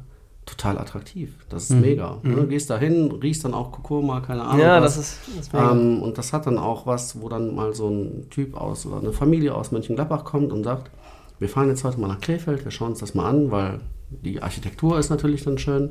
total 0.47 0.79
attraktiv. 0.79 1.35
Das 1.49 1.65
ist 1.65 1.77
mega. 1.77 2.19
Ne? 2.23 2.47
Gehst 2.47 2.71
da 2.71 2.79
hin, 2.79 3.11
riechst 3.11 3.45
dann 3.45 3.55
auch 3.55 3.73
Kurkuma, 3.73 4.21
keine 4.21 4.43
Ahnung. 4.43 4.61
Ja, 4.61 4.81
was. 4.83 4.97
das 4.97 5.09
ist, 5.09 5.19
das 5.29 5.47
ist 5.47 5.53
mega. 5.53 5.73
Ähm, 5.73 6.03
und 6.03 6.19
das 6.19 6.33
hat 6.33 6.47
dann 6.47 6.59
auch 6.59 6.87
was, 6.87 7.21
wo 7.21 7.29
dann 7.29 7.55
mal 7.55 7.75
so 7.75 7.89
ein 7.89 8.29
Typ 8.31 8.55
aus 8.57 8.87
oder 8.87 8.99
eine 8.99 9.13
Familie 9.13 9.55
aus 9.55 9.73
Mönchengladbach 9.73 10.25
kommt 10.25 10.53
und 10.53 10.65
sagt, 10.65 10.91
wir 11.39 11.49
fahren 11.49 11.69
jetzt 11.69 11.85
heute 11.85 11.99
mal 12.01 12.09
nach 12.09 12.21
Krefeld, 12.21 12.65
wir 12.65 12.71
schauen 12.71 12.91
uns 12.91 13.01
das 13.01 13.15
mal 13.15 13.29
an, 13.29 13.51
weil 13.51 13.81
die 14.11 14.43
Architektur 14.43 14.99
ist 14.99 15.11
natürlich 15.11 15.45
dann 15.45 15.59
schön. 15.59 15.91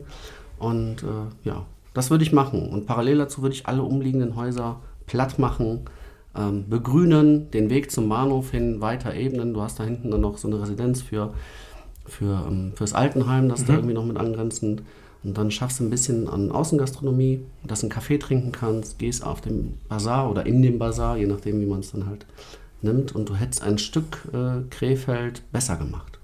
Und 0.60 1.04
äh, 1.04 1.48
ja, 1.48 1.66
das 1.94 2.10
würde 2.10 2.24
ich 2.24 2.32
machen. 2.32 2.70
Und 2.70 2.86
parallel 2.86 3.18
dazu 3.18 3.42
würde 3.42 3.56
ich 3.56 3.68
alle 3.68 3.84
umliegenden 3.84 4.36
Häuser 4.36 4.80
platt 5.06 5.40
machen, 5.40 5.82
ähm, 6.36 6.70
begrünen, 6.70 7.52
den 7.52 7.70
Weg 7.70 7.92
zum 7.92 8.08
Bahnhof 8.08 8.52
hin 8.52 8.82
weiter 8.82 9.14
ebnen. 9.14 9.54
Du 9.54 9.62
hast 9.62 9.80
da 9.80 9.84
hinten 9.84 10.12
dann 10.12 10.22
noch 10.22 10.38
so 10.38 10.48
eine 10.48 10.62
Residenz 10.62 11.02
für, 11.02 11.34
für, 12.06 12.46
ähm, 12.48 12.74
fürs 12.76 12.94
Altenheim, 12.94 13.50
das 13.50 13.66
da 13.66 13.74
irgendwie 13.74 13.94
noch 13.94 14.06
mit 14.06 14.18
angrenzend. 14.18 14.84
Und 15.24 15.38
dann 15.38 15.52
schaffst 15.52 15.80
du 15.80 15.86
ein 15.86 15.90
bisschen 15.90 16.28
an 16.28 16.52
Außengastronomie, 16.52 17.42
dass 17.66 17.80
du 17.80 17.86
einen 17.86 17.92
Kaffee 17.92 18.18
trinken 18.18 18.52
kannst, 18.52 19.00
gehst 19.00 19.26
auf 19.26 19.40
dem 19.40 19.76
Bazar 19.88 20.30
oder 20.30 20.46
in 20.46 20.62
dem 20.62 20.80
Bazar, 20.80 21.18
je 21.18 21.28
nachdem, 21.28 21.62
wie 21.62 21.66
man 21.66 21.80
es 21.80 21.92
dann 21.92 22.06
halt 22.06 22.26
nimmt. 22.82 23.16
Und 23.16 23.30
du 23.30 23.36
hättest 23.36 23.64
ein 23.64 23.78
Stück 23.78 24.28
äh, 24.34 24.62
Krefeld 24.70 25.44
besser 25.52 25.78
gemacht. 25.78 26.20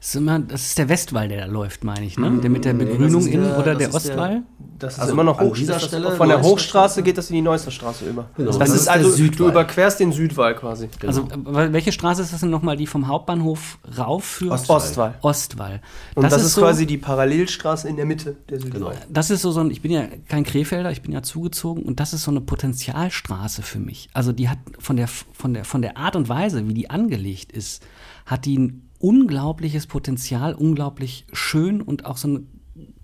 Das 0.00 0.08
ist, 0.08 0.14
immer, 0.16 0.38
das 0.38 0.62
ist 0.66 0.78
der 0.78 0.88
Westwall, 0.88 1.28
der 1.28 1.46
da 1.46 1.46
läuft, 1.52 1.84
meine 1.84 2.04
ich, 2.06 2.18
ne? 2.18 2.30
Der 2.42 2.50
mit 2.50 2.64
der 2.64 2.74
Begrünung 2.74 3.20
ist 3.20 3.26
in 3.28 3.42
der- 3.42 3.58
oder 3.58 3.74
das 3.74 3.78
der 3.78 3.88
der- 3.88 3.94
Ostwall? 3.94 4.42
Das 4.78 4.94
ist 4.94 5.00
Also 5.00 5.12
immer 5.12 5.24
noch 5.24 5.38
an 5.38 5.46
hoch. 5.48 5.54
dieser 5.54 5.74
das 5.74 5.84
Stelle 5.84 6.10
Von 6.12 6.28
der 6.28 6.42
Hochstraße 6.42 6.64
Straße. 6.64 7.02
geht 7.04 7.16
das 7.16 7.30
in 7.30 7.36
die 7.36 7.42
Neusser 7.42 7.70
Straße 7.70 8.04
über. 8.06 8.28
Genau, 8.36 8.48
das, 8.50 8.58
das 8.58 8.68
ist 8.70 8.74
ist 8.76 8.84
der 8.86 8.92
also, 8.94 9.10
du 9.10 9.14
Südwall. 9.16 9.50
überquerst 9.50 10.00
den 10.00 10.12
Südwall 10.12 10.54
quasi. 10.56 10.88
Also, 11.06 11.22
äh, 11.22 11.72
welche 11.72 11.92
Straße 11.92 12.22
ist 12.22 12.32
das 12.32 12.40
denn 12.40 12.50
nochmal? 12.50 12.76
Die 12.76 12.86
vom 12.86 13.06
Hauptbahnhof 13.08 13.78
rauf 13.96 14.24
für 14.24 14.50
Ostwall. 14.50 14.76
Ostwall. 14.78 15.14
Ostwall. 15.22 15.80
Und 16.16 16.24
das, 16.24 16.42
ist, 16.42 16.54
so, 16.54 16.62
quasi 16.62 16.86
die 16.86 16.98
Parallelstraße 16.98 17.88
in 17.88 17.96
der 17.96 18.04
Mitte 18.04 18.36
der 18.50 18.60
Südwall. 18.60 18.96
Das 19.08 19.30
ist 19.30 19.42
so, 19.42 19.52
so 19.52 19.60
ein, 19.60 19.70
ich 19.70 19.80
bin 19.80 19.92
ja 19.92 20.04
kein 20.28 20.44
Krefelder, 20.44 20.90
ich 20.90 21.02
bin 21.02 21.12
ja 21.12 21.22
zugezogen 21.22 21.82
und 21.84 22.00
das 22.00 22.12
ist 22.12 22.24
so 22.24 22.30
eine 22.32 22.40
Potenzialstraße 22.40 23.62
für 23.62 23.78
mich. 23.78 24.08
Also 24.12 24.32
die 24.32 24.48
hat 24.48 24.58
von 24.80 24.96
der, 24.96 25.06
von 25.08 25.54
der, 25.54 25.64
von 25.64 25.82
der 25.82 25.96
Art 25.96 26.16
und 26.16 26.28
Weise, 26.28 26.66
wie 26.68 26.74
die 26.74 26.90
angelegt 26.90 27.52
ist, 27.52 27.82
hat 28.26 28.44
die 28.44 28.58
ein 28.58 28.83
unglaubliches 29.04 29.86
Potenzial, 29.86 30.54
unglaublich 30.54 31.26
schön 31.34 31.82
und 31.82 32.06
auch 32.06 32.16
so 32.16 32.28
ein 32.28 32.46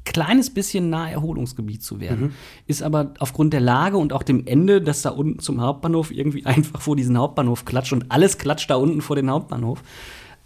kleines 0.06 0.48
bisschen 0.48 0.88
nah 0.88 1.10
Erholungsgebiet 1.10 1.82
zu 1.82 2.00
werden. 2.00 2.32
Ist 2.66 2.82
aber 2.82 3.12
aufgrund 3.18 3.52
der 3.52 3.60
Lage 3.60 3.98
und 3.98 4.14
auch 4.14 4.22
dem 4.22 4.46
Ende, 4.46 4.80
das 4.80 5.02
da 5.02 5.10
unten 5.10 5.40
zum 5.40 5.60
Hauptbahnhof 5.60 6.10
irgendwie 6.10 6.46
einfach 6.46 6.80
vor 6.80 6.96
diesen 6.96 7.18
Hauptbahnhof 7.18 7.66
klatscht 7.66 7.92
und 7.92 8.10
alles 8.10 8.38
klatscht 8.38 8.70
da 8.70 8.76
unten 8.76 9.02
vor 9.02 9.14
den 9.14 9.30
Hauptbahnhof, 9.30 9.82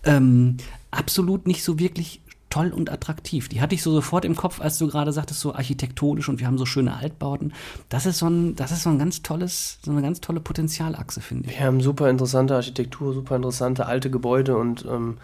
ähm, 0.03 0.57
absolut 0.91 1.47
nicht 1.47 1.63
so 1.63 1.79
wirklich 1.79 2.21
toll 2.55 2.73
und 2.73 2.89
attraktiv. 2.89 3.49
Die 3.49 3.61
hatte 3.61 3.75
ich 3.75 3.83
so 3.83 3.91
sofort 3.91 4.25
im 4.25 4.37
Kopf, 4.37 4.61
als 4.61 4.79
du 4.79 4.87
gerade 4.87 5.11
sagtest, 5.11 5.41
so 5.41 5.57
architektonisch 5.57 6.29
und 6.29 6.39
wir 6.39 6.47
haben 6.47 6.57
so 6.57 6.67
schöne 6.67 6.97
Altbauten. 6.97 7.53
Das 7.89 8.07
ist 8.07 8.19
so 8.19 8.29
ein, 8.29 8.55
das 8.55 8.71
ist 8.71 8.85
so 8.85 8.91
ein 8.91 8.99
ganz 9.01 9.23
tolles, 9.23 9.81
so 9.85 9.91
eine 9.91 10.03
ganz 10.03 10.21
tolle 10.21 10.39
Potenzialachse, 10.39 11.21
finde 11.21 11.51
ich. 11.51 11.59
Wir 11.59 11.67
haben 11.67 11.81
super 11.81 12.09
interessante 12.09 12.55
Architektur, 12.55 13.13
super 13.13 13.35
interessante 13.35 13.87
alte 13.87 14.09
Gebäude 14.09 14.57
und 14.57 14.87
ähm, 14.89 15.19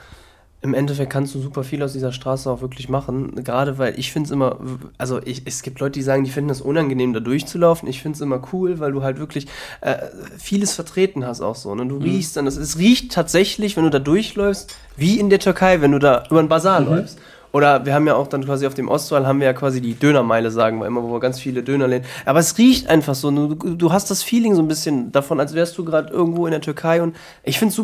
im 0.63 0.75
Endeffekt 0.75 1.11
kannst 1.11 1.35
du 1.35 1.41
super 1.41 1.65
viel 1.65 1.83
aus 1.83 1.95
dieser 1.95 2.13
Straße 2.13 2.51
auch 2.51 2.61
wirklich 2.61 2.91
machen. 2.91 3.43
Gerade 3.45 3.79
weil 3.79 3.99
ich 3.99 4.13
finde 4.13 4.27
es 4.27 4.31
immer, 4.31 4.59
also 4.99 5.21
ich, 5.25 5.43
es 5.47 5.63
gibt 5.63 5.81
Leute, 5.81 5.93
die 5.93 6.03
sagen, 6.03 6.23
die 6.23 6.31
finden 6.31 6.51
es 6.51 6.61
unangenehm, 6.61 7.15
da 7.15 7.21
durchzulaufen. 7.21 7.89
Ich 7.89 8.03
finde 8.03 8.17
es 8.17 8.21
immer 8.21 8.43
cool, 8.53 8.79
weil 8.79 8.93
du 8.93 9.03
halt 9.03 9.19
wirklich 9.19 9.47
äh, 9.81 9.97
vieles 10.39 10.75
vertreten 10.75 11.25
hast 11.25 11.41
auch 11.41 11.55
so. 11.55 11.71
Und 11.71 11.89
du 11.89 11.97
riechst 11.97 12.37
dann, 12.37 12.47
es, 12.47 12.59
es 12.59 12.79
riecht 12.79 13.13
tatsächlich, 13.13 13.77
wenn 13.77 13.85
du 13.85 13.91
da 13.91 13.99
durchläufst, 13.99 14.75
wie 14.97 15.19
in 15.19 15.31
der 15.31 15.39
Türkei, 15.39 15.81
wenn 15.81 15.93
du 15.93 15.99
da 15.99 16.25
über 16.29 16.41
einen 16.41 16.49
Bazar 16.49 16.81
läufst. 16.81 17.19
Oder 17.53 17.85
wir 17.85 17.95
haben 17.95 18.07
ja 18.07 18.15
auch 18.15 18.29
dann 18.29 18.45
quasi 18.45 18.67
auf 18.67 18.75
dem 18.75 18.89
Ostwall 18.89 19.27
haben 19.27 19.41
wir 19.41 19.47
ja 19.47 19.53
quasi 19.53 19.81
die 19.81 19.95
Dönermeile, 19.95 20.51
sagen 20.51 20.79
wir 20.79 20.87
immer, 20.87 21.03
wo 21.03 21.11
wir 21.13 21.21
ganz 21.21 21.41
viele 21.41 21.63
Döner 21.63 21.89
lehnen. 21.89 22.05
Aber 22.25 22.39
es 22.39 22.57
riecht 22.59 22.89
einfach 22.89 23.15
so. 23.15 23.31
Du, 23.31 23.55
du 23.55 23.93
hast 23.93 24.11
das 24.11 24.23
Feeling 24.23 24.55
so 24.55 24.63
ein 24.63 24.69
bisschen 24.69 25.11
davon, 25.11 25.41
als 25.41 25.55
wärst 25.55 25.77
du 25.79 25.85
gerade 25.85 26.13
irgendwo 26.13 26.47
in 26.47 26.53
der 26.53 26.61
Türkei 26.61 27.03
und 27.03 27.17
ich 27.43 27.59
finde 27.59 27.75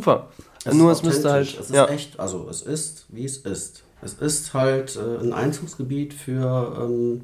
es. 0.67 0.75
Nur 0.75 0.93
es 0.93 0.99
ist 0.99 1.05
müsste 1.05 1.31
halt. 1.31 1.49
Es 1.49 1.67
ist 1.67 1.75
ja. 1.75 1.87
echt, 1.87 2.19
also 2.19 2.47
es 2.51 2.63
ist, 2.63 3.07
wie 3.09 3.25
es 3.25 3.39
ist. 3.39 3.85
Es 4.03 4.15
ist 4.15 4.53
halt 4.55 4.97
äh, 4.97 5.23
ein 5.23 5.33
Einzugsgebiet 5.33 6.13
für, 6.15 6.77
ähm, 6.83 7.23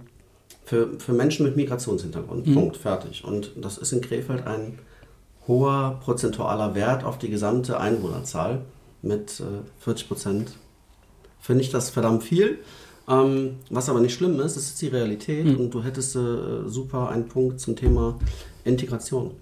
für, 0.65 0.99
für 0.99 1.13
Menschen 1.13 1.45
mit 1.47 1.57
Migrationshintergrund. 1.57 2.47
Mhm. 2.47 2.55
Punkt, 2.55 2.77
fertig. 2.77 3.25
Und 3.25 3.53
das 3.57 3.79
ist 3.79 3.93
in 3.93 4.01
Krefeld 4.01 4.47
ein 4.47 4.79
hoher 5.47 6.01
prozentualer 6.03 6.75
Wert 6.75 7.05
auf 7.05 7.19
die 7.19 7.29
gesamte 7.29 7.79
Einwohnerzahl 7.79 8.63
mit 9.03 9.41
äh, 9.41 9.45
40 9.81 10.09
Prozent. 10.09 10.53
Finde 11.41 11.63
ich 11.63 11.71
das 11.71 11.91
verdammt 11.91 12.23
viel. 12.23 12.59
Ähm, 13.09 13.57
was 13.69 13.89
aber 13.89 14.01
nicht 14.01 14.15
schlimm 14.15 14.39
ist, 14.41 14.57
es 14.57 14.69
ist 14.69 14.81
die 14.81 14.87
Realität 14.89 15.45
Mhm. 15.45 15.57
und 15.57 15.71
du 15.75 15.83
hättest 15.83 16.15
äh, 16.17 16.69
super 16.69 17.09
einen 17.09 17.27
Punkt 17.29 17.61
zum 17.61 17.75
Thema 17.77 18.19
Integration. 18.65 19.33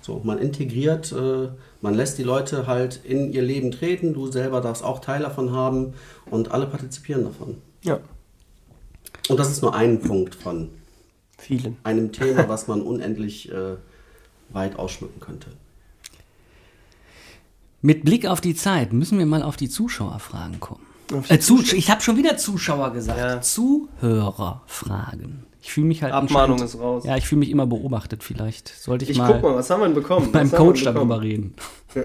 So, 0.00 0.20
man 0.24 0.38
integriert, 0.38 1.12
äh, 1.12 1.48
man 1.80 1.94
lässt 1.94 2.18
die 2.18 2.24
Leute 2.24 2.66
halt 2.66 3.00
in 3.04 3.32
ihr 3.32 3.42
Leben 3.42 3.70
treten, 3.70 4.12
du 4.12 4.30
selber 4.30 4.60
darfst 4.60 4.82
auch 4.82 4.98
Teil 4.98 5.22
davon 5.22 5.52
haben 5.52 5.94
und 6.30 6.50
alle 6.50 6.66
partizipieren 6.66 7.22
davon. 7.24 7.58
ja, 7.84 8.00
Und 9.28 9.38
das 9.38 9.50
ist 9.52 9.62
nur 9.62 9.72
ein 9.74 10.00
Punkt 10.00 10.34
von 10.34 10.70
vielen. 11.38 11.76
einem 11.84 12.10
Thema, 12.10 12.48
was 12.54 12.66
man 12.66 12.82
unendlich 12.82 13.52
äh, 13.52 13.76
weit 14.50 14.76
ausschmücken 14.78 15.20
könnte. 15.20 15.50
Mit 17.82 18.04
Blick 18.04 18.26
auf 18.26 18.40
die 18.40 18.56
Zeit 18.56 18.92
müssen 18.92 19.18
wir 19.18 19.26
mal 19.26 19.42
auf 19.42 19.56
die 19.56 19.68
Zuschauerfragen 19.68 20.58
kommen. 20.58 20.84
Äh, 21.28 21.38
zu, 21.38 21.60
ich 21.60 21.90
habe 21.90 22.00
schon 22.00 22.16
wieder 22.16 22.36
Zuschauer 22.36 22.92
gesagt. 22.92 23.18
Ja. 23.18 23.40
Zuhörerfragen. 23.40 25.44
Ich 25.62 25.72
fühle 25.72 25.86
mich 25.86 26.02
halt 26.02 26.12
Abmahnung 26.12 26.60
ist 26.60 26.78
raus. 26.78 27.04
Ja, 27.06 27.16
ich 27.16 27.26
fühle 27.26 27.38
mich 27.38 27.50
immer 27.50 27.66
beobachtet. 27.66 28.24
Vielleicht 28.24 28.68
sollte 28.68 29.04
ich, 29.04 29.12
Ich 29.12 29.18
mal, 29.18 29.32
guck 29.32 29.42
mal, 29.42 29.54
was 29.54 29.70
haben 29.70 29.80
wir 29.80 29.86
denn 29.86 29.94
bekommen? 29.94 30.32
beim 30.32 30.50
was 30.50 30.58
Coach 30.58 30.82
darüber 30.84 31.22
reden. 31.22 31.54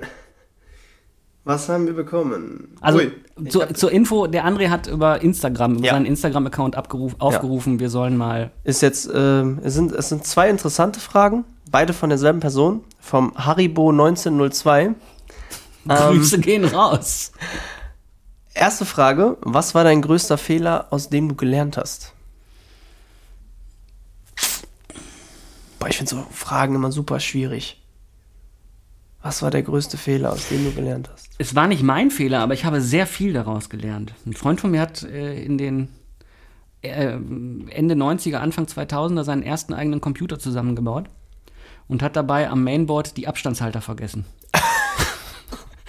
Was 1.43 1.69
haben 1.69 1.85
wir 1.85 1.93
bekommen? 1.93 2.75
Also 2.81 2.97
Ui, 2.97 3.11
ich 3.45 3.51
zu, 3.51 3.61
zur 3.73 3.89
Info, 3.89 4.27
der 4.27 4.45
André 4.45 4.67
hat 4.67 4.87
über 4.87 5.21
Instagram, 5.21 5.75
über 5.77 5.85
Ja. 5.85 5.93
seinen 5.93 6.05
Instagram-Account 6.05 6.75
aufgerufen, 6.75 7.79
wir 7.79 7.89
sollen 7.89 8.17
mal. 8.17 8.51
ist 8.65 8.81
jetzt, 8.81 9.09
ähm, 9.15 9.59
es, 9.63 9.73
sind, 9.73 9.93
es 9.93 10.09
sind 10.09 10.25
zwei 10.25 10.49
interessante 10.49 10.99
Fragen, 10.99 11.45
beide 11.71 11.93
von 11.93 12.09
derselben 12.09 12.41
Person, 12.41 12.83
vom 12.99 13.33
Haribo 13.35 13.91
1902. 13.91 14.95
Ähm, 15.89 16.17
Grüße 16.17 16.39
gehen 16.39 16.65
raus. 16.65 17.31
erste 18.53 18.83
Frage, 18.83 19.37
was 19.39 19.73
war 19.73 19.85
dein 19.85 20.01
größter 20.01 20.37
Fehler, 20.37 20.87
aus 20.89 21.07
dem 21.07 21.29
du 21.29 21.35
gelernt 21.35 21.77
hast? 21.77 22.11
Boah, 25.87 25.91
ich 25.91 25.97
finde 25.97 26.09
so 26.09 26.25
Fragen 26.31 26.75
immer 26.75 26.91
super 26.91 27.21
schwierig. 27.21 27.81
Was 29.21 29.41
war 29.41 29.51
der 29.51 29.63
größte 29.63 29.97
Fehler, 29.97 30.33
aus 30.33 30.49
dem 30.49 30.65
du 30.65 30.73
gelernt 30.73 31.09
hast? 31.11 31.29
Es 31.37 31.55
war 31.55 31.67
nicht 31.67 31.81
mein 31.81 32.11
Fehler, 32.11 32.41
aber 32.41 32.53
ich 32.53 32.65
habe 32.65 32.81
sehr 32.81 33.07
viel 33.07 33.31
daraus 33.31 33.69
gelernt. 33.69 34.13
Ein 34.25 34.33
Freund 34.33 34.59
von 34.59 34.71
mir 34.71 34.81
hat 34.81 35.03
äh, 35.03 35.41
in 35.41 35.57
den 35.57 35.87
äh, 36.81 37.13
Ende 37.13 37.95
90er, 37.95 38.35
Anfang 38.37 38.65
2000er 38.65 39.23
seinen 39.23 39.43
ersten 39.43 39.73
eigenen 39.73 40.01
Computer 40.01 40.39
zusammengebaut. 40.39 41.09
und 41.87 42.01
hat 42.01 42.17
dabei 42.17 42.49
am 42.49 42.65
Mainboard 42.65 43.15
die 43.15 43.29
Abstandshalter 43.29 43.79
vergessen. 43.79 44.25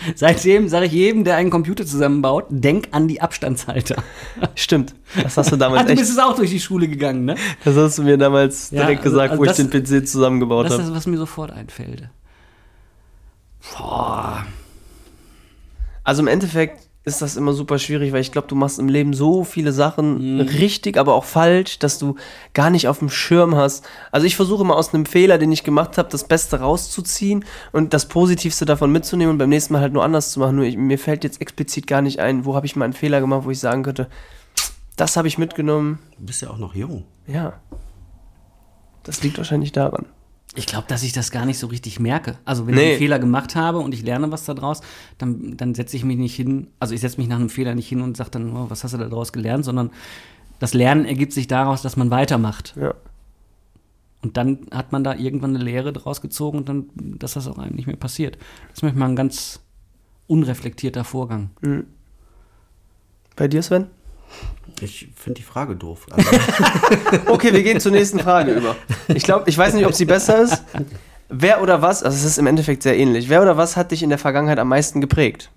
Seitdem 0.16 0.68
sage 0.68 0.86
ich 0.86 0.92
jedem, 0.92 1.24
der 1.24 1.36
einen 1.36 1.50
Computer 1.50 1.84
zusammenbaut, 1.86 2.46
denk 2.50 2.88
an 2.92 3.08
die 3.08 3.20
Abstandshalter. 3.20 4.02
Stimmt. 4.54 4.94
Das 5.22 5.36
hast 5.36 5.52
du 5.52 5.56
damals 5.58 5.84
du 5.86 5.92
echt. 5.92 6.00
bist 6.00 6.12
es 6.12 6.18
auch 6.18 6.34
durch 6.36 6.50
die 6.50 6.60
Schule 6.60 6.88
gegangen, 6.88 7.24
ne? 7.24 7.36
Das 7.64 7.76
hast 7.76 7.98
du 7.98 8.02
mir 8.02 8.18
damals 8.18 8.70
Ja, 8.70 8.82
direkt 8.82 9.00
also- 9.02 9.10
gesagt, 9.10 9.30
also 9.32 9.40
wo 9.40 9.44
das- 9.44 9.58
ich 9.58 9.68
den 9.68 9.84
PC 9.84 10.06
zusammengebaut 10.08 10.66
Das 10.66 10.72
ist 10.74 10.78
habe. 10.80 10.88
das, 10.90 10.96
was 10.98 11.06
mir 11.06 11.18
sofort 11.18 11.50
einfällt. 11.50 12.08
Boah. 13.76 14.46
Also 16.04 16.22
im 16.22 16.28
Endeffekt 16.28 16.87
ist 17.08 17.22
das 17.22 17.36
immer 17.36 17.52
super 17.52 17.78
schwierig, 17.78 18.12
weil 18.12 18.20
ich 18.20 18.30
glaube, 18.32 18.46
du 18.48 18.54
machst 18.54 18.78
im 18.78 18.88
Leben 18.88 19.12
so 19.12 19.42
viele 19.44 19.72
Sachen 19.72 20.34
Mhm. 20.36 20.40
richtig, 20.40 20.96
aber 20.96 21.14
auch 21.14 21.24
falsch, 21.24 21.78
dass 21.78 21.98
du 21.98 22.14
gar 22.54 22.70
nicht 22.70 22.86
auf 22.88 23.00
dem 23.00 23.10
Schirm 23.10 23.56
hast. 23.56 23.84
Also 24.12 24.26
ich 24.26 24.36
versuche 24.36 24.62
immer 24.62 24.76
aus 24.76 24.94
einem 24.94 25.06
Fehler, 25.06 25.38
den 25.38 25.50
ich 25.50 25.64
gemacht 25.64 25.98
habe, 25.98 26.08
das 26.10 26.24
Beste 26.24 26.60
rauszuziehen 26.60 27.44
und 27.72 27.92
das 27.94 28.06
Positivste 28.06 28.64
davon 28.64 28.92
mitzunehmen 28.92 29.32
und 29.32 29.38
beim 29.38 29.48
nächsten 29.48 29.72
Mal 29.72 29.80
halt 29.82 29.92
nur 29.92 30.04
anders 30.04 30.30
zu 30.32 30.40
machen. 30.40 30.56
Nur 30.56 30.64
ich, 30.66 30.76
mir 30.76 30.98
fällt 30.98 31.24
jetzt 31.24 31.40
explizit 31.40 31.86
gar 31.86 32.02
nicht 32.02 32.20
ein, 32.20 32.44
wo 32.44 32.54
habe 32.54 32.66
ich 32.66 32.76
mal 32.76 32.84
einen 32.84 32.92
Fehler 32.92 33.20
gemacht, 33.20 33.44
wo 33.44 33.50
ich 33.50 33.58
sagen 33.60 33.82
könnte, 33.82 34.08
das 34.96 35.16
habe 35.16 35.28
ich 35.28 35.38
mitgenommen. 35.38 35.98
Du 36.18 36.26
bist 36.26 36.42
ja 36.42 36.50
auch 36.50 36.58
noch 36.58 36.74
jung. 36.74 37.04
Ja. 37.26 37.54
Das 39.04 39.22
liegt 39.22 39.38
wahrscheinlich 39.38 39.72
daran. 39.72 40.06
Ich 40.54 40.66
glaube, 40.66 40.86
dass 40.88 41.02
ich 41.02 41.12
das 41.12 41.30
gar 41.30 41.44
nicht 41.46 41.58
so 41.58 41.66
richtig 41.66 42.00
merke. 42.00 42.38
Also 42.44 42.66
wenn 42.66 42.74
Nee. 42.74 42.80
ich 42.82 42.88
einen 42.90 42.98
Fehler 42.98 43.18
gemacht 43.18 43.54
habe 43.54 43.78
und 43.78 43.92
ich 43.94 44.02
lerne 44.02 44.30
was 44.32 44.44
daraus, 44.44 44.80
dann, 45.18 45.56
dann 45.56 45.74
setze 45.74 45.96
ich 45.96 46.04
mich 46.04 46.16
nicht 46.16 46.34
hin, 46.34 46.68
also 46.80 46.94
ich 46.94 47.00
setze 47.00 47.18
mich 47.18 47.28
nach 47.28 47.36
einem 47.36 47.50
Fehler 47.50 47.74
nicht 47.74 47.88
hin 47.88 48.00
und 48.00 48.16
sage 48.16 48.30
dann, 48.30 48.56
oh, 48.56 48.66
was 48.68 48.82
hast 48.82 48.94
du 48.94 48.98
daraus 48.98 49.32
gelernt, 49.32 49.64
sondern 49.64 49.90
das 50.58 50.74
Lernen 50.74 51.04
ergibt 51.04 51.32
sich 51.32 51.46
daraus, 51.46 51.82
dass 51.82 51.96
man 51.96 52.10
weitermacht. 52.10 52.74
Ja. 52.80 52.94
Und 54.22 54.36
dann 54.36 54.66
hat 54.72 54.90
man 54.90 55.04
da 55.04 55.14
irgendwann 55.14 55.54
eine 55.54 55.62
Lehre 55.64 55.92
draus 55.92 56.20
gezogen 56.20 56.58
und 56.58 56.68
dann, 56.68 56.86
dass 56.96 57.34
das 57.34 57.46
auch 57.46 57.58
einem 57.58 57.76
nicht 57.76 57.86
mehr 57.86 57.94
passiert. 57.96 58.36
Das 58.68 58.78
ist 58.78 58.82
manchmal 58.82 59.10
ein 59.10 59.16
ganz 59.16 59.60
unreflektierter 60.26 61.04
Vorgang. 61.04 61.50
Bei 63.36 63.46
dir, 63.46 63.62
Sven? 63.62 63.86
Ich 64.80 65.08
finde 65.16 65.40
die 65.40 65.42
Frage 65.42 65.76
doof. 65.76 66.06
Also, 66.10 66.30
Okay, 67.26 67.52
wir 67.52 67.62
gehen 67.62 67.80
zur 67.80 67.92
nächsten 67.92 68.20
Frage 68.20 68.52
über. 68.52 68.76
Ich 69.08 69.24
glaube, 69.24 69.48
ich 69.48 69.58
weiß 69.58 69.74
nicht, 69.74 69.86
ob 69.86 69.94
sie 69.94 70.04
besser 70.04 70.42
ist. 70.42 70.62
Wer 71.28 71.62
oder 71.62 71.82
was, 71.82 72.02
also 72.02 72.16
es 72.16 72.24
ist 72.24 72.38
im 72.38 72.46
Endeffekt 72.46 72.82
sehr 72.82 72.96
ähnlich. 72.96 73.28
Wer 73.28 73.42
oder 73.42 73.56
was 73.56 73.76
hat 73.76 73.90
dich 73.90 74.02
in 74.02 74.08
der 74.08 74.18
Vergangenheit 74.18 74.58
am 74.58 74.68
meisten 74.68 75.00
geprägt? 75.00 75.50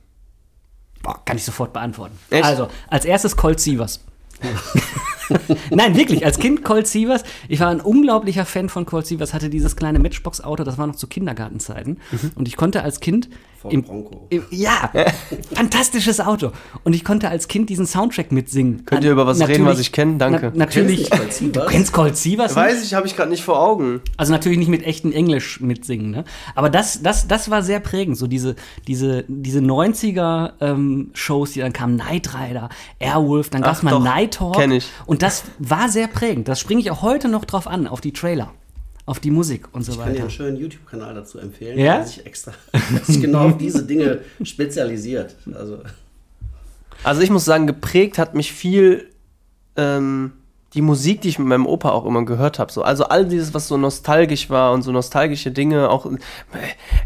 Boah, 1.04 1.20
kann 1.24 1.38
ich 1.38 1.46
sofort 1.46 1.74
beantworten. 1.74 2.18
Echt? 2.30 2.44
Also, 2.44 2.68
als 2.88 3.06
erstes 3.06 3.36
Colt 3.38 3.60
Sievers. 3.60 4.02
Nein, 5.70 5.96
wirklich, 5.96 6.26
als 6.26 6.40
Kind 6.40 6.64
Colt 6.64 6.88
Sievers. 6.88 7.24
Ich 7.48 7.60
war 7.60 7.70
ein 7.70 7.80
unglaublicher 7.82 8.46
Fan 8.46 8.70
von 8.70 8.86
Colt 8.86 9.08
Sievers, 9.08 9.34
hatte 9.34 9.50
dieses 9.50 9.76
kleine 9.76 10.00
Matchbox-Auto, 10.00 10.64
das 10.64 10.78
war 10.78 10.88
noch 10.88 10.96
zu 10.96 11.08
Kindergartenzeiten. 11.08 12.00
Und 12.36 12.48
ich 12.48 12.58
konnte 12.58 12.84
als 12.84 13.00
Kind. 13.00 13.30
Vom 13.62 13.70
Im, 13.70 13.84
Bronco. 13.84 14.26
Im, 14.32 14.44
ja, 14.50 14.92
fantastisches 15.54 16.20
Auto. 16.20 16.52
Und 16.84 16.94
ich 16.94 17.04
konnte 17.04 17.30
als 17.30 17.48
Kind 17.48 17.70
diesen 17.70 17.86
Soundtrack 17.86 18.32
mitsingen. 18.32 18.86
Könnt 18.86 19.04
ihr 19.04 19.12
über 19.12 19.28
was 19.28 19.40
reden, 19.48 19.68
was 19.68 19.78
ich 19.78 19.92
kenne? 19.92 20.18
Danke. 20.18 20.52
Na, 20.56 20.66
natürlich. 20.66 21.12
Kennst 21.12 21.42
du 21.42 21.52
kennst 21.68 21.94
Colt 21.94 22.18
Sievers? 22.18 22.56
Weiß 22.56 22.84
ich, 22.84 22.96
habe 22.96 23.06
ich 23.06 23.16
gerade 23.16 23.30
nicht 23.30 23.44
vor 23.44 23.62
Augen. 23.62 24.02
Also 24.18 24.32
natürlich 24.32 24.58
nicht 24.58 24.70
mit 24.70 24.84
echten 24.84 25.12
Englisch 25.12 25.62
mitsingen, 25.62 26.10
ne? 26.10 26.24
Aber 26.56 26.72
das, 26.72 27.04
das, 27.04 27.28
das 27.28 27.52
war 27.52 27.62
sehr 27.62 27.80
prägend. 27.80 28.18
So 28.18 28.26
diese, 28.26 28.56
diese, 28.88 29.26
diese 29.28 29.60
90er 29.60 30.54
ähm, 30.60 31.12
Shows, 31.14 31.52
die 31.52 31.60
dann 31.60 31.72
kamen, 31.72 32.00
Knight 32.00 32.34
Rider, 32.34 32.70
Airwolf, 32.98 33.52
dann 33.52 33.62
gab's 33.62 33.80
Ach 33.80 33.84
mal 33.84 33.92
doch, 33.92 34.04
Nighthawk. 34.04 34.56
kenn 34.56 34.72
ich. 34.72 34.90
Und 35.06 35.22
das 35.22 35.44
war 35.60 35.88
sehr 35.88 36.08
prägend. 36.08 36.48
Das 36.48 36.60
springe 36.60 36.82
ich 36.82 36.90
auch 36.90 37.04
heute 37.04 37.28
noch 37.28 37.46
drauf 37.46 37.68
an, 37.68 37.86
auf 37.86 38.02
die 38.02 38.12
Trailer, 38.12 38.52
auf 39.12 39.20
die 39.20 39.30
Musik 39.30 39.68
und 39.74 39.84
so 39.84 39.92
Ich 39.92 39.98
kann 39.98 40.08
dir 40.08 40.14
weiter. 40.14 40.22
einen 40.22 40.32
schönen 40.32 40.56
YouTube-Kanal 40.58 41.14
dazu 41.14 41.38
empfehlen, 41.38 41.78
Ja? 41.78 41.98
der 41.98 42.08
sich 42.08 42.26
extra 42.26 42.54
der 42.72 43.00
sich 43.04 43.20
genau 43.22 43.50
auf 43.50 43.58
diese 43.58 43.84
Dinge 43.86 44.22
spezialisiert. 44.42 45.36
Also, 45.54 45.80
Also 47.04 47.22
ich 47.22 47.30
muss 47.30 47.44
sagen, 47.44 47.68
geprägt 47.68 48.18
hat 48.18 48.36
mich 48.36 48.54
viel 48.54 49.10
ähm, 49.76 50.32
die 50.74 50.82
Musik, 50.82 51.20
die 51.22 51.28
ich 51.28 51.38
mit 51.38 51.50
meinem 51.50 51.66
Opa 51.66 51.90
auch 51.90 52.06
immer 52.06 52.24
gehört 52.24 52.58
habe. 52.58 52.72
So, 52.72 52.82
also 52.82 53.04
all 53.04 53.26
dieses, 53.26 53.54
was 53.54 53.68
so 53.68 53.76
nostalgisch 53.76 54.50
war 54.50 54.72
und 54.72 54.84
so 54.84 54.94
nostalgische 54.94 55.52
Dinge, 55.52 55.90
auch 55.90 56.10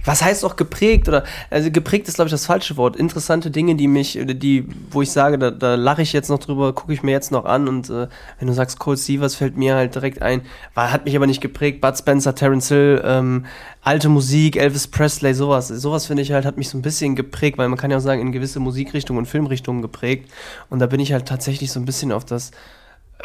was 0.03 0.23
heißt 0.23 0.45
auch 0.45 0.55
geprägt 0.55 1.07
oder 1.07 1.23
also 1.49 1.71
geprägt 1.71 2.07
ist 2.07 2.15
glaube 2.15 2.27
ich 2.27 2.31
das 2.31 2.45
falsche 2.45 2.77
Wort. 2.77 2.95
Interessante 2.95 3.49
Dinge, 3.49 3.75
die 3.75 3.87
mich, 3.87 4.19
die, 4.23 4.67
wo 4.91 5.01
ich 5.01 5.11
sage, 5.11 5.39
da, 5.39 5.49
da 5.49 5.75
lache 5.75 6.03
ich 6.03 6.13
jetzt 6.13 6.29
noch 6.29 6.37
drüber, 6.37 6.73
gucke 6.73 6.93
ich 6.93 7.01
mir 7.01 7.11
jetzt 7.11 7.31
noch 7.31 7.45
an 7.45 7.67
und 7.67 7.89
äh, 7.89 8.07
wenn 8.37 8.47
du 8.47 8.53
sagst 8.53 8.77
Cold 8.77 8.99
Sievers, 8.99 9.33
fällt 9.33 9.57
mir 9.57 9.75
halt 9.75 9.95
direkt 9.95 10.21
ein. 10.21 10.41
War, 10.75 10.91
hat 10.91 11.05
mich 11.05 11.15
aber 11.15 11.25
nicht 11.25 11.41
geprägt. 11.41 11.81
Bud 11.81 11.97
Spencer, 11.97 12.35
Terence 12.35 12.67
Hill, 12.67 13.01
ähm, 13.03 13.45
alte 13.81 14.09
Musik, 14.09 14.57
Elvis 14.57 14.87
Presley, 14.87 15.33
sowas. 15.33 15.69
Sowas 15.69 16.05
finde 16.05 16.21
ich 16.21 16.31
halt, 16.31 16.45
hat 16.45 16.57
mich 16.57 16.69
so 16.69 16.77
ein 16.77 16.83
bisschen 16.83 17.15
geprägt, 17.15 17.57
weil 17.57 17.69
man 17.69 17.79
kann 17.79 17.89
ja 17.89 17.97
auch 17.97 18.01
sagen, 18.01 18.21
in 18.21 18.31
gewisse 18.31 18.59
Musikrichtungen 18.59 19.19
und 19.19 19.25
Filmrichtungen 19.25 19.81
geprägt. 19.81 20.29
Und 20.69 20.79
da 20.79 20.85
bin 20.85 20.99
ich 20.99 21.13
halt 21.13 21.27
tatsächlich 21.27 21.71
so 21.71 21.79
ein 21.79 21.85
bisschen 21.85 22.11
auf 22.11 22.25
das, 22.25 22.51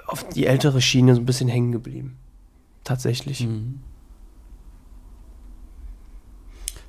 auf 0.07 0.29
die 0.29 0.47
ältere 0.47 0.81
Schiene 0.81 1.15
so 1.15 1.21
ein 1.21 1.27
bisschen 1.27 1.49
hängen 1.49 1.73
geblieben. 1.73 2.17
Tatsächlich. 2.85 3.47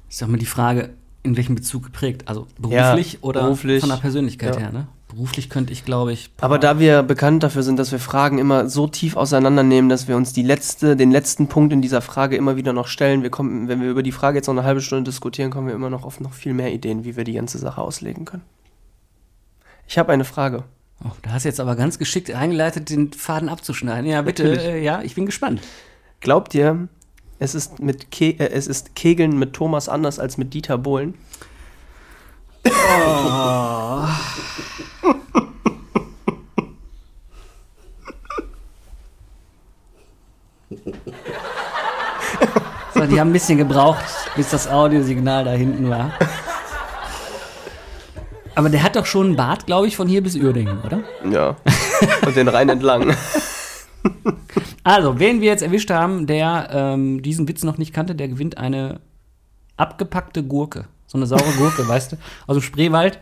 Ist 0.09 0.21
doch 0.21 0.27
mal 0.27 0.37
die 0.37 0.45
Frage, 0.45 0.93
in 1.23 1.37
welchem 1.37 1.55
Bezug 1.55 1.83
geprägt? 1.83 2.27
Also 2.27 2.47
beruflich 2.59 3.23
oder 3.23 3.43
beruflich. 3.43 3.81
von 3.81 3.89
der 3.89 3.97
Persönlichkeit 3.97 4.55
Ja. 4.55 4.61
her, 4.61 4.71
ne? 4.71 4.87
Beruflich 5.07 5.49
könnte 5.49 5.73
ich, 5.73 5.83
glaube 5.83 6.13
ich. 6.13 6.31
Aber 6.39 6.57
da 6.57 6.79
wir 6.79 7.03
bekannt 7.03 7.43
dafür 7.43 7.63
sind, 7.63 7.77
dass 7.77 7.91
wir 7.91 7.99
Fragen 7.99 8.37
immer 8.37 8.69
so 8.69 8.87
tief 8.87 9.17
auseinandernehmen, 9.17 9.89
dass 9.89 10.07
wir 10.07 10.15
uns 10.15 10.31
die 10.31 10.41
letzte, 10.41 10.95
den 10.95 11.11
letzten 11.11 11.47
Punkt 11.47 11.73
in 11.73 11.81
dieser 11.81 12.01
Frage 12.01 12.37
immer 12.37 12.55
wieder 12.55 12.71
noch 12.71 12.87
stellen, 12.87 13.21
wir 13.21 13.29
kommen, 13.29 13.67
wenn 13.67 13.81
wir 13.81 13.89
über 13.89 14.03
die 14.03 14.13
Frage 14.13 14.37
jetzt 14.37 14.47
noch 14.47 14.53
eine 14.53 14.63
halbe 14.63 14.79
Stunde 14.79 15.09
diskutieren, 15.11 15.51
kommen 15.51 15.67
wir 15.67 15.73
immer 15.75 15.89
noch 15.89 16.05
auf 16.05 16.21
noch 16.21 16.31
viel 16.31 16.53
mehr 16.53 16.73
Ideen, 16.73 17.03
wie 17.03 17.17
wir 17.17 17.25
die 17.25 17.33
ganze 17.33 17.57
Sache 17.57 17.81
auslegen 17.81 18.23
können. 18.23 18.43
Ich 19.85 19.97
habe 19.97 20.13
eine 20.13 20.23
Frage. 20.23 20.63
Oh, 21.03 21.11
da 21.23 21.31
hast 21.31 21.45
du 21.45 21.49
jetzt 21.49 21.59
aber 21.59 21.75
ganz 21.75 21.97
geschickt 21.97 22.31
eingeleitet, 22.31 22.89
den 22.89 23.11
Faden 23.11 23.49
abzuschneiden. 23.49 24.05
Ja, 24.05 24.21
bitte, 24.21 24.43
äh, 24.43 24.83
ja, 24.83 25.01
ich 25.01 25.15
bin 25.15 25.25
gespannt. 25.25 25.61
Glaubt 26.19 26.53
ihr, 26.53 26.87
es 27.39 27.55
ist 27.55 27.79
mit 27.79 28.11
Ke 28.11 28.35
äh, 28.37 28.51
es 28.51 28.67
ist 28.67 28.95
Kegeln 28.95 29.39
mit 29.39 29.53
Thomas 29.53 29.89
anders 29.89 30.19
als 30.19 30.37
mit 30.37 30.53
Dieter 30.53 30.77
Bohlen? 30.77 31.15
So, 42.93 43.07
die 43.07 43.19
haben 43.19 43.29
ein 43.29 43.33
bisschen 43.33 43.57
gebraucht, 43.57 44.05
bis 44.35 44.51
das 44.51 44.67
Audiosignal 44.67 45.45
da 45.45 45.51
hinten 45.51 45.89
war. 45.89 46.13
Aber 48.55 48.69
der 48.69 48.83
hat 48.83 48.95
doch 48.95 49.05
schon 49.05 49.27
einen 49.27 49.35
Bart, 49.35 49.65
glaube 49.65 49.87
ich, 49.87 49.95
von 49.95 50.07
hier 50.07 50.21
bis 50.21 50.35
Uerdingen, 50.35 50.79
oder? 50.81 50.99
Ja. 51.29 51.55
Und 52.25 52.35
den 52.35 52.47
Rhein 52.47 52.69
entlang. 52.69 53.15
Also, 54.83 55.19
wen 55.19 55.41
wir 55.41 55.47
jetzt 55.47 55.61
erwischt 55.61 55.91
haben, 55.91 56.27
der 56.27 56.69
ähm, 56.71 57.21
diesen 57.21 57.47
Witz 57.47 57.63
noch 57.63 57.77
nicht 57.77 57.93
kannte, 57.93 58.15
der 58.15 58.27
gewinnt 58.27 58.57
eine 58.57 58.99
abgepackte 59.77 60.43
Gurke. 60.43 60.85
So 61.07 61.17
eine 61.17 61.27
saure 61.27 61.51
Gurke, 61.57 61.87
weißt 61.87 62.13
du? 62.13 62.17
Aus 62.47 62.57
dem 62.57 62.63
Spreewald. 62.63 63.19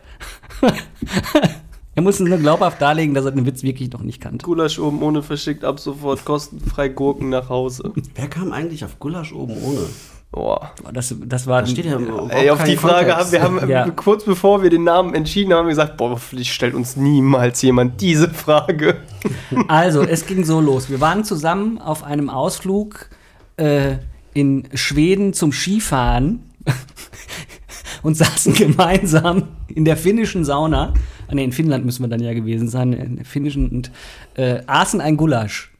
er 1.96 2.02
muss 2.02 2.20
nur 2.20 2.38
glaubhaft 2.38 2.82
darlegen, 2.82 3.14
dass 3.14 3.26
er 3.26 3.32
den 3.32 3.46
Witz 3.46 3.64
wirklich 3.64 3.92
noch 3.92 4.02
nicht 4.02 4.22
kannte. 4.22 4.46
Gulasch 4.46 4.80
oben 4.80 5.02
ohne 5.02 5.22
verschickt 5.22 5.64
ab 5.64 5.80
sofort 5.80 6.24
kostenfrei 6.24 6.90
Gurken 6.90 7.30
nach 7.30 7.50
Hause. 7.50 7.92
wer 8.16 8.28
kam 8.28 8.52
eigentlich 8.52 8.86
auf 8.86 9.00
Gulasch 9.00 9.34
oben 9.34 9.62
ohne? 9.64 9.86
Boah. 10.32 10.72
Das, 10.94 11.16
das 11.26 11.48
war 11.48 11.62
Da 11.62 11.68
steht 11.68 11.86
ja 11.86 11.98
überhaupt 11.98 12.32
Ey, 12.32 12.52
auf 12.52 12.64
die 12.64 12.76
Frage 12.78 13.16
haben 13.18 13.32
wir 13.32 13.42
haben 13.42 13.68
Ja. 13.68 13.90
kurz 13.90 14.24
bevor 14.24 14.62
wir 14.62 14.70
den 14.70 14.84
Namen 14.84 15.16
entschieden 15.16 15.54
haben, 15.54 15.68
gesagt, 15.68 15.98
boah, 15.98 16.12
hoffentlich 16.12 16.54
stellt 16.54 16.76
uns 16.76 16.96
niemals 16.96 17.62
jemand 17.64 18.00
diese 18.02 18.30
Frage. 18.30 18.98
Also, 19.68 20.02
es 20.04 20.26
ging 20.28 20.46
so 20.46 20.62
los. 20.62 20.90
Wir 20.90 21.02
waren 21.02 21.24
zusammen 21.26 21.78
auf 21.80 22.04
einem 22.04 22.30
Ausflug 22.30 23.10
äh, 23.58 23.98
in 24.34 24.70
Schweden 24.74 25.34
zum 25.34 25.52
Skifahren 25.52 26.44
und 28.04 28.16
saßen 28.16 28.54
gemeinsam 28.54 29.44
in 29.68 29.84
der 29.84 29.98
finnischen 29.98 30.46
Sauna. 30.46 30.94
Ah, 31.28 31.36
nee, 31.36 31.44
in 31.44 31.52
Finnland 31.52 31.84
müssen 31.86 32.04
wir 32.04 32.08
dann 32.08 32.22
ja 32.22 32.34
gewesen 32.34 32.70
sein, 32.70 32.94
in 32.94 33.16
der 33.18 33.26
finnischen 33.26 33.70
und 33.70 33.92
äh, 34.36 34.62
aßen 34.68 35.02
ein 35.02 35.18
Gulasch. 35.18 35.72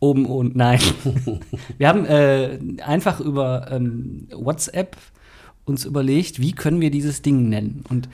Oben 0.00 0.26
und 0.26 0.54
nein. 0.54 0.80
wir 1.78 1.88
haben 1.88 2.04
äh, 2.06 2.58
einfach 2.84 3.20
über 3.20 3.66
ähm, 3.70 4.28
WhatsApp 4.32 4.96
uns 5.64 5.84
überlegt, 5.84 6.40
wie 6.40 6.52
können 6.52 6.80
wir 6.80 6.90
dieses 6.90 7.22
Ding 7.22 7.48
nennen. 7.48 7.84
Und 7.88 8.08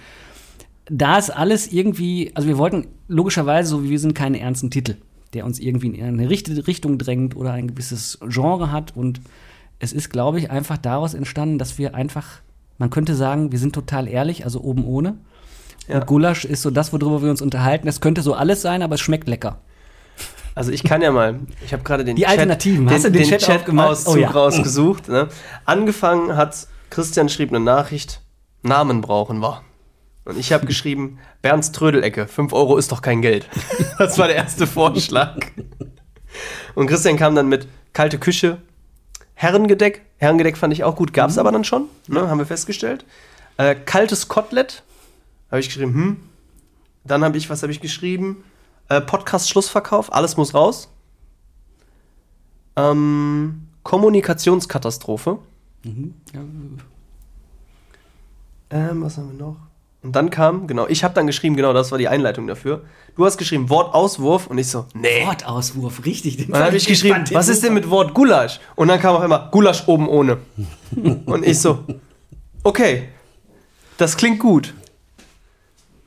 da 0.87 1.19
ist 1.19 1.31
alles 1.31 1.73
irgendwie, 1.73 2.33
also 2.35 2.49
wir 2.49 2.59
wollten 2.59 2.87
logischerweise, 3.09 3.69
so 3.69 3.85
wie 3.85 3.91
wir 3.91 3.99
sind, 3.99 4.15
keinen 4.15 4.35
ernsten 4.35 4.71
Titel, 4.71 4.97
der 5.35 5.45
uns 5.45 5.59
irgendwie 5.61 5.89
in 5.89 6.05
eine 6.05 6.29
Richt- 6.31 6.49
Richtung 6.67 6.99
drängt 6.99 7.37
oder 7.37 7.53
ein 7.53 7.69
gewisses 7.69 8.19
Genre 8.29 8.73
hat. 8.73 8.97
Und 8.97 9.21
es 9.79 9.93
ist, 9.93 10.11
glaube 10.11 10.39
ich, 10.39 10.51
einfach 10.51 10.79
daraus 10.79 11.15
entstanden, 11.15 11.59
dass 11.59 11.79
wir 11.79 11.95
einfach, 11.95 12.41
man 12.79 12.91
könnte 12.91 13.15
sagen, 13.15 13.53
wir 13.53 13.59
sind 13.59 13.75
total 13.75 14.09
ehrlich, 14.09 14.45
also 14.45 14.63
oben 14.63 14.85
ohne. 14.85 15.17
Ja. 15.89 15.97
Und 15.97 16.07
Gulasch 16.07 16.45
ist 16.45 16.63
so 16.63 16.71
das, 16.71 16.93
worüber 16.93 17.23
wir 17.23 17.31
uns 17.31 17.43
unterhalten. 17.43 17.89
Es 17.89 18.01
könnte 18.01 18.23
so 18.23 18.35
alles 18.35 18.63
sein, 18.63 18.83
aber 18.83 18.95
es 18.95 19.01
schmeckt 19.01 19.29
lecker. 19.29 19.61
Also 20.55 20.71
ich 20.71 20.85
kann 20.85 21.03
ja 21.03 21.11
mal, 21.11 21.41
ich 21.65 21.73
habe 21.73 21.83
gerade 21.83 22.05
den 22.05 22.17
Die 22.17 22.27
Alternativen, 22.27 22.87
den, 22.87 22.95
hast 22.95 23.05
du 23.05 23.11
den 23.11 23.29
den 23.29 23.39
Chat 23.39 23.61
aufgemacht? 23.61 23.89
Chat-Auszug 23.89 24.15
Oh 24.15 24.17
ja. 24.19 24.31
rausgesucht. 24.31 25.09
Ne? 25.09 25.29
Angefangen 25.65 26.37
hat, 26.37 26.69
Christian 26.91 27.29
schrieb 27.29 27.51
eine 27.51 27.61
Nachricht, 27.61 28.21
Namen 28.63 29.01
brauchen 29.01 29.41
wir. 29.41 29.63
Und 30.25 30.39
ich 30.39 30.53
habe 30.53 30.67
geschrieben, 30.67 31.19
Bernds 31.43 31.73
Trödelecke, 31.73 32.27
5 32.27 32.53
Euro 32.53 32.77
ist 32.77 32.93
doch 32.93 33.03
kein 33.03 33.21
Geld. 33.21 33.49
Das 33.99 34.19
war 34.19 34.27
der 34.27 34.37
erste 34.37 34.67
Vorschlag. 34.67 35.37
Und 36.75 36.87
Christian 36.87 37.17
kam 37.17 37.35
dann 37.35 37.49
mit 37.49 37.69
kalte 37.93 38.19
Küche, 38.19 38.59
Herrengedeck. 39.35 40.03
Herrengedeck 40.19 40.57
fand 40.57 40.73
ich 40.73 40.83
auch 40.85 40.97
gut, 40.97 41.13
gab 41.13 41.31
es 41.31 41.39
aber 41.39 41.53
dann 41.53 41.65
schon, 41.65 41.87
ne? 42.09 42.29
haben 42.29 42.39
wir 42.39 42.47
festgestellt. 42.47 43.05
Äh, 43.57 43.75
kaltes 43.75 44.29
Kotelett, 44.29 44.83
habe 45.51 45.61
ich 45.61 45.69
geschrieben, 45.69 45.95
hm. 45.95 46.17
Dann 47.05 47.23
habe 47.23 47.37
ich, 47.37 47.51
was 47.51 47.63
habe 47.63 47.71
ich 47.71 47.81
geschrieben? 47.81 48.45
Äh, 48.89 49.01
Podcast-Schlussverkauf, 49.01 50.13
alles 50.13 50.37
muss 50.37 50.55
raus. 50.55 50.89
Ähm, 52.77 53.69
Kommunikationskatastrophe. 53.83 55.39
Ja, 55.85 56.41
Ähm, 58.71 59.03
was 59.03 59.17
haben 59.19 59.33
wir 59.39 59.47
noch? 59.47 59.57
Und 60.03 60.15
dann 60.15 60.29
kam, 60.29 60.67
genau, 60.67 60.87
ich 60.87 61.03
habe 61.03 61.15
dann 61.15 61.27
geschrieben, 61.27 61.57
genau, 61.57 61.73
das 61.73 61.91
war 61.91 61.97
die 61.99 62.09
Einleitung 62.09 62.47
dafür. 62.47 62.83
Du 63.17 63.25
hast 63.25 63.39
geschrieben 63.39 63.71
Wortauswurf 63.71 64.49
und 64.49 64.59
ich 64.59 64.69
so, 64.69 64.85
nee. 64.93 65.25
Wortauswurf, 65.25 66.05
richtig. 66.05 66.37
Den 66.37 66.51
Dann 66.51 66.65
habe 66.65 66.77
ich 66.77 66.87
geschrieben, 66.87 67.25
was 67.33 67.49
ist 67.49 67.63
denn 67.63 67.73
mit 67.73 67.89
Wort 67.89 68.13
Gulasch? 68.13 68.61
Und 68.77 68.89
dann 68.89 69.01
kam 69.01 69.17
auch 69.17 69.23
immer 69.23 69.49
Gulasch 69.51 69.89
oben 69.89 70.07
ohne. 70.09 70.39
Und 71.27 71.47
ich 71.47 71.59
so, 71.59 71.85
okay, 72.65 73.09
das 73.97 74.17
klingt 74.17 74.41
gut. 74.41 74.75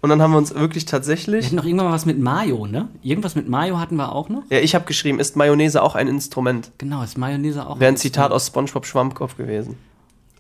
Und 0.02 0.10
dann 0.10 0.22
haben 0.22 0.32
wir 0.32 0.38
uns 0.38 0.54
wirklich 0.54 0.84
Wir 0.84 0.92
tatsächlich. 0.92 1.46
hatten 1.46 1.56
noch 1.56 1.66
irgendwann 1.66 1.88
mal 1.88 1.94
was 1.94 2.06
mit 2.06 2.20
Mayo, 2.20 2.68
ne? 2.68 2.88
Irgendwas 3.02 3.36
mit 3.36 3.50
Mayo 3.50 3.80
hatten 3.80 3.96
wir 3.96 4.12
auch 4.14 4.30
noch. 4.30 4.44
Ja, 4.50 4.60
ich 4.60 4.76
habe 4.76 4.86
geschrieben, 4.86 5.20
ist 5.20 5.36
Mayonnaise 5.36 5.82
auch 5.82 5.96
ein 5.96 6.08
Instrument? 6.08 6.72
Genau, 6.78 7.02
ist 7.02 7.18
Mayonnaise 7.18 7.68
auch. 7.68 7.80
Wäre 7.80 7.92
ein 7.92 7.98
Zitat 7.98 8.32
aus 8.32 8.48
SpongeBob 8.48 8.86
Schwammkopf 8.86 9.38
gewesen. 9.38 9.78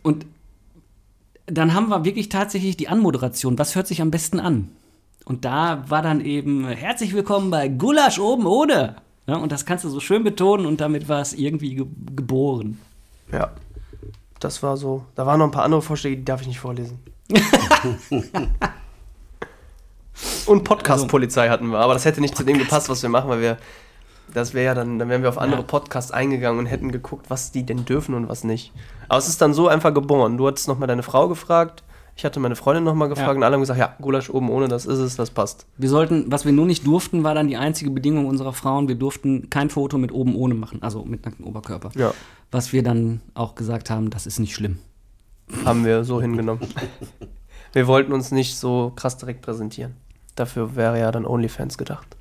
Und 0.03 0.25
dann 1.47 1.73
haben 1.73 1.89
wir 1.89 2.05
wirklich 2.05 2.29
tatsächlich 2.29 2.77
die 2.77 2.87
Anmoderation. 2.87 3.57
Was 3.57 3.75
hört 3.75 3.87
sich 3.87 4.01
am 4.01 4.11
besten 4.11 4.39
an? 4.39 4.69
Und 5.25 5.43
da 5.43 5.83
war 5.89 6.01
dann 6.01 6.21
eben 6.21 6.67
herzlich 6.67 7.13
willkommen 7.13 7.49
bei 7.49 7.67
Gulasch 7.67 8.19
oben 8.19 8.45
ohne. 8.45 8.97
Ja, 9.25 9.35
und 9.37 9.51
das 9.51 9.65
kannst 9.65 9.83
du 9.83 9.89
so 9.89 9.99
schön 9.99 10.23
betonen 10.23 10.65
und 10.65 10.79
damit 10.79 11.09
war 11.09 11.19
es 11.21 11.33
irgendwie 11.33 11.75
ge 11.75 11.85
geboren. 12.15 12.79
Ja. 13.31 13.51
Das 14.39 14.61
war 14.61 14.77
so. 14.77 15.03
Da 15.15 15.25
waren 15.25 15.39
noch 15.39 15.47
ein 15.47 15.51
paar 15.51 15.63
andere 15.63 15.81
Vorschläge, 15.81 16.17
die 16.17 16.25
darf 16.25 16.41
ich 16.41 16.47
nicht 16.47 16.59
vorlesen. 16.59 16.99
Und 20.47 20.63
Podcast-Polizei 20.63 21.49
hatten 21.49 21.67
wir, 21.71 21.79
aber 21.79 21.93
das 21.93 22.05
hätte 22.05 22.21
nicht 22.21 22.35
zu 22.35 22.43
dem 22.43 22.57
gepasst, 22.57 22.89
was 22.89 23.01
wir 23.01 23.09
machen, 23.09 23.29
weil 23.29 23.41
wir. 23.41 23.57
Das 24.33 24.53
wäre 24.53 24.65
ja 24.65 24.73
dann, 24.75 24.99
dann 24.99 25.07
wären 25.07 25.21
wir 25.21 25.29
auf 25.29 25.37
andere 25.37 25.61
Ja. 25.61 25.67
Podcasts 25.67 26.11
eingegangen 26.11 26.59
und 26.59 26.65
hätten 26.65 26.91
geguckt, 26.91 27.29
was 27.29 27.51
die 27.53 27.65
denn 27.65 27.85
dürfen 27.85 28.13
und 28.13 28.27
was 28.27 28.43
nicht. 28.43 28.73
Aber 29.07 29.19
es 29.19 29.29
ist 29.29 29.41
dann 29.41 29.53
so 29.53 29.69
einfach 29.69 29.93
geboren. 29.93 30.37
Du 30.37 30.47
hattest 30.47 30.67
nochmal 30.67 30.87
deine 30.87 31.01
Frau 31.01 31.29
gefragt, 31.29 31.83
ich 32.17 32.25
hatte 32.25 32.39
meine 32.41 32.57
Freundin 32.57 32.83
nochmal 32.83 33.07
gefragt 33.07 33.29
Ja. 33.29 33.35
und 33.37 33.43
alle 33.43 33.53
haben 33.53 33.61
gesagt, 33.61 33.79
ja, 33.79 33.95
Gulasch 34.01 34.29
oben 34.29 34.49
ohne, 34.49 34.67
das 34.67 34.85
ist 34.85 34.99
es, 34.99 35.15
das 35.15 35.29
passt. 35.29 35.65
Wir 35.77 35.87
sollten, 35.87 36.29
was 36.29 36.43
wir 36.45 36.51
nur 36.51 36.65
nicht 36.65 36.85
durften, 36.85 37.23
war 37.23 37.35
dann 37.35 37.47
die 37.47 37.55
einzige 37.55 37.89
Bedingung 37.89 38.25
unserer 38.25 38.51
Frauen, 38.51 38.89
wir 38.89 38.95
durften 38.95 39.49
kein 39.49 39.69
Foto 39.69 39.97
mit 39.97 40.11
oben 40.11 40.35
ohne 40.35 40.55
machen, 40.55 40.81
also 40.81 41.05
mit 41.05 41.25
nacktem 41.25 41.45
Oberkörper. 41.45 41.91
Ja, 41.95 42.13
Was 42.51 42.73
wir 42.73 42.83
dann 42.83 43.21
auch 43.33 43.55
gesagt 43.55 43.89
haben, 43.89 44.09
das 44.09 44.25
ist 44.27 44.39
nicht 44.39 44.53
schlimm. 44.55 44.79
haben 45.63 45.85
wir 45.85 46.03
so 46.03 46.19
hingenommen. 46.21 46.61
Wir 47.71 47.87
wollten 47.87 48.11
uns 48.11 48.31
nicht 48.31 48.57
so 48.57 48.91
krass 48.95 49.17
direkt 49.17 49.41
präsentieren. 49.41 49.95
Dafür 50.37 50.75
wäre 50.75 50.99
ja 50.99 51.11
dann 51.11 51.25
OnlyFans 51.25 51.77
gedacht. 51.77 52.15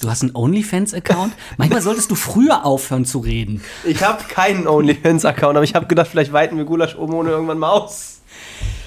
Du 0.00 0.08
hast 0.08 0.22
einen 0.22 0.34
OnlyFans-Account? 0.34 1.34
Manchmal 1.58 1.82
solltest 1.82 2.10
du 2.10 2.14
früher 2.14 2.64
aufhören 2.64 3.04
zu 3.04 3.18
reden. 3.18 3.62
Ich 3.84 4.02
habe 4.02 4.24
keinen 4.24 4.66
OnlyFans-Account, 4.66 5.56
aber 5.56 5.64
ich 5.64 5.74
habe 5.74 5.86
gedacht, 5.86 6.08
vielleicht 6.08 6.32
weiten 6.32 6.56
wir 6.56 6.64
Gulasch 6.64 6.96
oben 6.96 7.12
ohne 7.12 7.30
irgendwann 7.30 7.58
mal 7.58 7.68
aus. 7.68 8.22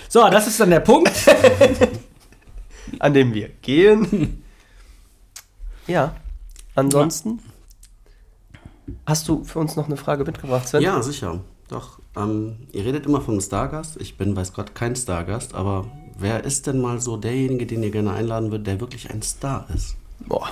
So, 0.10 0.28
das 0.30 0.48
ist 0.48 0.60
dann 0.60 0.72
der 0.72 0.80
Punkt. 0.80 1.12
An 3.00 3.14
dem 3.14 3.34
wir 3.34 3.50
gehen. 3.62 4.44
Ja. 5.86 6.16
Ansonsten. 6.74 7.42
Hast 9.06 9.28
du 9.28 9.44
für 9.44 9.60
uns 9.60 9.76
noch 9.76 9.86
eine 9.86 9.98
Frage 9.98 10.24
mitgebracht, 10.24 10.68
Sven? 10.68 10.82
Ja, 10.82 11.00
sicher. 11.04 11.42
Doch. 11.68 12.00
Ähm, 12.16 12.68
ihr 12.72 12.86
redet 12.86 13.06
immer 13.06 13.22
vom 13.22 13.40
Stargast. 13.40 13.98
Ich 14.02 14.18
bin, 14.18 14.36
weiß 14.36 14.54
Gott, 14.54 14.74
kein 14.74 14.96
Stargast, 14.96 15.54
aber 15.54 15.86
wer 16.24 16.44
ist 16.44 16.66
denn 16.66 16.82
mal 16.82 17.00
so 17.00 17.18
derjenige, 17.18 17.66
den 17.66 17.84
ihr 17.84 17.92
gerne 17.92 18.14
einladen 18.14 18.52
würdet, 18.52 18.68
der 18.68 18.80
wirklich 18.80 19.12
ein 19.12 19.22
Star 19.22 19.68
ist? 19.76 19.96
Boah. 20.20 20.50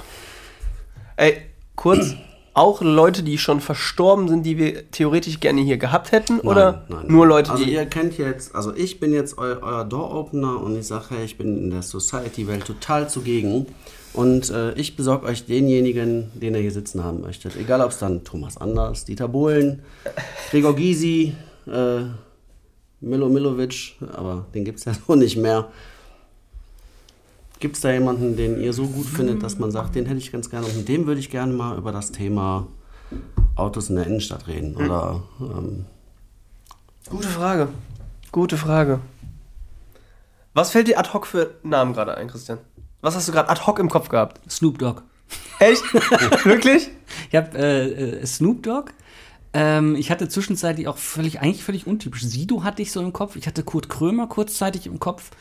Ey, 1.16 1.38
kurz. 1.76 2.16
Auch 2.54 2.82
Leute, 2.82 3.24
die 3.24 3.38
schon 3.38 3.62
verstorben 3.62 4.28
sind, 4.28 4.46
die 4.46 4.58
wir 4.58 4.92
theoretisch 4.92 5.40
gerne 5.40 5.62
hier 5.62 5.78
gehabt 5.78 6.12
hätten? 6.12 6.42
oder 6.42 6.86
nur 7.08 7.26
Leute, 7.26 7.52
also 7.52 7.64
die. 7.64 7.72
ihr 7.72 7.86
kennt 7.86 8.18
jetzt, 8.18 8.54
also 8.54 8.76
ich 8.76 9.00
bin 9.00 9.14
jetzt 9.14 9.38
eu, 9.38 9.56
euer 9.62 9.86
Door-Opener 9.86 10.62
und 10.62 10.78
ich 10.78 10.86
sage, 10.86 11.06
hey, 11.12 11.24
ich 11.24 11.38
bin 11.38 11.58
in 11.58 11.70
der 11.70 11.82
Society-Welt 11.82 12.66
total 12.66 13.10
zugegen 13.10 13.68
und 14.12 14.50
äh, 14.50 14.74
ich 14.74 14.98
besorge 14.98 15.28
euch 15.28 15.46
denjenigen, 15.46 16.30
den 16.34 16.54
ihr 16.54 16.60
hier 16.60 16.74
sitzen 16.74 17.06
haben 17.06 17.22
möchtet. 17.22 17.56
Egal, 17.56 17.80
ob 17.80 17.92
es 17.92 18.00
dann 18.00 18.26
Thomas 18.26 18.58
Anders, 18.58 19.06
Dieter 19.06 19.30
Bohlen, 19.30 19.82
Gregor 20.50 20.76
Gysi, 20.76 21.34
äh, 21.68 22.02
Milo 23.02 23.30
Milovic, 23.30 23.96
aber 24.14 24.46
den 24.54 24.64
gibt 24.64 24.80
es 24.80 24.86
ja 24.86 24.94
so 25.08 25.16
nicht 25.16 25.38
mehr. 25.38 25.70
Gibt 27.60 27.76
es 27.76 27.82
da 27.82 27.92
jemanden, 27.92 28.36
den 28.36 28.60
ihr 28.60 28.74
so 28.74 28.88
gut 28.88 29.06
findet, 29.06 29.44
dass 29.44 29.60
man 29.60 29.72
sagt, 29.72 29.96
den 29.96 30.06
hätte 30.06 30.18
ich 30.18 30.32
ganz 30.32 30.50
gerne 30.50 30.66
und 30.66 30.78
mit 30.78 30.88
dem 30.88 31.06
würde 31.06 31.20
ich 31.20 31.30
gerne 31.30 31.54
mal 31.54 31.78
über 31.78 31.92
das 31.92 32.12
Thema 32.12 32.68
Autos 33.56 33.90
in 33.90 33.98
der 33.98 34.08
Innenstadt 34.08 34.48
reden? 34.48 34.76
Oder 34.76 35.22
ähm, 35.40 35.86
Gute 37.10 37.28
Frage. 37.28 37.68
Gute 38.32 38.58
Frage. 38.58 39.00
Was 40.54 40.72
fällt 40.72 40.88
dir 40.88 40.98
ad 40.98 41.10
hoc 41.14 41.28
für 41.28 41.56
Namen 41.64 41.94
gerade 41.94 42.16
ein, 42.16 42.28
Christian? 42.28 42.60
Was 43.02 43.16
hast 43.16 43.28
du 43.28 43.32
gerade 43.32 43.50
ad 43.50 43.62
hoc 43.66 43.80
im 43.80 43.90
Kopf 43.90 44.10
gehabt? 44.10 44.40
Snoop 44.50 44.80
Dogg. 44.80 45.02
Echt? 45.60 45.84
Wirklich? 46.46 46.90
Ich 47.30 47.36
habe 47.36 47.58
äh, 47.58 48.22
äh, 48.22 48.26
Snoop 48.26 48.64
Dogg. 48.64 48.92
Ähm, 49.54 49.96
ich 49.96 50.12
hatte 50.12 50.30
zwischenzeitlich 50.30 50.88
auch 50.88 50.98
völlig, 50.98 51.42
eigentlich 51.42 51.64
völlig 51.64 51.88
untypisch. 51.88 52.24
Sido 52.24 52.64
hatte 52.64 52.82
ich 52.82 52.92
so 52.92 53.02
im 53.02 53.14
Kopf. 53.14 53.36
Ich 53.36 53.48
hatte 53.48 53.64
Kurt 53.64 53.90
Krömer 53.90 54.28
kurzzeitig 54.28 54.88
im 54.88 55.00
Kopf. 55.00 55.32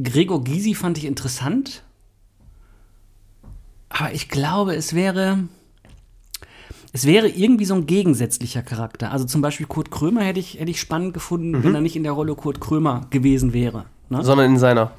Gregor 0.00 0.42
Gysi 0.44 0.74
fand 0.74 0.98
ich 0.98 1.04
interessant. 1.04 1.82
Aber 3.88 4.12
ich 4.12 4.28
glaube, 4.28 4.74
es 4.74 4.94
wäre. 4.94 5.44
Es 6.92 7.06
wäre 7.06 7.28
irgendwie 7.28 7.64
so 7.64 7.74
ein 7.74 7.86
gegensätzlicher 7.86 8.62
Charakter. 8.62 9.10
Also 9.10 9.24
zum 9.24 9.42
Beispiel 9.42 9.66
Kurt 9.66 9.90
Krömer 9.90 10.22
hätte 10.22 10.38
ich, 10.38 10.60
hätte 10.60 10.70
ich 10.70 10.78
spannend 10.78 11.12
gefunden, 11.12 11.64
wenn 11.64 11.74
er 11.74 11.80
nicht 11.80 11.96
in 11.96 12.04
der 12.04 12.12
Rolle 12.12 12.36
Kurt 12.36 12.60
Krömer 12.60 13.08
gewesen 13.10 13.52
wäre. 13.52 13.86
Ne? 14.10 14.22
Sondern 14.22 14.52
in 14.52 14.58
seiner. 14.58 14.92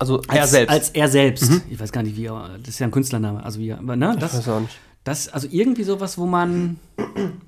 Also 0.00 0.20
er 0.26 0.42
als, 0.42 0.50
selbst. 0.50 0.72
Als 0.72 0.90
er 0.90 1.08
selbst. 1.08 1.62
Ich 1.70 1.78
weiß 1.78 1.92
gar 1.92 2.02
nicht, 2.02 2.16
wie 2.16 2.26
er. 2.26 2.58
Das 2.58 2.70
ist 2.70 2.80
ja 2.80 2.88
ein 2.88 2.90
Künstlername. 2.90 3.44
Also 3.44 3.60
wie 3.60 3.68
er. 3.68 3.80
Ne? 3.80 4.12
ich 4.14 4.20
Das, 4.20 4.36
weiß 4.36 4.48
auch 4.48 4.60
nicht. 4.60 4.76
das, 5.04 5.28
also 5.28 5.46
irgendwie 5.48 5.84
sowas, 5.84 6.18
wo 6.18 6.26
man. 6.26 6.80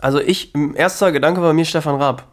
Also 0.00 0.20
ich, 0.20 0.54
im 0.54 0.74
erster 0.76 1.12
Gedanke 1.12 1.42
war 1.42 1.52
mir 1.52 1.64
Stefan 1.64 2.00
Raab. 2.00 2.28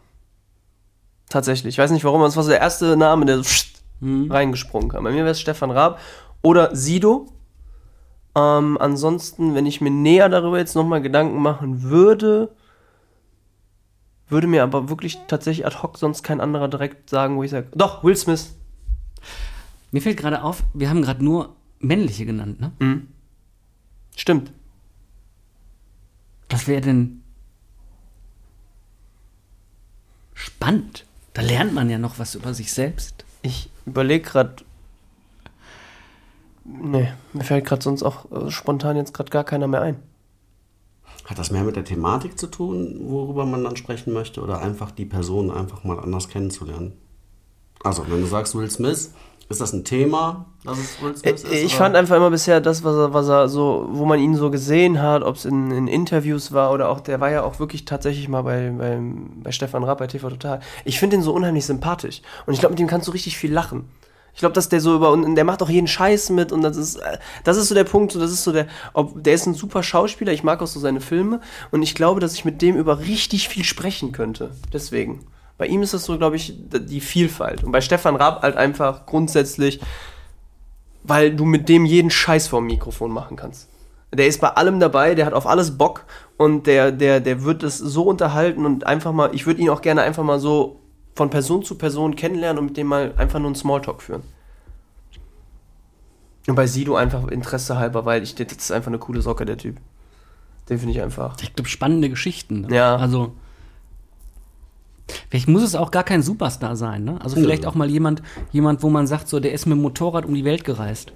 Tatsächlich. 1.28 1.74
Ich 1.74 1.78
weiß 1.78 1.90
nicht 1.90 2.04
warum, 2.04 2.20
aber 2.20 2.28
es 2.28 2.36
war 2.36 2.42
so 2.42 2.50
der 2.50 2.60
erste 2.60 2.96
Name, 2.96 3.24
der 3.24 3.42
so 3.42 3.64
reingesprungen 4.02 4.88
kam. 4.88 5.04
Bei 5.04 5.10
mir 5.10 5.18
wäre 5.18 5.30
es 5.30 5.40
Stefan 5.40 5.70
Raab 5.70 6.00
oder 6.42 6.74
Sido. 6.74 7.32
Ähm, 8.34 8.78
ansonsten, 8.78 9.54
wenn 9.54 9.66
ich 9.66 9.80
mir 9.80 9.90
näher 9.90 10.28
darüber 10.28 10.58
jetzt 10.58 10.74
nochmal 10.74 11.02
Gedanken 11.02 11.40
machen 11.40 11.82
würde, 11.82 12.54
würde 14.28 14.46
mir 14.46 14.62
aber 14.62 14.88
wirklich 14.88 15.18
tatsächlich 15.28 15.66
ad 15.66 15.82
hoc 15.82 15.98
sonst 15.98 16.22
kein 16.22 16.40
anderer 16.40 16.68
direkt 16.68 17.10
sagen, 17.10 17.36
wo 17.36 17.42
ich 17.42 17.50
sage, 17.50 17.68
doch, 17.74 18.02
Will 18.02 18.16
Smith. 18.16 18.54
Mir 19.90 20.00
fällt 20.00 20.16
gerade 20.16 20.42
auf, 20.42 20.64
wir 20.72 20.88
haben 20.88 21.02
gerade 21.02 21.22
nur 21.22 21.54
männliche 21.78 22.24
genannt, 22.24 22.60
ne? 22.60 22.72
Stimmt. 24.16 24.52
Was 26.48 26.66
wäre 26.66 26.80
denn 26.80 27.21
spannend? 30.42 31.06
Da 31.34 31.42
lernt 31.42 31.72
man 31.72 31.88
ja 31.88 31.98
noch 31.98 32.18
was 32.18 32.34
über 32.34 32.52
sich 32.54 32.72
selbst. 32.72 33.24
Ich 33.42 33.70
überlege 33.86 34.28
gerade. 34.28 34.56
Nee, 36.64 37.12
mir 37.32 37.44
fällt 37.44 37.64
gerade 37.64 37.82
sonst 37.82 38.02
auch 38.02 38.30
äh, 38.30 38.50
spontan 38.50 38.96
jetzt 38.96 39.14
gerade 39.14 39.30
gar 39.30 39.44
keiner 39.44 39.66
mehr 39.66 39.82
ein. 39.82 39.96
Hat 41.24 41.38
das 41.38 41.50
mehr 41.50 41.64
mit 41.64 41.76
der 41.76 41.84
Thematik 41.84 42.38
zu 42.38 42.48
tun, 42.48 43.00
worüber 43.04 43.46
man 43.46 43.64
dann 43.64 43.76
sprechen 43.76 44.12
möchte, 44.12 44.42
oder 44.42 44.60
einfach 44.60 44.90
die 44.90 45.04
Person 45.04 45.50
einfach 45.50 45.84
mal 45.84 45.98
anders 45.98 46.28
kennenzulernen? 46.28 46.92
Also, 47.84 48.04
wenn 48.08 48.20
du 48.20 48.26
sagst 48.26 48.54
Will 48.54 48.70
Smith, 48.70 49.12
ist 49.48 49.60
das 49.60 49.72
ein 49.72 49.84
Thema, 49.84 50.46
dass 50.64 50.78
es 50.78 51.02
Will 51.02 51.16
Smith 51.16 51.44
ist? 51.44 51.52
Ich 51.52 51.74
oder? 51.74 51.84
fand 51.84 51.96
einfach 51.96 52.16
immer 52.16 52.30
bisher 52.30 52.60
das, 52.60 52.84
was 52.84 52.96
er, 52.96 53.12
was 53.12 53.28
er 53.28 53.48
so, 53.48 53.88
wo 53.90 54.04
man 54.04 54.18
ihn 54.18 54.34
so 54.34 54.50
gesehen 54.50 55.00
hat, 55.02 55.22
ob 55.22 55.36
es 55.36 55.44
in, 55.44 55.70
in 55.70 55.88
Interviews 55.88 56.52
war 56.52 56.72
oder 56.72 56.88
auch, 56.88 57.00
der 57.00 57.20
war 57.20 57.30
ja 57.30 57.42
auch 57.42 57.58
wirklich 57.58 57.84
tatsächlich 57.84 58.28
mal 58.28 58.42
bei, 58.42 58.70
bei, 58.70 58.98
bei 59.42 59.52
Stefan 59.52 59.84
Raab 59.84 59.98
bei 59.98 60.06
TV 60.06 60.30
Total. 60.30 60.60
Ich 60.84 60.98
finde 60.98 61.16
ihn 61.16 61.22
so 61.22 61.32
unheimlich 61.32 61.66
sympathisch. 61.66 62.22
Und 62.46 62.54
ich 62.54 62.60
glaube, 62.60 62.72
mit 62.72 62.80
ihm 62.80 62.86
kannst 62.86 63.08
du 63.08 63.12
richtig 63.12 63.36
viel 63.36 63.52
lachen. 63.52 63.88
Ich 64.34 64.40
glaube, 64.40 64.54
dass 64.54 64.68
der 64.68 64.80
so 64.80 64.96
über 64.96 65.10
und 65.10 65.34
der 65.34 65.44
macht 65.44 65.62
auch 65.62 65.68
jeden 65.68 65.86
Scheiß 65.86 66.30
mit 66.30 66.52
und 66.52 66.62
das 66.62 66.78
ist 66.78 66.96
äh, 66.96 67.18
das 67.44 67.58
ist 67.58 67.68
so 67.68 67.74
der 67.74 67.84
Punkt, 67.84 68.12
so 68.12 68.18
das 68.18 68.30
ist 68.30 68.44
so 68.44 68.52
der 68.52 68.66
ob 68.94 69.22
der 69.22 69.34
ist 69.34 69.46
ein 69.46 69.52
super 69.52 69.82
Schauspieler, 69.82 70.32
ich 70.32 70.42
mag 70.42 70.62
auch 70.62 70.66
so 70.66 70.80
seine 70.80 71.02
Filme 71.02 71.42
und 71.70 71.82
ich 71.82 71.94
glaube, 71.94 72.18
dass 72.18 72.32
ich 72.32 72.46
mit 72.46 72.62
dem 72.62 72.76
über 72.76 73.00
richtig 73.00 73.50
viel 73.50 73.64
sprechen 73.64 74.12
könnte. 74.12 74.52
Deswegen. 74.72 75.26
Bei 75.62 75.68
ihm 75.68 75.82
ist 75.82 75.94
das 75.94 76.04
so, 76.04 76.18
glaube 76.18 76.36
ich, 76.36 76.54
die 76.58 77.00
Vielfalt 77.00 77.62
und 77.62 77.70
bei 77.70 77.80
Stefan 77.80 78.16
Raab 78.16 78.42
halt 78.42 78.56
einfach 78.56 79.06
grundsätzlich 79.06 79.80
weil 81.04 81.34
du 81.34 81.44
mit 81.44 81.68
dem 81.68 81.84
jeden 81.84 82.10
Scheiß 82.10 82.48
vorm 82.48 82.66
Mikrofon 82.66 83.10
machen 83.10 83.36
kannst. 83.36 83.68
Der 84.12 84.26
ist 84.26 84.40
bei 84.40 84.48
allem 84.48 84.78
dabei, 84.78 85.14
der 85.14 85.26
hat 85.26 85.32
auf 85.32 85.46
alles 85.46 85.76
Bock 85.78 86.04
und 86.36 86.66
der, 86.66 86.92
der, 86.92 87.20
der 87.20 87.44
wird 87.44 87.62
es 87.62 87.78
so 87.78 88.04
unterhalten 88.04 88.66
und 88.66 88.86
einfach 88.86 89.12
mal, 89.12 89.34
ich 89.34 89.46
würde 89.46 89.62
ihn 89.62 89.70
auch 89.70 89.80
gerne 89.80 90.02
einfach 90.02 90.22
mal 90.22 90.38
so 90.38 90.80
von 91.14 91.30
Person 91.30 91.62
zu 91.62 91.76
Person 91.76 92.14
kennenlernen 92.14 92.58
und 92.58 92.66
mit 92.66 92.76
dem 92.76 92.88
mal 92.88 93.14
einfach 93.16 93.38
nur 93.38 93.48
einen 93.48 93.54
Smalltalk 93.54 94.02
führen. 94.02 94.22
Und 96.46 96.56
bei 96.56 96.66
Sido 96.66 96.94
einfach 96.96 97.26
Interesse 97.28 97.78
halber, 97.78 98.04
weil 98.04 98.22
ich, 98.22 98.34
das 98.34 98.52
ist 98.52 98.72
einfach 98.72 98.88
eine 98.88 98.98
coole 98.98 99.22
Socke, 99.22 99.44
der 99.44 99.56
Typ. 99.56 99.76
Den 100.68 100.78
finde 100.78 100.94
ich 100.94 101.02
einfach. 101.02 101.36
Ich 101.40 101.54
glaube, 101.54 101.68
spannende 101.68 102.08
Geschichten. 102.10 102.66
Ja. 102.72 102.96
Also, 102.96 103.32
vielleicht 105.30 105.48
muss 105.48 105.62
es 105.62 105.74
auch 105.74 105.90
gar 105.90 106.04
kein 106.04 106.22
Superstar 106.22 106.76
sein, 106.76 107.04
ne? 107.04 107.20
Also 107.22 107.36
vielleicht 107.36 107.66
auch 107.66 107.74
mal 107.74 107.90
jemand, 107.90 108.22
jemand, 108.50 108.82
wo 108.82 108.90
man 108.90 109.06
sagt, 109.06 109.28
so, 109.28 109.40
der 109.40 109.52
ist 109.52 109.66
mit 109.66 109.76
dem 109.76 109.82
Motorrad 109.82 110.24
um 110.24 110.34
die 110.34 110.44
Welt 110.44 110.64
gereist. 110.64 111.12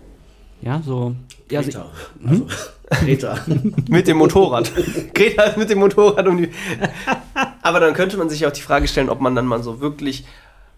Ja, 0.62 0.80
so. 0.84 1.14
Ja, 1.50 1.60
also, 1.60 1.70
Greta. 1.70 1.86
Also, 2.26 2.46
Greta. 3.04 3.38
Mit 3.88 4.08
dem 4.08 4.16
Motorrad. 4.16 4.72
Greta 5.14 5.44
ist 5.44 5.56
mit 5.56 5.70
dem 5.70 5.78
Motorrad 5.78 6.26
um 6.26 6.38
die. 6.38 6.50
Aber 7.62 7.80
dann 7.80 7.94
könnte 7.94 8.16
man 8.16 8.28
sich 8.28 8.46
auch 8.46 8.52
die 8.52 8.62
Frage 8.62 8.88
stellen, 8.88 9.10
ob 9.10 9.20
man 9.20 9.34
dann 9.34 9.46
mal 9.46 9.62
so 9.62 9.80
wirklich, 9.80 10.24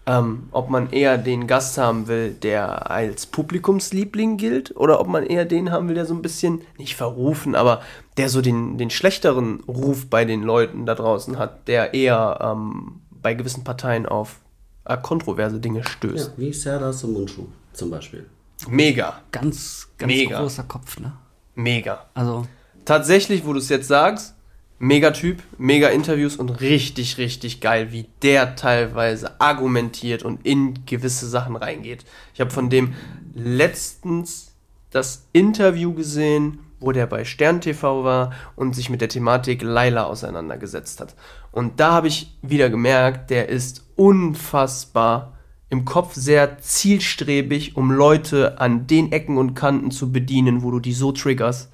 ähm, 0.09 0.49
ob 0.51 0.71
man 0.71 0.89
eher 0.89 1.19
den 1.19 1.45
Gast 1.45 1.77
haben 1.77 2.07
will, 2.07 2.31
der 2.31 2.89
als 2.89 3.27
Publikumsliebling 3.27 4.37
gilt, 4.37 4.75
oder 4.75 4.99
ob 4.99 5.07
man 5.07 5.23
eher 5.23 5.45
den 5.45 5.71
haben 5.71 5.87
will, 5.87 5.93
der 5.93 6.07
so 6.07 6.15
ein 6.15 6.23
bisschen, 6.23 6.61
nicht 6.79 6.95
verrufen, 6.95 7.53
aber 7.53 7.81
der 8.17 8.29
so 8.29 8.41
den, 8.41 8.79
den 8.79 8.89
schlechteren 8.89 9.59
Ruf 9.67 10.09
bei 10.09 10.25
den 10.25 10.41
Leuten 10.41 10.87
da 10.87 10.95
draußen 10.95 11.37
hat, 11.37 11.67
der 11.67 11.93
eher 11.93 12.39
ähm, 12.41 13.01
bei 13.11 13.35
gewissen 13.35 13.63
Parteien 13.63 14.07
auf 14.07 14.39
äh, 14.85 14.97
kontroverse 14.97 15.59
Dinge 15.59 15.81
ja, 15.81 15.87
stößt. 15.87 16.33
wie 16.37 16.53
Serdar 16.53 16.95
Mundschuh 17.03 17.45
zum 17.73 17.91
Beispiel. 17.91 18.25
Mega, 18.67 19.21
ganz, 19.31 19.89
ganz 19.99 20.11
Mega. 20.11 20.41
großer 20.41 20.63
Kopf, 20.63 20.99
ne? 20.99 21.13
mega. 21.53 22.07
Also, 22.15 22.47
tatsächlich, 22.83 23.45
wo 23.45 23.53
du 23.53 23.59
es 23.59 23.69
jetzt 23.69 23.87
sagst, 23.87 24.33
mega 24.79 25.11
Typ, 25.11 25.43
mega 25.57 25.89
Interviews 25.89 26.37
und 26.37 26.61
richtig, 26.61 27.17
richtig 27.17 27.61
geil, 27.61 27.91
wie 27.91 28.05
der 28.21 28.55
teilweise 28.55 29.39
argumentiert 29.39 30.23
und 30.23 30.45
in 30.45 30.85
gewisse 30.85 31.27
Sachen 31.27 31.55
reingeht. 31.55 32.05
Ich 32.33 32.41
habe 32.41 32.49
von 32.49 32.69
dem 32.69 32.95
letztens 33.35 34.55
das 34.89 35.27
Interview 35.33 35.93
gesehen, 35.93 36.59
wo 36.79 36.93
der 36.93 37.07
bei 37.07 37.25
Stern 37.25 37.61
TV 37.61 38.03
war 38.03 38.31
und 38.55 38.73
sich 38.73 38.89
mit 38.89 39.01
der 39.01 39.09
Thematik 39.09 39.61
Laila 39.61 40.05
auseinandergesetzt 40.05 41.01
hat. 41.01 41.13
Und 41.51 41.79
da 41.79 41.91
habe 41.91 42.07
ich 42.07 42.37
wieder 42.41 42.69
gemerkt, 42.69 43.29
der 43.29 43.49
ist 43.49 43.85
unfassbar 43.95 45.33
im 45.69 45.85
Kopf 45.85 46.15
sehr 46.15 46.57
zielstrebig, 46.59 47.75
um 47.75 47.91
Leute 47.91 48.59
an 48.59 48.87
den 48.87 49.11
Ecken 49.11 49.37
und 49.37 49.53
Kanten 49.53 49.91
zu 49.91 50.11
bedienen, 50.11 50.63
wo 50.63 50.71
du 50.71 50.79
die 50.79 50.93
so 50.93 51.11
triggerst. 51.11 51.71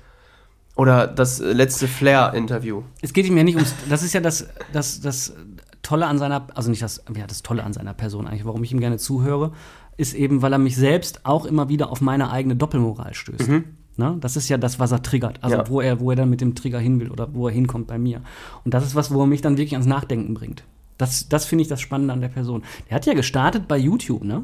Oder 0.75 1.07
das 1.07 1.39
äh, 1.39 1.53
letzte 1.53 1.87
Flair-Interview. 1.87 2.83
es 3.01 3.13
geht 3.13 3.25
ihm 3.25 3.37
ja 3.37 3.43
nicht 3.43 3.55
ums. 3.55 3.73
Das 3.89 4.03
ist 4.03 4.13
ja 4.13 4.19
das, 4.21 4.47
das, 4.73 4.99
das 5.01 5.33
Tolle 5.81 6.07
an 6.07 6.17
seiner, 6.17 6.47
also 6.55 6.69
nicht 6.69 6.81
das, 6.81 7.03
ja, 7.15 7.25
das 7.27 7.43
Tolle 7.43 7.63
an 7.63 7.73
seiner 7.73 7.93
Person 7.93 8.27
eigentlich, 8.27 8.45
warum 8.45 8.63
ich 8.63 8.71
ihm 8.71 8.79
gerne 8.79 8.97
zuhöre, 8.97 9.51
ist 9.97 10.13
eben, 10.13 10.41
weil 10.41 10.51
er 10.51 10.57
mich 10.59 10.75
selbst 10.75 11.25
auch 11.25 11.45
immer 11.45 11.69
wieder 11.69 11.89
auf 11.91 12.01
meine 12.01 12.29
eigene 12.31 12.55
Doppelmoral 12.55 13.13
stößt. 13.13 13.49
Ne? 13.97 14.17
Das 14.19 14.35
ist 14.35 14.49
ja 14.49 14.57
das, 14.57 14.77
was 14.79 14.91
er 14.91 15.01
triggert. 15.01 15.41
Also 15.41 15.55
Ja. 15.55 15.69
wo 15.69 15.79
er, 15.79 16.01
wo 16.01 16.09
er 16.09 16.17
dann 16.17 16.29
mit 16.29 16.41
dem 16.41 16.53
Trigger 16.55 16.79
hin 16.79 16.99
will 16.99 17.09
oder 17.09 17.33
wo 17.33 17.47
er 17.47 17.53
hinkommt 17.53 17.87
bei 17.87 17.97
mir. 17.97 18.21
Und 18.65 18.73
das 18.73 18.85
ist 18.85 18.95
was, 18.95 19.13
wo 19.13 19.21
er 19.21 19.27
mich 19.27 19.41
dann 19.41 19.55
wirklich 19.57 19.73
ans 19.75 19.87
Nachdenken 19.87 20.33
bringt. 20.33 20.63
Das, 20.97 21.29
das 21.29 21.45
finde 21.45 21.61
ich 21.61 21.67
das 21.69 21.79
Spannende 21.79 22.13
an 22.13 22.19
der 22.19 22.27
Person. 22.27 22.63
Der 22.89 22.95
hat 22.95 23.05
ja 23.05 23.13
gestartet 23.13 23.67
bei 23.69 23.77
YouTube, 23.77 24.23
ne? 24.25 24.43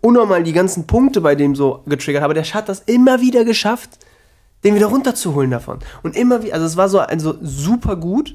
unnormal 0.00 0.42
die 0.42 0.52
ganzen 0.52 0.88
Punkte 0.88 1.20
bei 1.20 1.36
dem 1.36 1.54
so 1.54 1.84
getriggert 1.86 2.22
hat, 2.22 2.24
aber 2.24 2.34
der 2.34 2.42
hat 2.42 2.68
das 2.68 2.80
immer 2.80 3.20
wieder 3.20 3.44
geschafft, 3.44 3.90
den 4.64 4.74
wieder 4.74 4.86
runterzuholen 4.86 5.52
davon. 5.52 5.78
Und 6.02 6.16
immer 6.16 6.42
wieder, 6.42 6.54
also 6.54 6.66
es 6.66 6.76
war 6.76 6.88
so 6.88 6.98
also 6.98 7.36
super 7.40 7.94
gut 7.94 8.34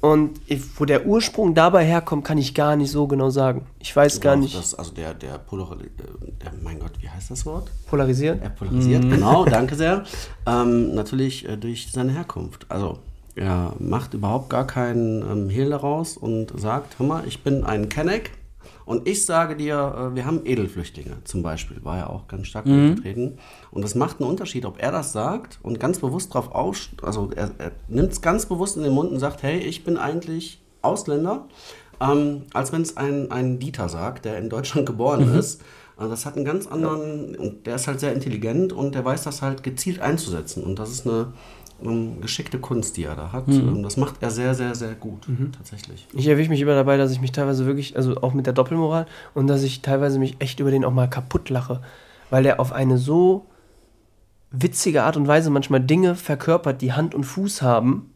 und 0.00 0.40
wo 0.76 0.86
der 0.86 1.06
Ursprung 1.06 1.54
dabei 1.54 1.84
herkommt, 1.84 2.24
kann 2.24 2.38
ich 2.38 2.54
gar 2.54 2.74
nicht 2.76 2.90
so 2.90 3.06
genau 3.06 3.28
sagen. 3.28 3.66
Ich 3.80 3.94
weiß 3.94 4.20
gar 4.20 4.34
Auch 4.34 4.40
nicht. 4.40 4.56
Das, 4.56 4.74
also 4.74 4.92
der, 4.92 5.12
der 5.12 5.38
Polar, 5.38 5.72
äh, 5.72 6.48
mein 6.62 6.78
Gott, 6.78 6.92
wie 7.00 7.08
heißt 7.08 7.30
das 7.30 7.44
Wort? 7.44 7.70
Polarisieren? 7.86 8.40
Er 8.40 8.50
polarisiert, 8.50 9.02
genau, 9.02 9.44
danke 9.44 9.74
sehr. 9.74 10.04
Ähm, 10.46 10.94
natürlich 10.94 11.46
äh, 11.46 11.56
durch 11.56 11.92
seine 11.92 12.12
Herkunft. 12.12 12.64
Also 12.70 12.98
er 13.34 13.74
macht 13.78 14.14
überhaupt 14.14 14.48
gar 14.48 14.66
keinen 14.66 15.22
ähm, 15.22 15.50
Hehl 15.50 15.70
daraus 15.70 16.16
und 16.16 16.58
sagt, 16.58 16.98
hör 16.98 17.06
mal, 17.06 17.24
ich 17.26 17.42
bin 17.42 17.64
ein 17.64 17.88
Kenneck 17.88 18.32
und 18.84 19.06
ich 19.08 19.24
sage 19.24 19.56
dir, 19.56 20.10
äh, 20.12 20.14
wir 20.14 20.26
haben 20.26 20.44
Edelflüchtlinge 20.44 21.18
zum 21.24 21.42
Beispiel, 21.42 21.84
war 21.84 21.98
ja 21.98 22.06
auch 22.08 22.28
ganz 22.28 22.46
stark 22.46 22.66
vertreten. 22.66 23.38
Und 23.70 23.84
es 23.84 23.94
macht 23.94 24.20
einen 24.20 24.28
Unterschied, 24.28 24.64
ob 24.64 24.82
er 24.82 24.92
das 24.92 25.12
sagt 25.12 25.58
und 25.62 25.78
ganz 25.80 25.98
bewusst 25.98 26.34
drauf 26.34 26.52
aus, 26.52 26.90
also 27.02 27.30
er, 27.34 27.50
er 27.58 27.72
nimmt 27.88 28.12
es 28.12 28.20
ganz 28.20 28.46
bewusst 28.46 28.76
in 28.76 28.82
den 28.82 28.92
Mund 28.92 29.12
und 29.12 29.18
sagt, 29.18 29.42
hey, 29.42 29.58
ich 29.58 29.84
bin 29.84 29.96
eigentlich 29.96 30.60
Ausländer, 30.82 31.46
ähm, 32.00 32.42
als 32.52 32.72
wenn 32.72 32.82
es 32.82 32.96
ein, 32.96 33.30
ein 33.30 33.58
Dieter 33.58 33.88
sagt, 33.88 34.24
der 34.24 34.38
in 34.38 34.48
Deutschland 34.48 34.86
geboren 34.86 35.34
ist. 35.34 35.62
Also 35.96 36.10
das 36.10 36.24
hat 36.24 36.36
einen 36.36 36.46
ganz 36.46 36.66
anderen, 36.66 37.36
und 37.36 37.66
der 37.66 37.74
ist 37.74 37.86
halt 37.86 38.00
sehr 38.00 38.14
intelligent 38.14 38.72
und 38.72 38.94
der 38.94 39.04
weiß 39.04 39.22
das 39.22 39.42
halt 39.42 39.62
gezielt 39.62 40.00
einzusetzen. 40.00 40.64
Und 40.64 40.78
das 40.78 40.90
ist 40.90 41.06
eine 41.06 41.34
geschickte 42.20 42.58
Kunst, 42.58 42.96
die 42.96 43.04
er 43.04 43.16
da 43.16 43.32
hat. 43.32 43.48
Ähm, 43.48 43.82
Das 43.82 43.96
macht 43.96 44.16
er 44.22 44.30
sehr, 44.30 44.54
sehr, 44.54 44.74
sehr 44.74 44.94
gut, 44.94 45.26
tatsächlich. 45.56 46.06
Ich 46.12 46.26
erwische 46.26 46.50
mich 46.50 46.60
immer 46.60 46.74
dabei, 46.74 46.96
dass 46.96 47.10
ich 47.10 47.20
mich 47.20 47.32
teilweise 47.32 47.66
wirklich, 47.66 47.96
also 47.96 48.16
auch 48.22 48.34
mit 48.34 48.46
der 48.46 48.52
Doppelmoral, 48.52 49.06
und 49.34 49.46
dass 49.46 49.62
ich 49.62 49.82
teilweise 49.82 50.18
mich 50.18 50.36
echt 50.40 50.60
über 50.60 50.70
den 50.70 50.84
auch 50.84 50.92
mal 50.92 51.08
kaputt 51.08 51.48
lache, 51.50 51.80
weil 52.30 52.42
der 52.42 52.60
auf 52.60 52.72
eine 52.72 52.98
so 52.98 53.46
witzige 54.50 55.04
Art 55.04 55.16
und 55.16 55.26
Weise 55.28 55.50
manchmal 55.50 55.80
Dinge 55.80 56.14
verkörpert, 56.16 56.82
die 56.82 56.92
Hand 56.92 57.14
und 57.14 57.24
Fuß 57.24 57.62
haben, 57.62 58.12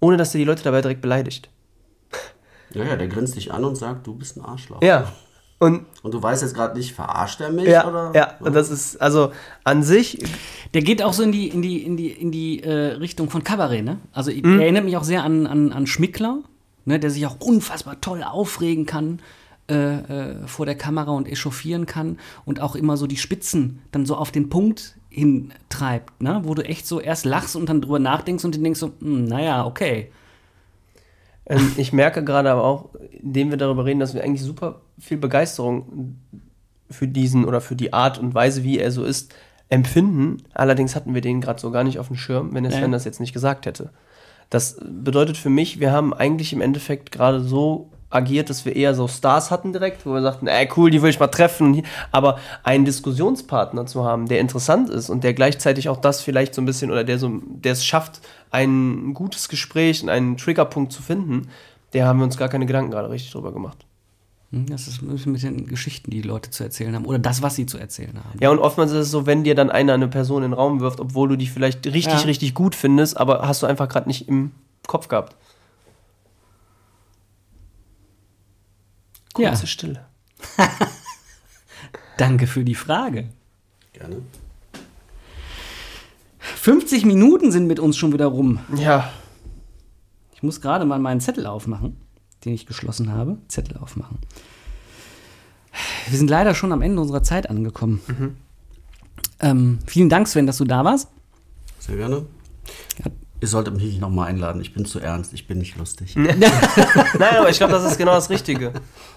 ohne 0.00 0.16
dass 0.16 0.34
er 0.34 0.38
die 0.38 0.44
Leute 0.44 0.64
dabei 0.64 0.80
direkt 0.80 1.02
beleidigt. 1.02 1.50
Ja, 2.74 2.84
ja, 2.84 2.96
der 2.96 3.08
grinst 3.08 3.36
dich 3.36 3.52
an 3.52 3.64
und 3.64 3.76
sagt, 3.76 4.06
du 4.06 4.14
bist 4.14 4.36
ein 4.36 4.44
Arschloch. 4.44 4.82
Ja. 4.82 5.12
Und 5.62 5.86
Und 6.02 6.12
du 6.12 6.20
weißt 6.20 6.42
jetzt 6.42 6.54
gerade 6.54 6.76
nicht, 6.76 6.92
verarscht 6.92 7.40
er 7.40 7.52
mich? 7.52 7.66
ja, 7.66 7.86
oder? 7.88 8.10
ja, 8.14 8.34
und 8.40 8.52
das 8.54 8.68
ist, 8.68 9.00
also 9.00 9.30
an 9.62 9.84
sich, 9.84 10.18
Der 10.74 10.82
geht 10.82 11.02
auch 11.02 11.12
so 11.12 11.22
in 11.22 11.30
die, 11.30 11.48
in 11.48 11.62
die, 11.62 11.82
in 11.82 11.96
die, 11.96 12.10
in 12.10 12.32
die 12.32 12.62
äh, 12.64 12.94
Richtung 12.94 13.30
von 13.30 13.44
Kabarett, 13.44 13.84
ne? 13.84 13.98
Also 14.12 14.32
Mhm. 14.32 14.58
er 14.58 14.62
erinnert 14.62 14.84
mich 14.84 14.96
auch 14.96 15.04
sehr 15.04 15.22
an, 15.22 15.46
an, 15.46 15.72
an 15.72 15.86
Schmickler, 15.86 16.38
ne, 16.84 16.98
der 16.98 17.10
sich 17.10 17.24
auch 17.26 17.36
unfassbar 17.38 18.00
toll 18.00 18.24
aufregen 18.24 18.86
kann 18.86 19.20
äh, 19.70 19.74
äh, 20.32 20.46
vor 20.48 20.66
der 20.66 20.74
Kamera 20.74 21.12
und 21.12 21.28
echauffieren 21.28 21.86
kann 21.86 22.18
und 22.44 22.58
auch 22.60 22.74
immer 22.74 22.96
so 22.96 23.06
die 23.06 23.16
Spitzen 23.16 23.82
dann 23.92 24.04
so 24.04 24.16
auf 24.16 24.32
den 24.32 24.48
Punkt 24.48 24.96
hintreibt, 25.10 26.20
ne? 26.20 26.40
Wo 26.42 26.54
du 26.54 26.64
echt 26.64 26.88
so 26.88 26.98
erst 27.00 27.24
lachst 27.24 27.54
und 27.54 27.68
dann 27.68 27.80
drüber 27.80 28.00
nachdenkst 28.00 28.44
und 28.44 28.56
dann 28.56 28.64
denkst 28.64 28.80
so, 28.80 28.90
hm, 28.98 29.26
naja, 29.26 29.64
okay. 29.64 30.10
ähm, 31.46 31.70
ich 31.76 31.92
merke 31.92 32.24
gerade 32.24 32.50
aber 32.50 32.64
auch, 32.64 32.88
indem 33.22 33.50
wir 33.50 33.58
darüber 33.58 33.84
reden, 33.84 34.00
dass 34.00 34.14
wir 34.14 34.24
eigentlich 34.24 34.42
super 34.42 34.80
viel 34.98 35.16
Begeisterung 35.18 36.16
für 36.90 37.08
diesen 37.08 37.44
oder 37.44 37.60
für 37.60 37.76
die 37.76 37.92
Art 37.92 38.18
und 38.18 38.34
Weise, 38.34 38.62
wie 38.62 38.78
er 38.78 38.90
so 38.90 39.04
ist, 39.04 39.34
empfinden. 39.68 40.42
Allerdings 40.52 40.94
hatten 40.94 41.14
wir 41.14 41.22
den 41.22 41.40
gerade 41.40 41.60
so 41.60 41.70
gar 41.70 41.84
nicht 41.84 41.98
auf 41.98 42.08
dem 42.08 42.16
Schirm, 42.16 42.54
wenn 42.54 42.70
Sven 42.70 42.82
Ja. 42.82 42.88
das 42.88 43.04
jetzt 43.04 43.20
nicht 43.20 43.32
gesagt 43.32 43.66
hätte. 43.66 43.90
Das 44.50 44.76
bedeutet 44.84 45.38
für 45.38 45.48
mich, 45.48 45.80
wir 45.80 45.92
haben 45.92 46.12
eigentlich 46.12 46.52
im 46.52 46.60
Endeffekt 46.60 47.10
gerade 47.10 47.40
so 47.40 47.88
agiert, 48.10 48.50
dass 48.50 48.66
wir 48.66 48.76
eher 48.76 48.94
so 48.94 49.08
Stars 49.08 49.50
hatten 49.50 49.72
direkt, 49.72 50.04
wo 50.04 50.12
wir 50.12 50.20
sagten, 50.20 50.46
ey 50.46 50.68
cool, 50.76 50.90
die 50.90 51.00
will 51.00 51.08
ich 51.08 51.18
mal 51.18 51.28
treffen. 51.28 51.82
Aber 52.10 52.38
einen 52.62 52.84
Diskussionspartner 52.84 53.86
zu 53.86 54.04
haben, 54.04 54.28
der 54.28 54.40
interessant 54.40 54.90
ist 54.90 55.08
und 55.08 55.24
der 55.24 55.32
gleichzeitig 55.32 55.88
auch 55.88 55.96
das 55.96 56.20
vielleicht 56.20 56.54
so 56.54 56.60
ein 56.60 56.66
bisschen 56.66 56.90
oder 56.90 57.04
der 57.04 57.18
so, 57.18 57.40
der 57.46 57.72
es 57.72 57.84
schafft, 57.86 58.20
ein 58.50 59.14
gutes 59.14 59.48
Gespräch 59.48 60.02
und 60.02 60.10
einen 60.10 60.36
Triggerpunkt 60.36 60.92
zu 60.92 61.00
finden, 61.02 61.48
der 61.94 62.06
haben 62.06 62.18
wir 62.18 62.24
uns 62.24 62.36
gar 62.36 62.50
keine 62.50 62.66
Gedanken 62.66 62.90
gerade 62.90 63.08
richtig 63.08 63.32
drüber 63.32 63.52
gemacht. 63.52 63.86
Hm, 64.52 64.66
Das 64.66 64.86
ist 64.86 65.02
ein 65.02 65.08
bisschen 65.08 65.32
mit 65.32 65.42
den 65.42 65.66
Geschichten, 65.66 66.10
die 66.10 66.20
die 66.22 66.28
Leute 66.28 66.50
zu 66.50 66.62
erzählen 66.62 66.94
haben. 66.94 67.06
Oder 67.06 67.18
das, 67.18 67.40
was 67.42 67.56
sie 67.56 67.66
zu 67.66 67.78
erzählen 67.78 68.16
haben. 68.22 68.38
Ja, 68.40 68.50
und 68.50 68.58
oftmals 68.58 68.90
ist 68.92 68.98
es 68.98 69.10
so, 69.10 69.26
wenn 69.26 69.44
dir 69.44 69.54
dann 69.54 69.70
einer 69.70 69.94
eine 69.94 70.08
Person 70.08 70.42
in 70.42 70.50
den 70.50 70.58
Raum 70.58 70.80
wirft, 70.80 71.00
obwohl 71.00 71.28
du 71.30 71.36
die 71.36 71.46
vielleicht 71.46 71.86
richtig, 71.86 72.12
Ja. 72.12 72.18
richtig 72.20 72.54
gut 72.54 72.74
findest, 72.74 73.16
aber 73.16 73.46
hast 73.48 73.62
du 73.62 73.66
einfach 73.66 73.88
gerade 73.88 74.08
nicht 74.08 74.28
im 74.28 74.52
Kopf 74.86 75.08
gehabt. 75.08 75.36
Ja. 79.38 79.48
Kurze 79.50 79.66
Stille. 79.66 80.04
Danke 82.18 82.46
für 82.46 82.64
die 82.64 82.74
Frage. 82.74 83.28
Gerne. 83.94 84.16
50 86.38 87.04
Minuten 87.06 87.50
sind 87.50 87.66
mit 87.66 87.80
uns 87.80 87.96
schon 87.96 88.12
wieder 88.12 88.26
rum. 88.26 88.60
Ja, 88.76 89.10
Ich 90.34 90.42
muss 90.42 90.60
gerade 90.60 90.84
mal 90.84 90.98
meinen 90.98 91.20
Zettel 91.20 91.46
aufmachen, 91.46 91.96
den 92.44 92.52
ich 92.54 92.66
geschlossen 92.66 93.12
habe. 93.12 93.38
Zettel 93.48 93.76
aufmachen. 93.78 94.18
Wir 96.08 96.18
sind 96.18 96.28
leider 96.28 96.54
schon 96.54 96.72
am 96.72 96.82
Ende 96.82 97.00
unserer 97.00 97.22
Zeit 97.22 97.48
angekommen. 97.48 98.00
Ähm, 99.40 99.78
vielen 99.86 100.08
Dank, 100.08 100.28
Sven, 100.28 100.46
dass 100.46 100.58
du 100.58 100.64
da 100.64 100.84
warst. 100.84 101.08
Sehr 101.78 101.96
gerne. 101.96 102.26
Ja. 102.98 103.10
Ihr 103.40 103.48
solltet 103.48 103.74
mich 103.74 103.82
nicht 103.82 104.00
nochmal 104.00 104.28
einladen. 104.28 104.60
Ich 104.60 104.72
bin 104.72 104.84
zu 104.84 105.00
ernst. 105.00 105.32
Ich 105.32 105.48
bin 105.48 105.58
nicht 105.58 105.76
lustig. 105.76 106.14
nein, 106.16 106.44
aber 107.38 107.50
ich 107.50 107.56
glaube, 107.56 107.72
das 107.72 107.84
ist 107.84 107.98
genau 107.98 108.12
das 108.12 108.30
Richtige. 108.30 108.72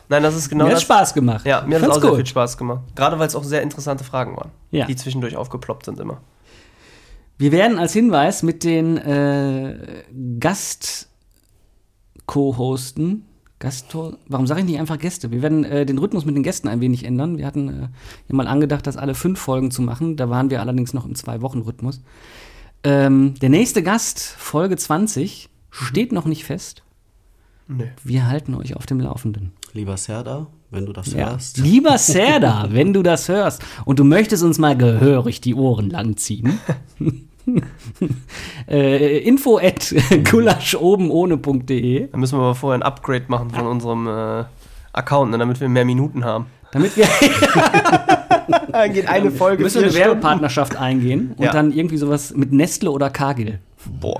Nein, 0.09 0.23
das 0.23 0.36
ist 0.36 0.49
genau 0.49 0.63
Mir 0.63 0.69
hat 0.71 0.78
das. 0.78 0.84
Spaß 0.84 1.13
gemacht. 1.13 1.45
Ja, 1.45 1.61
mir 1.61 1.76
hat 1.76 1.82
Fand's 1.82 1.97
auch 1.97 2.01
sehr 2.01 2.09
gut. 2.09 2.17
viel 2.19 2.26
Spaß 2.26 2.57
gemacht. 2.57 2.82
Gerade 2.95 3.19
weil 3.19 3.28
es 3.28 3.36
auch 3.36 3.43
sehr 3.43 3.61
interessante 3.61 4.03
Fragen 4.03 4.36
waren, 4.36 4.49
Ja. 4.71 4.86
die 4.88 4.95
zwischendurch 4.95 5.36
aufgeploppt 5.38 5.86
sind 5.86 5.99
immer. 5.99 6.21
Wir 7.38 7.51
werden 7.51 7.78
als 7.78 7.93
Hinweis 7.93 8.41
mit 8.41 8.63
den 8.63 8.97
äh, 8.97 10.03
Gast-Co-Hosten, 12.26 13.26
Gast 13.59 13.95
warum 14.28 14.47
sage 14.47 14.61
ich 14.61 14.65
nicht 14.65 14.80
einfach 14.80 14.97
Gäste? 14.99 15.32
Wir 15.32 15.41
werden 15.41 15.63
äh, 15.63 15.86
den 15.86 15.97
Rhythmus 15.97 16.26
mit 16.26 16.36
den 16.36 16.43
Gästen 16.43 16.67
ein 16.67 16.82
wenig 16.82 17.05
ändern. 17.05 17.38
Wir 17.38 17.45
hatten 17.45 17.69
äh, 17.69 17.82
ja 18.28 18.36
mal 18.36 18.47
angedacht, 18.47 18.86
das 18.86 18.97
alle 18.97 19.15
fünf 19.15 19.39
Folgen 19.39 19.71
zu 19.71 19.82
machen. 19.82 20.17
Da 20.17 20.30
waren 20.30 20.49
wir 20.49 20.59
allerdings 20.59 20.93
noch 20.93 21.05
im 21.05 21.15
Zwei-Wochen-Rhythmus. 21.15 22.01
Ähm, 22.84 23.36
der 23.41 23.49
nächste 23.49 23.82
Gast, 23.82 24.19
Folge 24.19 24.76
20, 24.76 25.49
steht 25.71 26.11
noch 26.11 26.26
nicht 26.26 26.43
fest. 26.43 26.84
Nee. 27.67 27.91
Wir 28.03 28.28
halten 28.28 28.53
euch 28.55 28.76
auf 28.76 28.86
dem 28.86 28.99
Laufenden. 28.99 29.53
Lieber 29.73 29.97
Serda, 29.97 30.47
wenn 30.69 30.86
du 30.86 30.93
das 30.93 31.13
Ja. 31.13 31.32
hörst. 31.32 31.57
Lieber 31.57 31.97
Serda, 31.97 32.67
wenn 32.71 32.93
du 32.93 33.03
das 33.03 33.30
hörst 33.30 33.63
und 33.86 33.99
du 33.99 34.03
möchtest 34.03 34.43
uns 34.43 34.59
mal 34.59 34.78
gehörig 34.78 35.41
die 35.41 35.55
Ohren 35.55 35.89
langziehen. 35.89 36.59
äh, 38.69 39.17
info 39.19 39.57
at 39.57 39.93
gulaschobenohne.de 40.31 42.07
Da 42.11 42.17
müssen 42.17 42.37
wir 42.39 42.43
aber 42.43 42.55
vorher 42.55 42.79
ein 42.79 42.83
Upgrade 42.83 43.25
machen 43.27 43.49
von 43.51 43.67
unserem 43.67 44.07
äh, 44.07 44.43
Account, 44.93 45.31
ne, 45.31 45.37
damit 45.37 45.59
wir 45.61 45.69
mehr 45.69 45.85
Minuten 45.85 46.23
haben. 46.25 46.47
damit 46.71 46.95
wir 46.97 47.07
Dann 48.71 48.93
geht 48.93 49.07
eine 49.07 49.31
Folge 49.31 49.63
müssen 49.63 49.75
wir 49.75 49.83
eine 49.83 49.91
Stunden. 49.91 50.07
Werbepartnerschaft 50.09 50.75
eingehen 50.75 51.33
und 51.37 51.45
Ja. 51.45 51.51
dann 51.51 51.71
irgendwie 51.71 51.97
sowas 51.97 52.33
mit 52.35 52.51
Nestle 52.51 52.91
oder 52.91 53.09
Cargill. 53.09 53.59
Boah. 53.99 54.19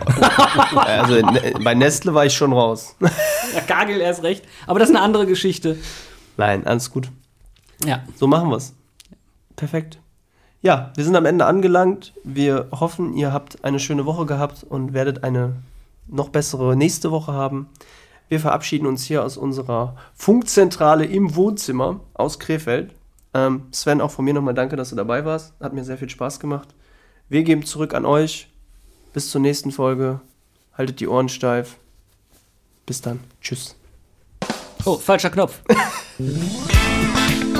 also 0.86 1.15
ne, 1.15 1.53
bei 1.63 1.73
Nestle 1.73 2.13
war 2.13 2.26
ich 2.26 2.34
schon 2.34 2.53
raus. 2.53 2.95
Ja, 2.99 3.61
Cargill 3.67 3.99
erst 3.99 4.21
recht, 4.23 4.45
aber 4.67 4.78
das 4.80 4.89
ist 4.89 4.95
eine 4.95 5.03
andere 5.03 5.26
Geschichte. 5.26 5.78
Nein, 6.38 6.67
alles 6.67 6.91
gut. 6.91 7.09
Ja, 7.86 8.03
So 8.15 8.28
machen 8.28 8.49
wir 8.49 8.57
es. 8.57 8.73
Perfekt. 9.55 9.99
Ja, 10.66 10.91
wir 10.95 11.03
sind 11.03 11.16
am 11.16 11.28
Ende 11.28 11.45
angelangt. 11.45 12.11
Wir 12.24 12.70
hoffen, 12.72 13.13
ihr 13.13 13.32
habt 13.32 13.63
eine 13.63 13.80
schöne 13.80 14.07
Woche 14.07 14.26
gehabt 14.26 14.66
und 14.68 14.93
werdet 14.93 15.24
eine 15.24 15.57
noch 16.07 16.30
bessere 16.30 16.76
nächste 16.76 17.11
Woche 17.11 17.34
haben. 17.34 17.70
Wir 18.30 18.39
verabschieden 18.39 18.88
uns 18.88 19.03
hier 19.03 19.24
aus 19.24 19.38
unserer 19.38 19.95
Funkzentrale 20.16 21.05
im 21.05 21.36
Wohnzimmer 21.36 21.99
aus 22.16 22.39
Krefeld. 22.39 22.95
Ähm, 23.36 23.66
Sven, 23.72 24.01
auch 24.01 24.09
von 24.09 24.26
mir 24.26 24.34
nochmal 24.34 24.55
danke, 24.55 24.76
dass 24.76 24.89
du 24.89 24.95
dabei 24.95 25.24
warst. 25.24 25.53
Hat 25.59 25.74
mir 25.74 25.84
sehr 25.84 25.99
viel 25.99 26.09
Spaß 26.09 26.39
gemacht. 26.39 26.70
Wir 27.30 27.43
geben 27.43 27.63
zurück 27.63 27.93
an 27.93 28.03
euch. 28.03 28.49
Bis 29.13 29.30
zur 29.30 29.41
nächsten 29.41 29.72
Folge. 29.72 30.20
Haltet 30.76 30.99
die 30.99 31.07
Ohren 31.07 31.30
steif. 31.30 31.78
Bis 32.88 33.01
dann. 33.01 33.20
Tschüss. 33.39 33.76
oh, 34.84 34.97
falscher 34.97 35.30
Knopf. 35.30 35.61